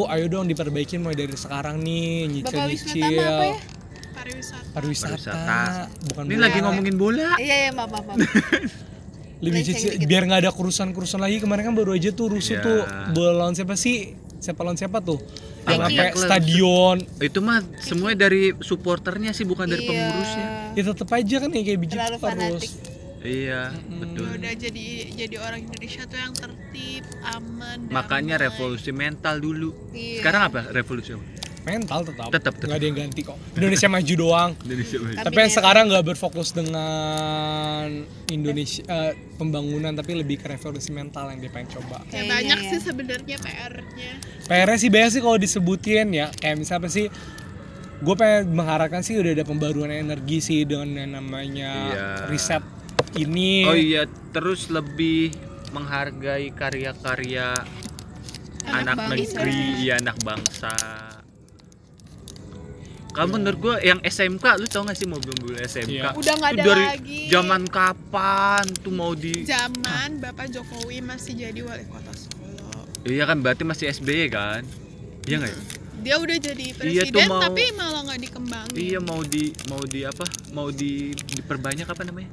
ayo 0.08 0.24
dong 0.28 0.46
diperbaikin 0.46 0.98
mulai 0.98 1.14
dari 1.16 1.34
sekarang 1.34 1.78
nih, 1.78 2.06
nyicil-nyicil. 2.32 2.94
Ya? 3.10 3.58
pariwisata 4.12 4.70
Pariwisata. 4.72 5.28
Pariwisata. 5.28 5.34
Bukan 6.06 6.22
ini 6.24 6.32
bola. 6.32 6.42
lagi 6.42 6.58
ngomongin 6.60 6.94
bola 6.96 7.28
Iya 7.36 7.54
iya 7.58 7.70
maaf 7.70 7.90
maaf. 7.92 8.16
lebih 9.36 9.60
cicil, 9.62 9.92
dikit. 9.92 10.06
biar 10.06 10.22
nggak 10.24 10.40
ada 10.40 10.50
kerusuhan-kerusuhan 10.50 11.20
lagi. 11.20 11.36
Kemarin 11.38 11.62
kan 11.64 11.74
baru 11.74 11.92
aja 11.92 12.08
tuh 12.10 12.26
rusuh 12.30 12.54
Iya. 12.54 12.62
tuh 12.62 12.78
bola 13.12 13.32
lawan 13.36 13.52
siapa 13.52 13.74
sih? 13.74 14.14
Siapa 14.38 14.60
lawan 14.60 14.74
siapa 14.74 14.98
tuh? 14.98 15.18
Yang 15.62 15.80
sampai 15.82 16.06
stadion. 16.14 16.96
itu 17.18 17.38
mah 17.40 17.58
semuanya 17.78 18.18
dari 18.22 18.54
supporternya 18.56 19.30
sih 19.30 19.42
bukan 19.42 19.66
dari 19.66 19.82
Iya. 19.82 19.90
pengurusnya 19.90 20.46
Ya 20.72 20.82
tetep 20.84 21.08
aja 21.10 21.36
kan 21.38 21.50
yang 21.50 21.64
kayak 21.64 21.78
Terlalu 21.82 21.96
terus. 22.12 22.22
fanatik. 22.22 22.72
iya 23.18 23.60
betul 23.74 24.22
Ya 24.24 24.34
udah 24.38 24.52
jadi 24.56 24.86
jadi 25.16 25.36
orang 25.36 25.60
Indonesia 25.60 26.02
tuh 26.04 26.14
yang 26.16 26.30
tertib 26.32 27.02
aman 27.24 27.78
makanya 27.88 28.36
damai. 28.36 28.46
revolusi 28.46 28.90
mental 28.92 29.34
dulu 29.36 29.74
Iya. 29.90 30.20
sekarang 30.20 30.42
apa 30.44 30.60
revolusi 30.70 31.10
apa? 31.10 31.24
Mental 31.66 32.00
tetap. 32.06 32.30
Tetap, 32.30 32.54
tetap. 32.54 32.66
Nggak 32.70 32.78
ada 32.78 32.86
yang 32.86 32.96
ganti 32.96 33.20
kok. 33.26 33.36
Indonesia 33.58 33.88
maju 33.90 34.14
doang. 34.14 34.50
Indonesia 34.62 34.96
maju. 35.02 35.16
Tapi 35.18 35.38
yang 35.42 35.52
sekarang 35.52 35.84
nggak 35.90 36.04
berfokus 36.06 36.48
dengan 36.54 38.06
Indonesia 38.30 38.82
eh, 38.86 39.12
pembangunan 39.34 39.90
tapi 39.90 40.14
lebih 40.14 40.38
ke 40.38 40.46
revolusi 40.46 40.94
mental 40.94 41.34
yang 41.34 41.42
dia 41.42 41.50
pengen 41.50 41.74
coba. 41.74 42.06
ya 42.08 42.22
banyak 42.22 42.58
ya. 42.62 42.70
sih 42.70 42.80
sebenarnya 42.80 43.36
PR-nya 43.36 44.10
PR-nya 44.46 44.78
sih 44.78 44.88
banyak 44.88 45.10
sih 45.10 45.20
kalau 45.20 45.36
disebutin 45.36 46.08
ya 46.14 46.26
kayak 46.32 46.56
misalnya 46.56 46.86
apa 46.86 46.88
sih 46.88 47.06
gue 47.96 48.14
pengen 48.14 48.52
mengharapkan 48.52 49.00
sih 49.00 49.16
udah 49.16 49.32
ada 49.32 49.44
pembaruan 49.44 49.90
energi 49.90 50.38
sih 50.38 50.60
dengan 50.62 50.94
yang 50.94 51.12
namanya 51.16 51.72
Iya. 51.72 52.06
riset 52.28 52.64
ini 53.16 53.64
oh 53.64 53.74
iya 53.74 54.04
terus 54.30 54.68
lebih 54.68 55.32
menghargai 55.72 56.52
karya-karya 56.52 57.64
Anak 58.66 58.78
anak, 58.82 58.96
bangsa. 58.98 59.38
negeri 59.38 59.60
ya 59.80 59.94
anak 59.96 60.16
bangsa 60.20 60.74
kamu 63.16 63.32
menurut 63.34 63.58
gue 63.58 63.74
yang 63.82 64.00
SMK 64.00 64.44
lu 64.54 64.66
tau 64.66 64.82
gak 64.82 64.94
sih 64.94 65.04
mobil-mobil 65.04 65.56
SMK 65.58 65.90
Iya. 65.90 66.12
Udah 66.12 66.32
nggak 66.34 66.52
Itu 66.52 66.58
ada 66.58 66.68
dari 66.68 66.84
lagi. 66.86 67.20
zaman 67.26 67.62
kapan 67.66 68.64
tuh 68.76 68.92
mau 68.92 69.12
di 69.12 69.42
zaman 69.42 70.08
Bapak 70.18 70.46
Jokowi 70.48 71.00
masih 71.00 71.32
jadi 71.34 71.60
wali 71.60 71.84
kota 71.84 72.12
Solo 72.12 72.84
iya 73.02 73.24
kan 73.24 73.38
berarti 73.38 73.62
masih 73.62 73.88
SBY 73.88 74.28
kan 74.28 74.62
iya 75.24 75.36
nggak 75.38 75.50
ya? 75.50 75.60
dia 75.98 76.14
udah 76.16 76.36
jadi 76.36 76.64
Iya 76.64 76.72
tuh 77.04 77.18
presiden 77.18 77.26
mau- 77.26 77.42
tapi 77.42 77.62
malah 77.72 78.00
nggak 78.04 78.20
dikembangin 78.22 78.76
iya 78.76 78.98
mau 79.00 79.20
di 79.20 79.44
mau 79.66 79.82
di 79.82 80.00
apa 80.02 80.24
mau 80.52 80.68
di 80.68 80.92
diperbanyak 81.16 81.82
apa 81.84 82.02
namanya 82.02 82.30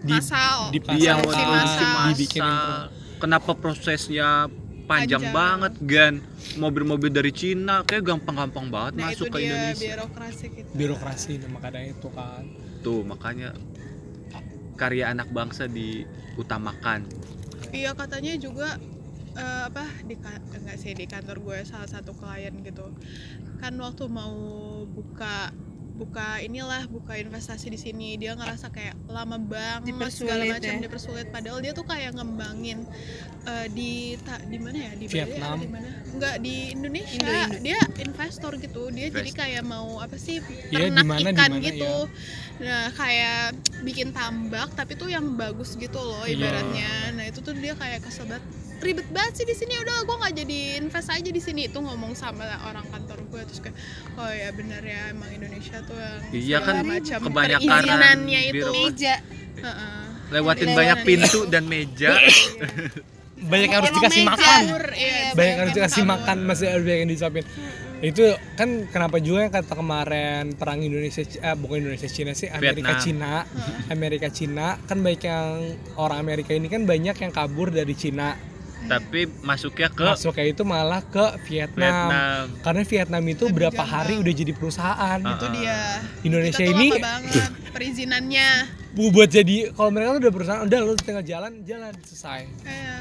di, 0.00 0.12
Masal. 0.12 0.70
di 0.70 0.78
Iya 0.94 1.12
pasar 1.12 1.16
mau 1.18 1.28
Masal. 1.28 1.92
Masal. 2.14 2.80
Kenapa 3.18 3.50
prosesnya 3.52 4.48
panjang, 4.90 5.22
Panjang. 5.22 5.32
banget 5.32 5.72
Gan? 5.86 6.14
Mobil-mobil 6.58 7.08
dari 7.08 7.30
Cina 7.30 7.86
kayak 7.86 8.02
gampang-gampang 8.04 8.66
banget 8.68 8.92
nah 8.98 9.06
masuk 9.08 9.30
itu 9.30 9.32
ke 9.32 9.38
dia 9.38 9.46
Indonesia. 9.46 9.86
birokrasi 9.86 10.46
kita 10.50 10.68
birokrasi 10.74 11.32
nah, 11.38 11.48
makanya 11.54 11.80
itu 11.86 12.08
kan 12.10 12.42
Tuh 12.80 13.00
makanya 13.06 13.48
karya 14.74 15.04
anak 15.06 15.28
bangsa 15.30 15.68
diutamakan. 15.68 17.04
iya 17.70 17.92
katanya 17.92 18.34
juga 18.34 18.80
eh, 19.32 19.62
apa 19.68 19.84
di 20.02 20.16
enggak 20.18 20.74
sih 20.74 20.90
di 20.90 21.06
kantor 21.06 21.36
gue 21.38 21.58
salah 21.62 21.86
satu 21.86 22.10
klien 22.12 22.50
gitu 22.60 22.90
kan 23.60 23.76
waktu 23.76 24.04
mau 24.08 24.34
buka 24.88 25.52
buka 26.00 26.40
inilah 26.40 26.88
buka 26.88 27.12
investasi 27.14 27.68
di 27.68 27.76
sini. 27.76 28.16
Dia 28.16 28.32
ngerasa 28.32 28.72
kayak 28.72 28.96
lama 29.04 29.36
banget 29.36 29.92
segala 30.08 30.48
macam 30.48 30.72
ya. 30.72 30.80
dipersulit. 30.80 31.28
Padahal 31.28 31.60
dia 31.60 31.76
tuh 31.76 31.84
kayak 31.84 32.16
ngembangin 32.16 32.88
eh, 33.44 33.66
di 33.68 33.92
ta- 34.18 34.40
di 34.40 34.56
mana 34.56 34.76
ya? 34.80 34.92
Di 34.96 35.06
Vietnam. 35.06 35.60
di 35.60 35.68
mana? 35.68 35.88
Enggak 36.10 36.34
di 36.40 36.56
Indonesia. 36.72 37.20
Indo, 37.20 37.28
Indo. 37.30 37.58
dia 37.60 37.78
investor 38.00 38.52
gitu. 38.56 38.82
Dia 38.88 39.06
jadi 39.08 39.20
Investor. 39.28 39.40
kayak 39.44 39.62
mau 39.62 40.00
apa 40.00 40.16
sih 40.16 40.40
Iya, 40.40 40.88
ternak 40.88 41.04
di 41.04 41.08
mana, 41.08 41.20
di 41.20 41.34
ikan 41.36 41.50
mana, 41.52 41.64
gitu. 41.64 41.94
nah 42.60 42.92
kayak 42.92 43.56
bikin 43.80 44.12
tambak 44.12 44.68
tapi 44.76 44.92
tuh 44.92 45.08
yang 45.08 45.36
bagus 45.36 45.76
gitu 45.76 45.96
loh 45.96 46.24
Iya. 46.24 46.36
ibaratnya. 46.36 46.90
Nah 47.16 47.24
itu 47.28 47.40
tuh 47.40 47.52
dia 47.52 47.76
kayak 47.76 48.00
kesel 48.00 48.24
banget 48.24 48.44
ribet 48.80 49.08
banget 49.12 49.32
sih 49.40 49.46
di 49.46 49.54
sini 49.56 49.76
udah 49.76 49.96
gue 50.08 50.16
nggak 50.16 50.34
jadi 50.40 50.58
invest 50.80 51.08
aja 51.12 51.30
di 51.30 51.42
sini 51.42 51.68
itu 51.68 51.78
ngomong 51.78 52.16
sama 52.16 52.44
orang 52.64 52.84
kantor 52.88 53.20
gue 53.28 53.40
terus 53.44 53.60
kayak 53.60 53.76
oh 54.16 54.30
ya 54.32 54.48
bener 54.56 54.82
ya 54.82 55.00
emang 55.12 55.30
Indonesia 55.30 55.76
tuh 55.84 55.96
yang 55.96 56.18
Iya 56.32 56.58
kan, 56.64 56.74
macam 56.86 57.18
kebanyakan 57.28 57.68
perizinannya 57.68 58.40
itu. 58.48 58.68
Meja. 58.72 59.14
Heeh. 59.60 60.02
Lewatin 60.30 60.68
Dari 60.70 60.78
banyak 60.78 60.98
pintu 61.04 61.40
dan 61.50 61.64
meja. 61.66 62.10
banyak 63.50 63.68
yang 63.72 63.78
harus 63.80 63.92
dikasih 63.96 64.22
meja. 64.24 64.30
makan 64.36 64.62
Kabur, 64.68 64.86
iya, 64.92 65.16
banyak 65.32 65.50
yang 65.50 65.60
harus 65.60 65.72
yang 65.72 65.78
dikasih 65.80 66.02
kabur. 66.04 66.12
makan 66.12 66.36
masih 66.44 66.66
ada 66.68 66.80
banyak 66.84 67.00
yang 67.00 67.10
disuapin 67.10 67.44
itu 68.00 68.24
kan 68.56 68.68
kenapa 68.88 69.20
juga 69.20 69.44
yang 69.44 69.52
kata 69.52 69.76
kemarin 69.76 70.56
perang 70.56 70.80
Indonesia 70.80 71.20
eh, 71.20 71.52
bukan 71.52 71.84
Indonesia 71.84 72.08
Cina 72.08 72.32
sih 72.32 72.48
Amerika 72.48 72.96
Vietnam. 72.96 73.04
Cina 73.04 73.32
Amerika 73.92 74.28
Cina 74.32 74.66
kan 74.88 75.04
banyak 75.04 75.22
yang 75.28 75.48
orang 76.00 76.18
Amerika 76.24 76.56
ini 76.56 76.72
kan 76.72 76.88
banyak 76.88 77.12
yang 77.12 77.28
kabur 77.28 77.68
dari 77.68 77.92
Cina 77.92 78.32
Tapi 78.82 79.20
masuknya 79.40 79.88
ke 79.88 80.02
masuk 80.04 80.32
kayak 80.32 80.50
itu 80.52 80.62
malah 80.62 81.02
ke 81.02 81.20
Vietnam, 81.44 82.08
Vietnam. 82.08 82.44
karena 82.60 82.82
Vietnam 82.82 83.22
itu 83.24 83.44
Lebih 83.44 83.56
berapa 83.60 83.82
hari 83.82 84.14
udah 84.16 84.32
jadi 84.32 84.52
perusahaan 84.52 85.18
Ah. 85.18 85.32
itu 85.32 85.46
dia 85.52 85.78
Indonesia 86.22 86.58
Kita 86.58 86.66
tuh 86.66 86.74
ini 86.74 86.88
lama 86.90 87.02
banget 87.02 87.50
perizinannya 87.70 88.48
bu- 88.90 89.10
buat 89.10 89.28
jadi 89.28 89.56
kalau 89.70 89.90
mereka 89.90 90.08
tuh 90.12 90.20
udah 90.20 90.32
perusahaan 90.32 90.62
udah 90.62 90.78
lu 90.80 90.94
tinggal 90.96 91.22
jalan 91.22 91.52
jalan 91.62 91.92
selesai 92.02 92.40
kayak 92.60 93.00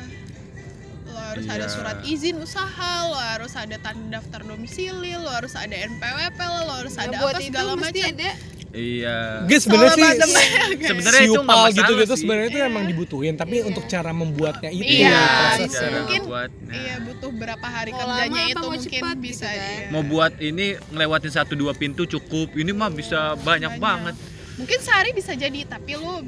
lo 1.07 1.17
harus 1.17 1.45
ada 1.47 1.57
Iya. 1.59 1.71
surat 1.71 1.97
izin 2.03 2.35
usaha 2.37 2.91
lo 3.05 3.17
harus 3.17 3.53
ada 3.53 3.75
tanda 3.77 4.07
daftar 4.15 4.41
domisili 4.43 5.13
lo 5.15 5.27
harus 5.27 5.53
ada 5.53 5.73
NPWP 5.73 6.39
lo, 6.39 6.59
lo 6.61 6.73
harus 6.75 6.93
Nah, 6.93 7.03
ada 7.03 7.17
buat 7.17 7.33
apa 7.33 7.39
itu 7.39 7.47
segala 7.49 7.71
macam 7.75 8.05
ada 8.07 8.29
Iya. 8.69 9.43
Guys 9.43 9.65
sebenarnya 9.65 9.97
sih. 9.97 10.09
Sebenarnya 10.89 11.21
itu 11.21 11.33
siupal 11.33 11.45
masalah 11.49 11.69
gitu-gitu 11.73 12.13
sebenarnya 12.15 12.47
itu 12.47 12.59
emang 12.61 12.85
dibutuhin 12.85 13.33
tapi 13.33 13.61
untuk 13.61 13.83
cara 13.85 14.11
membuatnya 14.11 14.69
itu 14.69 14.85
Iya, 15.01 15.17
prosesnya. 15.57 15.79
cara 15.79 15.97
mungkin 15.99 16.21
buatnya. 16.23 16.69
iya 16.71 16.95
butuh 16.99 17.29
berapa 17.31 17.67
hari 17.67 17.89
Mau 17.89 17.99
kerjanya 17.99 18.41
itu 18.43 18.55
mau 18.55 18.69
mungkin 18.69 18.81
cepat 18.85 19.17
bisa 19.17 19.47
gitu 19.47 19.57
kan? 19.57 19.73
iya. 19.75 19.89
Mau 19.89 20.03
buat 20.03 20.33
ini 20.39 20.65
ngelewatin 20.87 21.31
satu 21.31 21.53
dua 21.53 21.73
pintu 21.73 22.05
cukup. 22.05 22.53
Ini 22.53 22.69
mah 22.71 22.89
bisa 22.89 23.33
banyak, 23.37 23.73
Banyak. 23.73 23.81
banget. 23.81 24.15
mungkin 24.55 24.79
sehari 24.79 25.11
bisa 25.11 25.31
jadi 25.33 25.59
tapi 25.63 25.95
lo 25.95 26.19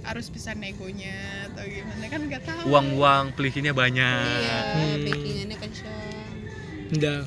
harus 0.00 0.28
bisa 0.28 0.52
negonya 0.52 1.16
atau 1.46 1.64
gimana 1.64 2.04
kan 2.06 2.20
nggak 2.22 2.42
tahu 2.44 2.62
Uang-uang 2.68 3.32
pelisinya 3.32 3.72
banyak. 3.72 4.22
iya 4.38 4.56
Hmm. 4.70 5.56
kencang 5.56 6.28
Udah. 6.90 7.18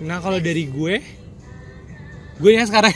Nah 0.00 0.18
kalau 0.18 0.38
dari 0.38 0.64
gue, 0.64 0.94
gue 2.36 2.50
yang 2.50 2.64
sekarang. 2.64 2.90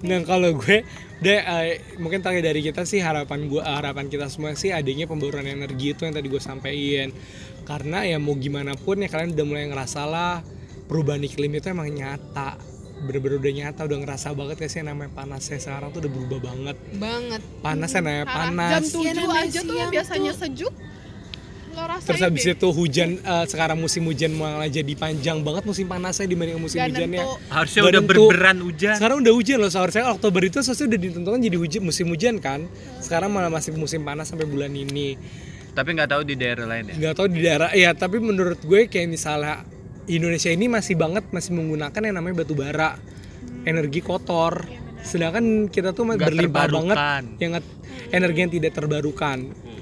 Nah 0.00 0.20
kalau 0.24 0.56
gue, 0.56 0.80
deh 1.18 1.38
eh, 1.38 1.78
mungkin 1.96 2.24
tanya 2.24 2.40
dari 2.40 2.60
kita 2.60 2.88
sih 2.88 2.98
harapan 2.98 3.44
gue, 3.46 3.60
harapan 3.60 4.08
kita 4.08 4.32
semua 4.32 4.56
sih 4.56 4.72
adanya 4.72 5.04
pembaruan 5.04 5.44
energi 5.44 5.92
itu 5.92 6.08
yang 6.08 6.16
tadi 6.16 6.26
gue 6.26 6.40
sampaikan. 6.40 7.12
Karena 7.62 8.02
ya 8.02 8.16
mau 8.16 8.32
gimana 8.34 8.74
pun 8.74 8.98
ya 8.98 9.06
kalian 9.06 9.36
udah 9.36 9.46
mulai 9.46 9.68
ngerasa 9.68 10.02
lah 10.04 10.40
perubahan 10.88 11.20
iklim 11.20 11.52
itu 11.54 11.68
emang 11.68 11.92
nyata. 11.92 12.56
Bener-bener 13.00 13.38
udah 13.38 13.52
nyata 13.52 13.80
udah 13.84 13.98
ngerasa 14.00 14.28
banget 14.32 14.56
ya 14.60 14.68
sih 14.68 14.80
namanya 14.80 15.12
panasnya 15.12 15.56
sekarang 15.56 15.88
tuh 15.88 16.04
udah 16.04 16.12
berubah 16.12 16.38
banget. 16.48 16.76
Banget. 16.96 17.40
Panas 17.60 17.90
ya 17.92 18.00
namanya 18.00 18.26
panas. 18.26 18.70
jam 18.72 18.84
7 18.84 19.04
Iya, 19.04 19.24
aja 19.44 19.60
tuh 19.60 19.76
biasanya 19.88 20.32
tuh. 20.32 20.40
sejuk 20.42 20.74
terus 22.00 22.20
habis 22.20 22.42
deh. 22.44 22.54
itu 22.56 22.68
hujan 22.72 23.20
eh, 23.20 23.44
sekarang 23.46 23.78
musim 23.78 24.02
hujan 24.08 24.32
malah 24.34 24.66
jadi 24.66 24.92
panjang 24.96 25.40
banget 25.44 25.62
musim 25.64 25.86
panasnya 25.86 26.26
dibanding 26.26 26.58
musim 26.58 26.78
Gak 26.80 26.88
hujannya 26.92 27.20
nentu. 27.22 27.30
Harusnya 27.48 27.80
Gak 27.80 27.90
udah 27.90 28.02
nentu. 28.02 28.10
berberan 28.10 28.56
hujan. 28.64 28.94
Sekarang 28.98 29.16
udah 29.22 29.34
hujan 29.34 29.56
loh, 29.60 29.70
seharusnya 29.70 30.04
Oktober 30.10 30.42
itu 30.42 30.58
seharusnya 30.60 30.86
udah 30.90 31.00
ditentukan 31.00 31.38
jadi 31.40 31.56
hujan 31.60 31.82
musim 31.84 32.06
hujan 32.10 32.34
kan. 32.42 32.60
Sekarang 32.98 33.30
malah 33.30 33.52
masih 33.52 33.70
musim 33.76 34.00
panas 34.02 34.28
sampai 34.28 34.46
bulan 34.48 34.72
ini. 34.72 35.14
Tapi 35.70 35.88
nggak 35.94 36.10
tahu 36.10 36.22
di 36.26 36.34
daerah 36.34 36.66
lain 36.66 36.90
ya. 36.90 36.94
Nggak 36.98 37.14
tahu 37.14 37.26
di 37.30 37.40
daerah 37.46 37.70
ya, 37.70 37.90
tapi 37.94 38.18
menurut 38.18 38.58
gue 38.64 38.90
kayak 38.90 39.06
misalnya 39.06 39.62
Indonesia 40.10 40.50
ini 40.50 40.66
masih 40.66 40.98
banget 40.98 41.30
masih 41.30 41.54
menggunakan 41.54 42.00
yang 42.02 42.16
namanya 42.18 42.42
batu 42.42 42.58
bara. 42.58 42.98
Energi 43.62 44.00
kotor. 44.00 44.66
Iya, 44.66 44.80
sedangkan 45.04 45.68
kita 45.72 45.96
tuh 45.96 46.04
Nggak 46.08 46.28
berlimpah 46.28 46.66
banget 46.68 46.96
yang 47.40 47.52
energi 48.10 48.38
yang 48.44 48.52
tidak 48.52 48.72
terbarukan 48.76 49.38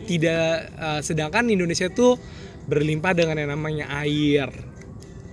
tidak 0.09 0.73
eh, 0.73 1.01
sedangkan 1.05 1.45
Indonesia 1.47 1.93
tuh 1.93 2.17
berlimpah 2.65 3.13
dengan 3.13 3.37
yang 3.37 3.51
namanya 3.53 3.93
air. 4.01 4.49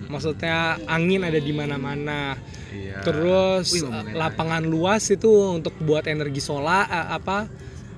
Maksudnya 0.06 0.76
angin 0.86 1.24
ada 1.24 1.40
di 1.40 1.52
mana-mana. 1.56 2.36
Iya. 2.66 3.00
terus 3.00 3.72
Wih, 3.72 3.88
eh, 3.88 4.12
lapangan 4.12 4.60
luas 4.60 5.08
itu 5.08 5.30
untuk 5.56 5.72
buat 5.80 6.04
energi 6.04 6.44
solar 6.44 6.84
eh, 6.84 7.08
apa 7.16 7.48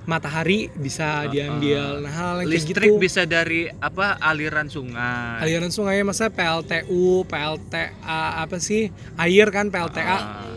matahari 0.07 0.71
bisa 0.71 1.27
diambil. 1.27 1.99
Nah 1.99 2.09
hal 2.09 2.35
kayak 2.41 2.49
listrik 2.49 2.89
gitu. 2.95 3.01
bisa 3.01 3.27
dari 3.27 3.67
apa 3.67 4.15
aliran 4.17 4.71
sungai. 4.71 5.43
Aliran 5.43 5.69
sungai 5.69 5.99
masa 6.01 6.31
PLTU 6.31 7.27
PLTA 7.27 8.41
apa 8.41 8.57
sih? 8.57 8.87
Air 9.19 9.51
kan 9.51 9.67
PLTA 9.69 10.01
Ah. 10.01 10.55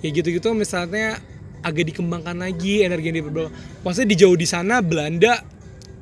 ya 0.00 0.08
gitu-gitu 0.08 0.52
misalnya 0.54 1.18
agak 1.60 1.90
dikembangkan 1.90 2.36
lagi 2.44 2.84
energi 2.84 3.10
yang 3.10 3.18
diperbaiki. 3.24 3.52
Maksudnya 3.82 4.08
di 4.08 4.16
jauh 4.16 4.36
di 4.36 4.46
sana 4.46 4.80
Belanda 4.80 5.40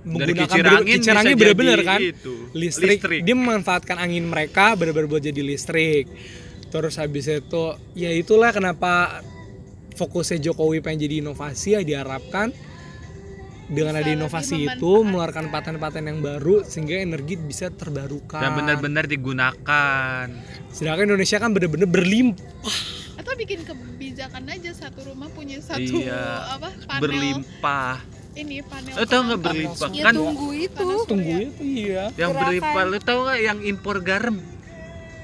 menggunakan 0.02 0.46
kicerangin 0.84 0.98
bisa 0.98 1.38
bener-bener 1.38 1.80
kan? 1.86 2.00
itu, 2.02 2.34
listrik. 2.52 2.98
dia 3.22 3.36
memanfaatkan 3.38 3.96
angin 4.02 4.26
mereka 4.26 4.74
bener-bener 4.74 5.06
buat 5.06 5.22
jadi 5.22 5.42
listrik. 5.42 6.10
Terus 6.72 6.96
habis 6.96 7.28
itu 7.28 7.64
ya 7.92 8.10
itulah 8.10 8.50
kenapa 8.50 9.20
fokusnya 9.94 10.40
Jokowi 10.40 10.80
pengen 10.80 11.04
jadi 11.04 11.14
inovasi 11.22 11.78
ya 11.78 11.80
diharapkan. 11.84 12.50
Dengan 13.72 13.96
Bisa 13.96 14.04
ada 14.04 14.10
inovasi 14.12 14.56
itu 14.68 14.92
mengeluarkan 15.00 15.48
paten-paten 15.48 16.04
yang 16.04 16.20
baru 16.20 16.60
sehingga 16.60 17.00
energi 17.00 17.40
bisa 17.40 17.72
terbarukan. 17.72 18.36
Dan 18.36 18.52
benar-benar 18.58 19.08
digunakan. 19.08 20.28
Sedangkan 20.68 21.08
Indonesia 21.08 21.40
kan 21.40 21.56
bener-bener 21.56 21.88
berlimpah. 21.88 22.78
Atau 23.16 23.32
bikin 23.32 23.64
kebijakan 23.64 24.44
aja 24.50 24.76
satu 24.76 25.08
rumah 25.08 25.32
punya 25.32 25.56
satu 25.64 26.04
Iya. 26.04 26.52
apa 26.58 26.68
panel. 26.84 27.00
Berlimpah 27.00 27.96
ini 28.34 28.56
panel 28.62 28.92
lo 28.92 29.04
tau 29.04 29.20
nggak 29.22 29.40
berlimpah 29.40 29.88
ya 29.90 30.02
kan 30.02 30.14
tunggu 30.14 30.48
itu. 30.54 30.74
Panas. 30.74 31.04
tunggu 31.04 31.32
itu 31.42 31.62
iya. 31.62 32.04
Yang 32.14 32.30
berlimpah 32.34 32.82
lo 32.84 32.98
tau 32.98 33.18
nggak 33.22 33.40
yang 33.40 33.58
impor 33.62 33.96
garam? 34.00 34.36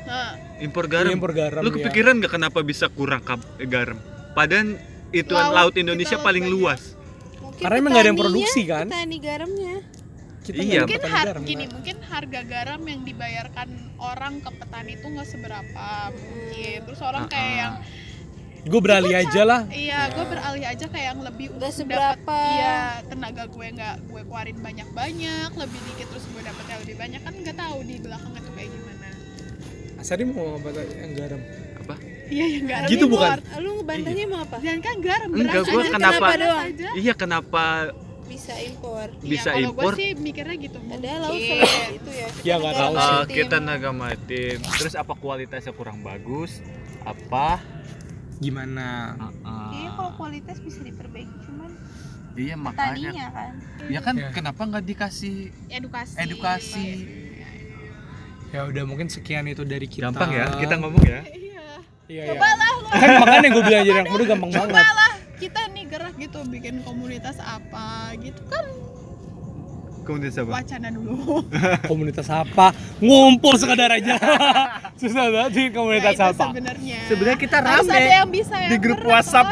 Nah, 0.05 0.33
impor 0.59 0.85
garam, 0.87 1.11
impor 1.11 1.33
garam, 1.33 1.61
lu 1.61 1.69
ya. 1.71 1.75
kepikiran 1.79 2.17
nggak 2.17 2.33
kenapa 2.33 2.59
bisa 2.61 2.89
kurang 2.89 3.21
kap- 3.21 3.45
eh, 3.57 3.65
garam? 3.65 4.01
Padahal 4.33 4.77
itu 5.11 5.33
Laut 5.33 5.53
laut, 5.53 5.75
Indonesia 5.75 6.17
laut 6.17 6.25
paling 6.25 6.45
banyak. 6.45 6.55
luas. 6.55 6.83
Mungkin 7.39 7.63
Karena 7.63 7.77
emang 7.77 7.91
nggak 7.91 8.03
ada 8.03 8.09
yang 8.09 8.19
produksi, 8.19 8.61
kan? 8.65 8.87
petani 8.87 9.19
garamnya. 9.19 9.77
Kita 10.41 10.59
Iya. 10.59 10.81
mungkin 10.83 11.03
har 11.07 11.27
garam, 11.27 11.43
gini 11.45 11.63
Mbak. 11.63 11.73
mungkin 11.75 11.97
harga 12.03 12.41
garam 12.43 12.81
yang 12.83 13.01
dibayarkan 13.05 13.69
orang 13.99 14.35
ke 14.41 14.51
petani 14.55 14.93
itu 14.95 15.07
nggak 15.07 15.29
seberapa 15.29 15.87
mungkin. 16.11 16.79
Terus 16.85 17.01
orang 17.03 17.25
kayak 17.27 17.45
Ah, 17.45 17.57
yang 17.59 17.75
gue 18.61 18.81
beralih 18.81 19.15
aja 19.17 19.43
lah 19.43 19.61
iya 19.69 20.09
gue 20.09 20.25
beralih 20.25 20.65
aja 20.65 20.87
kayak 20.87 21.07
yang 21.09 21.21
lebih 21.21 21.47
untuk 21.51 21.71
seberapa. 21.71 22.39
iya 22.53 22.79
tenaga 23.05 23.47
gue 23.47 23.67
nggak 23.69 23.97
gue 24.05 24.21
keluarin 24.21 24.59
banyak 24.59 24.89
banyak 24.91 25.51
lebih 25.53 25.81
dikit 25.85 26.07
terus 26.11 26.25
gue 26.27 26.43
dapetnya 26.43 26.77
lebih 26.81 26.97
banyak 26.97 27.21
kan 27.21 27.35
nggak 27.35 27.57
tahu 27.57 27.79
di 27.83 27.97
belakang 27.99 28.33
itu 28.33 28.51
kayak 28.53 28.69
gimana 28.69 29.07
Asari 29.99 30.23
mau 30.25 30.55
apa 30.55 30.69
tadi 30.71 30.93
yang 30.97 31.13
garam 31.13 31.41
apa 31.79 31.95
iya 32.29 32.47
yang 32.51 32.65
garam 32.67 32.89
Gitu 32.89 33.05
bukan? 33.07 33.37
lu 33.59 33.71
ngebantahnya 33.77 34.25
mau 34.27 34.41
apa 34.41 34.57
jangan 34.59 34.81
kan 34.81 34.97
garam 35.01 35.29
Enggak, 35.31 35.63
gua 35.65 35.81
aja 35.81 35.91
kenapa- 35.91 36.29
doang? 36.37 36.67
aja. 36.69 36.89
iya 36.95 37.13
kenapa 37.15 37.65
bisa 38.29 38.53
impor 38.61 39.09
Bisa 39.19 39.51
iya, 39.51 39.67
impor? 39.67 39.91
gue 39.91 39.99
sih 39.99 40.11
mikirnya 40.15 40.57
gitu 40.61 40.79
ada 40.85 41.09
laut 41.19 41.33
Mungkin. 41.33 41.65
sama 41.65 41.87
itu 41.91 42.11
ya 42.13 42.27
Ya, 42.45 42.55
nggak 42.55 42.75
tahu 42.77 42.93
sih. 42.93 43.01
Uh, 43.01 43.09
maritim. 43.17 43.35
kita 43.35 43.57
naga 43.59 43.91
maritim 43.91 44.59
terus 44.77 44.95
apa 44.95 45.13
kualitasnya 45.15 45.73
kurang 45.73 45.99
bagus 46.01 46.61
apa 47.03 47.65
gimana? 48.39 49.15
Uh-uh. 49.19 49.69
Kayaknya 49.69 49.91
kalau 49.93 50.13
kualitas 50.15 50.57
bisa 50.59 50.81
diperbaiki 50.81 51.37
cuman 51.45 51.71
iya 52.35 52.55
makanya. 52.55 53.11
petaninya 53.11 53.27
kan. 53.29 53.53
Ya 53.87 54.01
kan 54.01 54.15
Ya. 54.17 54.29
kenapa 54.31 54.61
nggak 54.65 54.85
dikasih 54.85 55.37
edukasi. 55.69 56.15
edukasi? 56.17 56.87
Ya 58.49 58.65
udah 58.65 58.83
mungkin 58.83 59.07
sekian 59.07 59.45
itu 59.45 59.63
dari 59.63 59.85
kita. 59.85 60.09
Gampang 60.09 60.31
ya 60.31 60.47
kita 60.57 60.75
ngomong 60.77 61.03
ya? 61.03 61.21
Iya. 61.23 61.67
Iya, 62.09 62.23
iya. 62.25 62.41
kan 62.89 63.11
makanya 63.21 63.49
gue 63.51 63.63
bilang 63.63 63.83
jadi 63.85 63.93
anak 63.95 64.09
muda 64.09 64.25
gampang 64.25 64.51
banget. 64.51 64.73
Cobalah 64.73 65.13
kita 65.37 65.61
nih 65.69 65.85
gerak 65.87 66.15
gitu 66.17 66.39
bikin 66.47 66.75
komunitas 66.81 67.37
apa 67.39 67.87
gitu 68.17 68.41
kan 68.49 68.65
kemudian 70.09 70.33
siapa 70.33 70.49
wacana 70.51 70.89
dulu. 70.89 71.45
Komunitas 71.91 72.27
apa? 72.27 72.73
Ngumpul 72.99 73.53
sekadar 73.55 73.93
aja. 73.93 74.17
Susah 75.01 75.29
banget 75.29 75.51
sih 75.53 75.65
komunitas 75.69 76.17
Ya, 76.17 76.33
apa? 76.33 76.49
sebenarnya. 76.49 76.99
Sebenarnya 77.05 77.39
kita 77.39 77.57
harus 77.61 77.85
rame. 77.85 77.93
ada 77.95 78.13
yang 78.17 78.29
bisa 78.33 78.55
yang 78.57 78.71
di 78.73 78.77
grup 78.79 78.99
gerak 78.99 79.11
WhatsApp. 79.13 79.47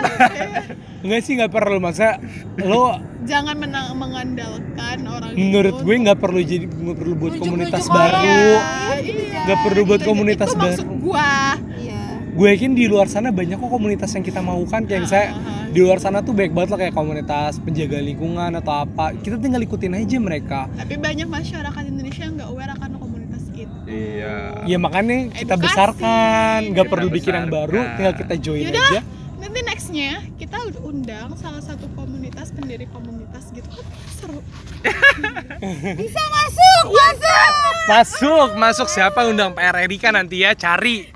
enggak 1.04 1.20
sih 1.20 1.32
nggak 1.36 1.52
perlu. 1.52 1.76
Masa 1.76 2.16
lo 2.58 2.96
jangan 3.22 3.54
menang 3.54 3.92
mengandalkan 3.94 4.98
orang 5.04 5.34
menurut 5.34 5.76
gue 5.76 5.94
nggak 5.98 6.14
perlu 6.16 6.40
jadi 6.40 6.64
nggak 6.64 6.96
perlu 6.96 7.14
buat 7.14 7.34
komunitas 7.36 7.84
baru. 7.86 8.22
Iya, 8.24 9.40
Nggak 9.44 9.58
perlu 9.62 9.80
buat 9.84 10.00
gitu. 10.00 10.08
komunitas 10.08 10.48
itu 10.48 10.58
maksud 10.58 10.86
baru. 10.86 10.98
gua. 11.04 11.30
iya 11.54 11.75
gue 12.36 12.48
yakin 12.52 12.76
di 12.76 12.84
luar 12.84 13.08
sana 13.08 13.32
banyak 13.32 13.56
kok 13.56 13.66
komunitas 13.66 14.12
yang 14.12 14.20
kita 14.20 14.38
mau 14.38 14.60
kan 14.64 14.84
kayak 14.84 15.08
saya 15.08 15.26
Ah, 15.32 15.64
di 15.66 15.80
luar 15.80 15.96
sana 15.96 16.20
tuh 16.20 16.32
baik 16.32 16.52
banget 16.52 16.68
lah 16.72 16.78
kayak 16.78 16.94
komunitas 16.94 17.56
penjaga 17.58 17.96
lingkungan 17.98 18.52
atau 18.54 18.84
apa. 18.84 19.12
Kita 19.14 19.36
tinggal 19.36 19.60
ikutin 19.60 19.92
aja 19.92 20.16
mereka. 20.16 20.60
Tapi 20.72 20.94
banyak 20.96 21.26
masyarakat 21.26 21.82
Indonesia 21.82 22.22
yang 22.22 22.34
nggak 22.36 22.48
aware 22.48 22.72
akan 22.72 22.90
komunitas 22.96 23.42
itu. 23.50 23.76
Iya. 23.84 24.36
Ya 24.64 24.76
makanya 24.76 25.32
kita 25.32 25.54
Edukasi. 25.54 25.64
besarkan. 25.66 26.58
Nggak 26.70 26.86
perlu 26.86 27.08
bikin 27.08 27.32
yang 27.34 27.48
baru 27.48 27.80
tinggal 27.96 28.14
kita 28.14 28.34
join 28.36 28.64
Yaudah. 28.68 28.88
aja. 28.90 29.00
nanti 29.36 29.60
nextnya 29.62 30.12
kita 30.40 30.56
undang 30.80 31.36
salah 31.36 31.60
satu 31.60 31.86
komunitas 31.92 32.52
pendiri 32.52 32.88
komunitas 32.88 33.48
gitu. 33.52 33.68
Kan 33.68 33.84
seru. 34.12 34.40
Masuk 37.86 38.48
masuk! 38.58 38.88
Siapa? 38.90 39.30
Undang 39.30 39.54
PR 39.54 39.76
Erika 39.78 40.10
nanti 40.10 40.42
ya 40.42 40.52
cari 40.52 41.06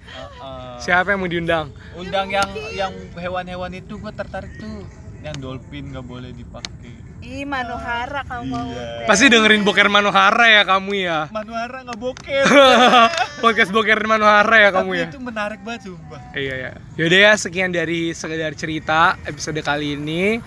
siapa 0.81 1.13
yang 1.13 1.21
mau 1.21 1.29
diundang 1.29 1.67
undang 1.95 2.29
yang 2.29 2.49
yang 2.73 2.93
hewan-hewan 3.15 3.71
itu 3.73 3.95
gue 3.95 4.11
tertarik 4.11 4.51
tuh 4.57 4.83
yang 5.21 5.37
dolphin 5.37 5.93
nggak 5.93 6.03
boleh 6.03 6.33
dipakai 6.33 6.97
ih 7.21 7.45
manohara 7.45 8.25
kamu 8.25 8.45
mau 8.49 8.65
Iya. 8.65 9.05
pasti 9.05 9.29
dengerin 9.29 9.61
boker 9.61 9.87
Manohara 9.87 10.47
ya 10.49 10.63
kamu 10.65 10.93
ya 10.97 11.29
manuara 11.37 11.85
nggak 11.85 12.01
boker 12.01 12.45
podcast 13.45 13.71
boker 13.71 14.01
Manohara 14.03 14.57
ya 14.57 14.71
kamu 14.73 14.91
tapi 14.91 15.01
ya 15.01 15.07
itu 15.13 15.21
menarik 15.21 15.61
banget 15.61 15.81
sumpah 15.87 16.21
Iya 16.33 16.55
ya. 16.57 16.71
Yaudah 16.97 17.21
ya 17.21 17.33
sekian 17.37 17.69
dari 17.69 18.17
sekedar 18.17 18.55
cerita 18.55 19.19
episode 19.27 19.61
kali 19.61 19.99
ini. 19.99 20.39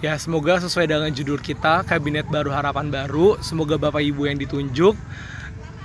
Ya 0.00 0.16
semoga 0.16 0.56
sesuai 0.58 0.88
dengan 0.88 1.12
judul 1.12 1.38
kita 1.38 1.84
Kabinet 1.84 2.24
Baru 2.26 2.50
Harapan 2.50 2.88
Baru. 2.88 3.36
Semoga 3.38 3.76
Bapak 3.76 4.00
Ibu 4.00 4.26
yang 4.26 4.40
ditunjuk 4.40 4.96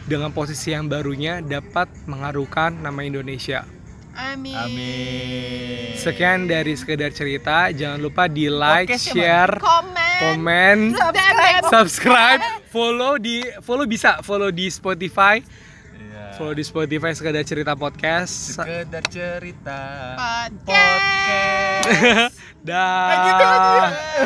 dengan 0.08 0.32
posisi 0.32 0.72
yang 0.72 0.88
barunya 0.88 1.44
dapat 1.44 1.92
mengharukan 2.08 2.80
nama 2.80 3.04
Indonesia. 3.04 3.68
Amin. 4.16 4.56
Amin. 4.56 5.96
Sekian 5.96 6.46
dari 6.46 6.74
sekedar 6.74 7.12
cerita. 7.12 7.70
Jangan 7.70 8.00
lupa 8.00 8.26
di 8.26 8.48
like, 8.48 8.90
Podcastnya 8.90 9.14
share, 9.14 9.54
komen. 9.58 10.18
komen, 10.18 10.78
subscribe. 10.94 11.64
subscribe, 11.68 12.42
follow 12.68 13.14
di 13.16 13.44
follow 13.60 13.86
bisa. 13.86 14.20
Follow 14.22 14.50
di 14.50 14.68
Spotify, 14.68 15.40
Iya. 15.96 16.36
follow 16.36 16.54
di 16.54 16.64
Spotify 16.64 17.12
sekedar 17.12 17.44
cerita 17.44 17.74
podcast. 17.74 18.60
sekedar 18.60 19.04
cerita 19.08 19.80
podcast. 20.16 21.86
Dah. 22.68 24.26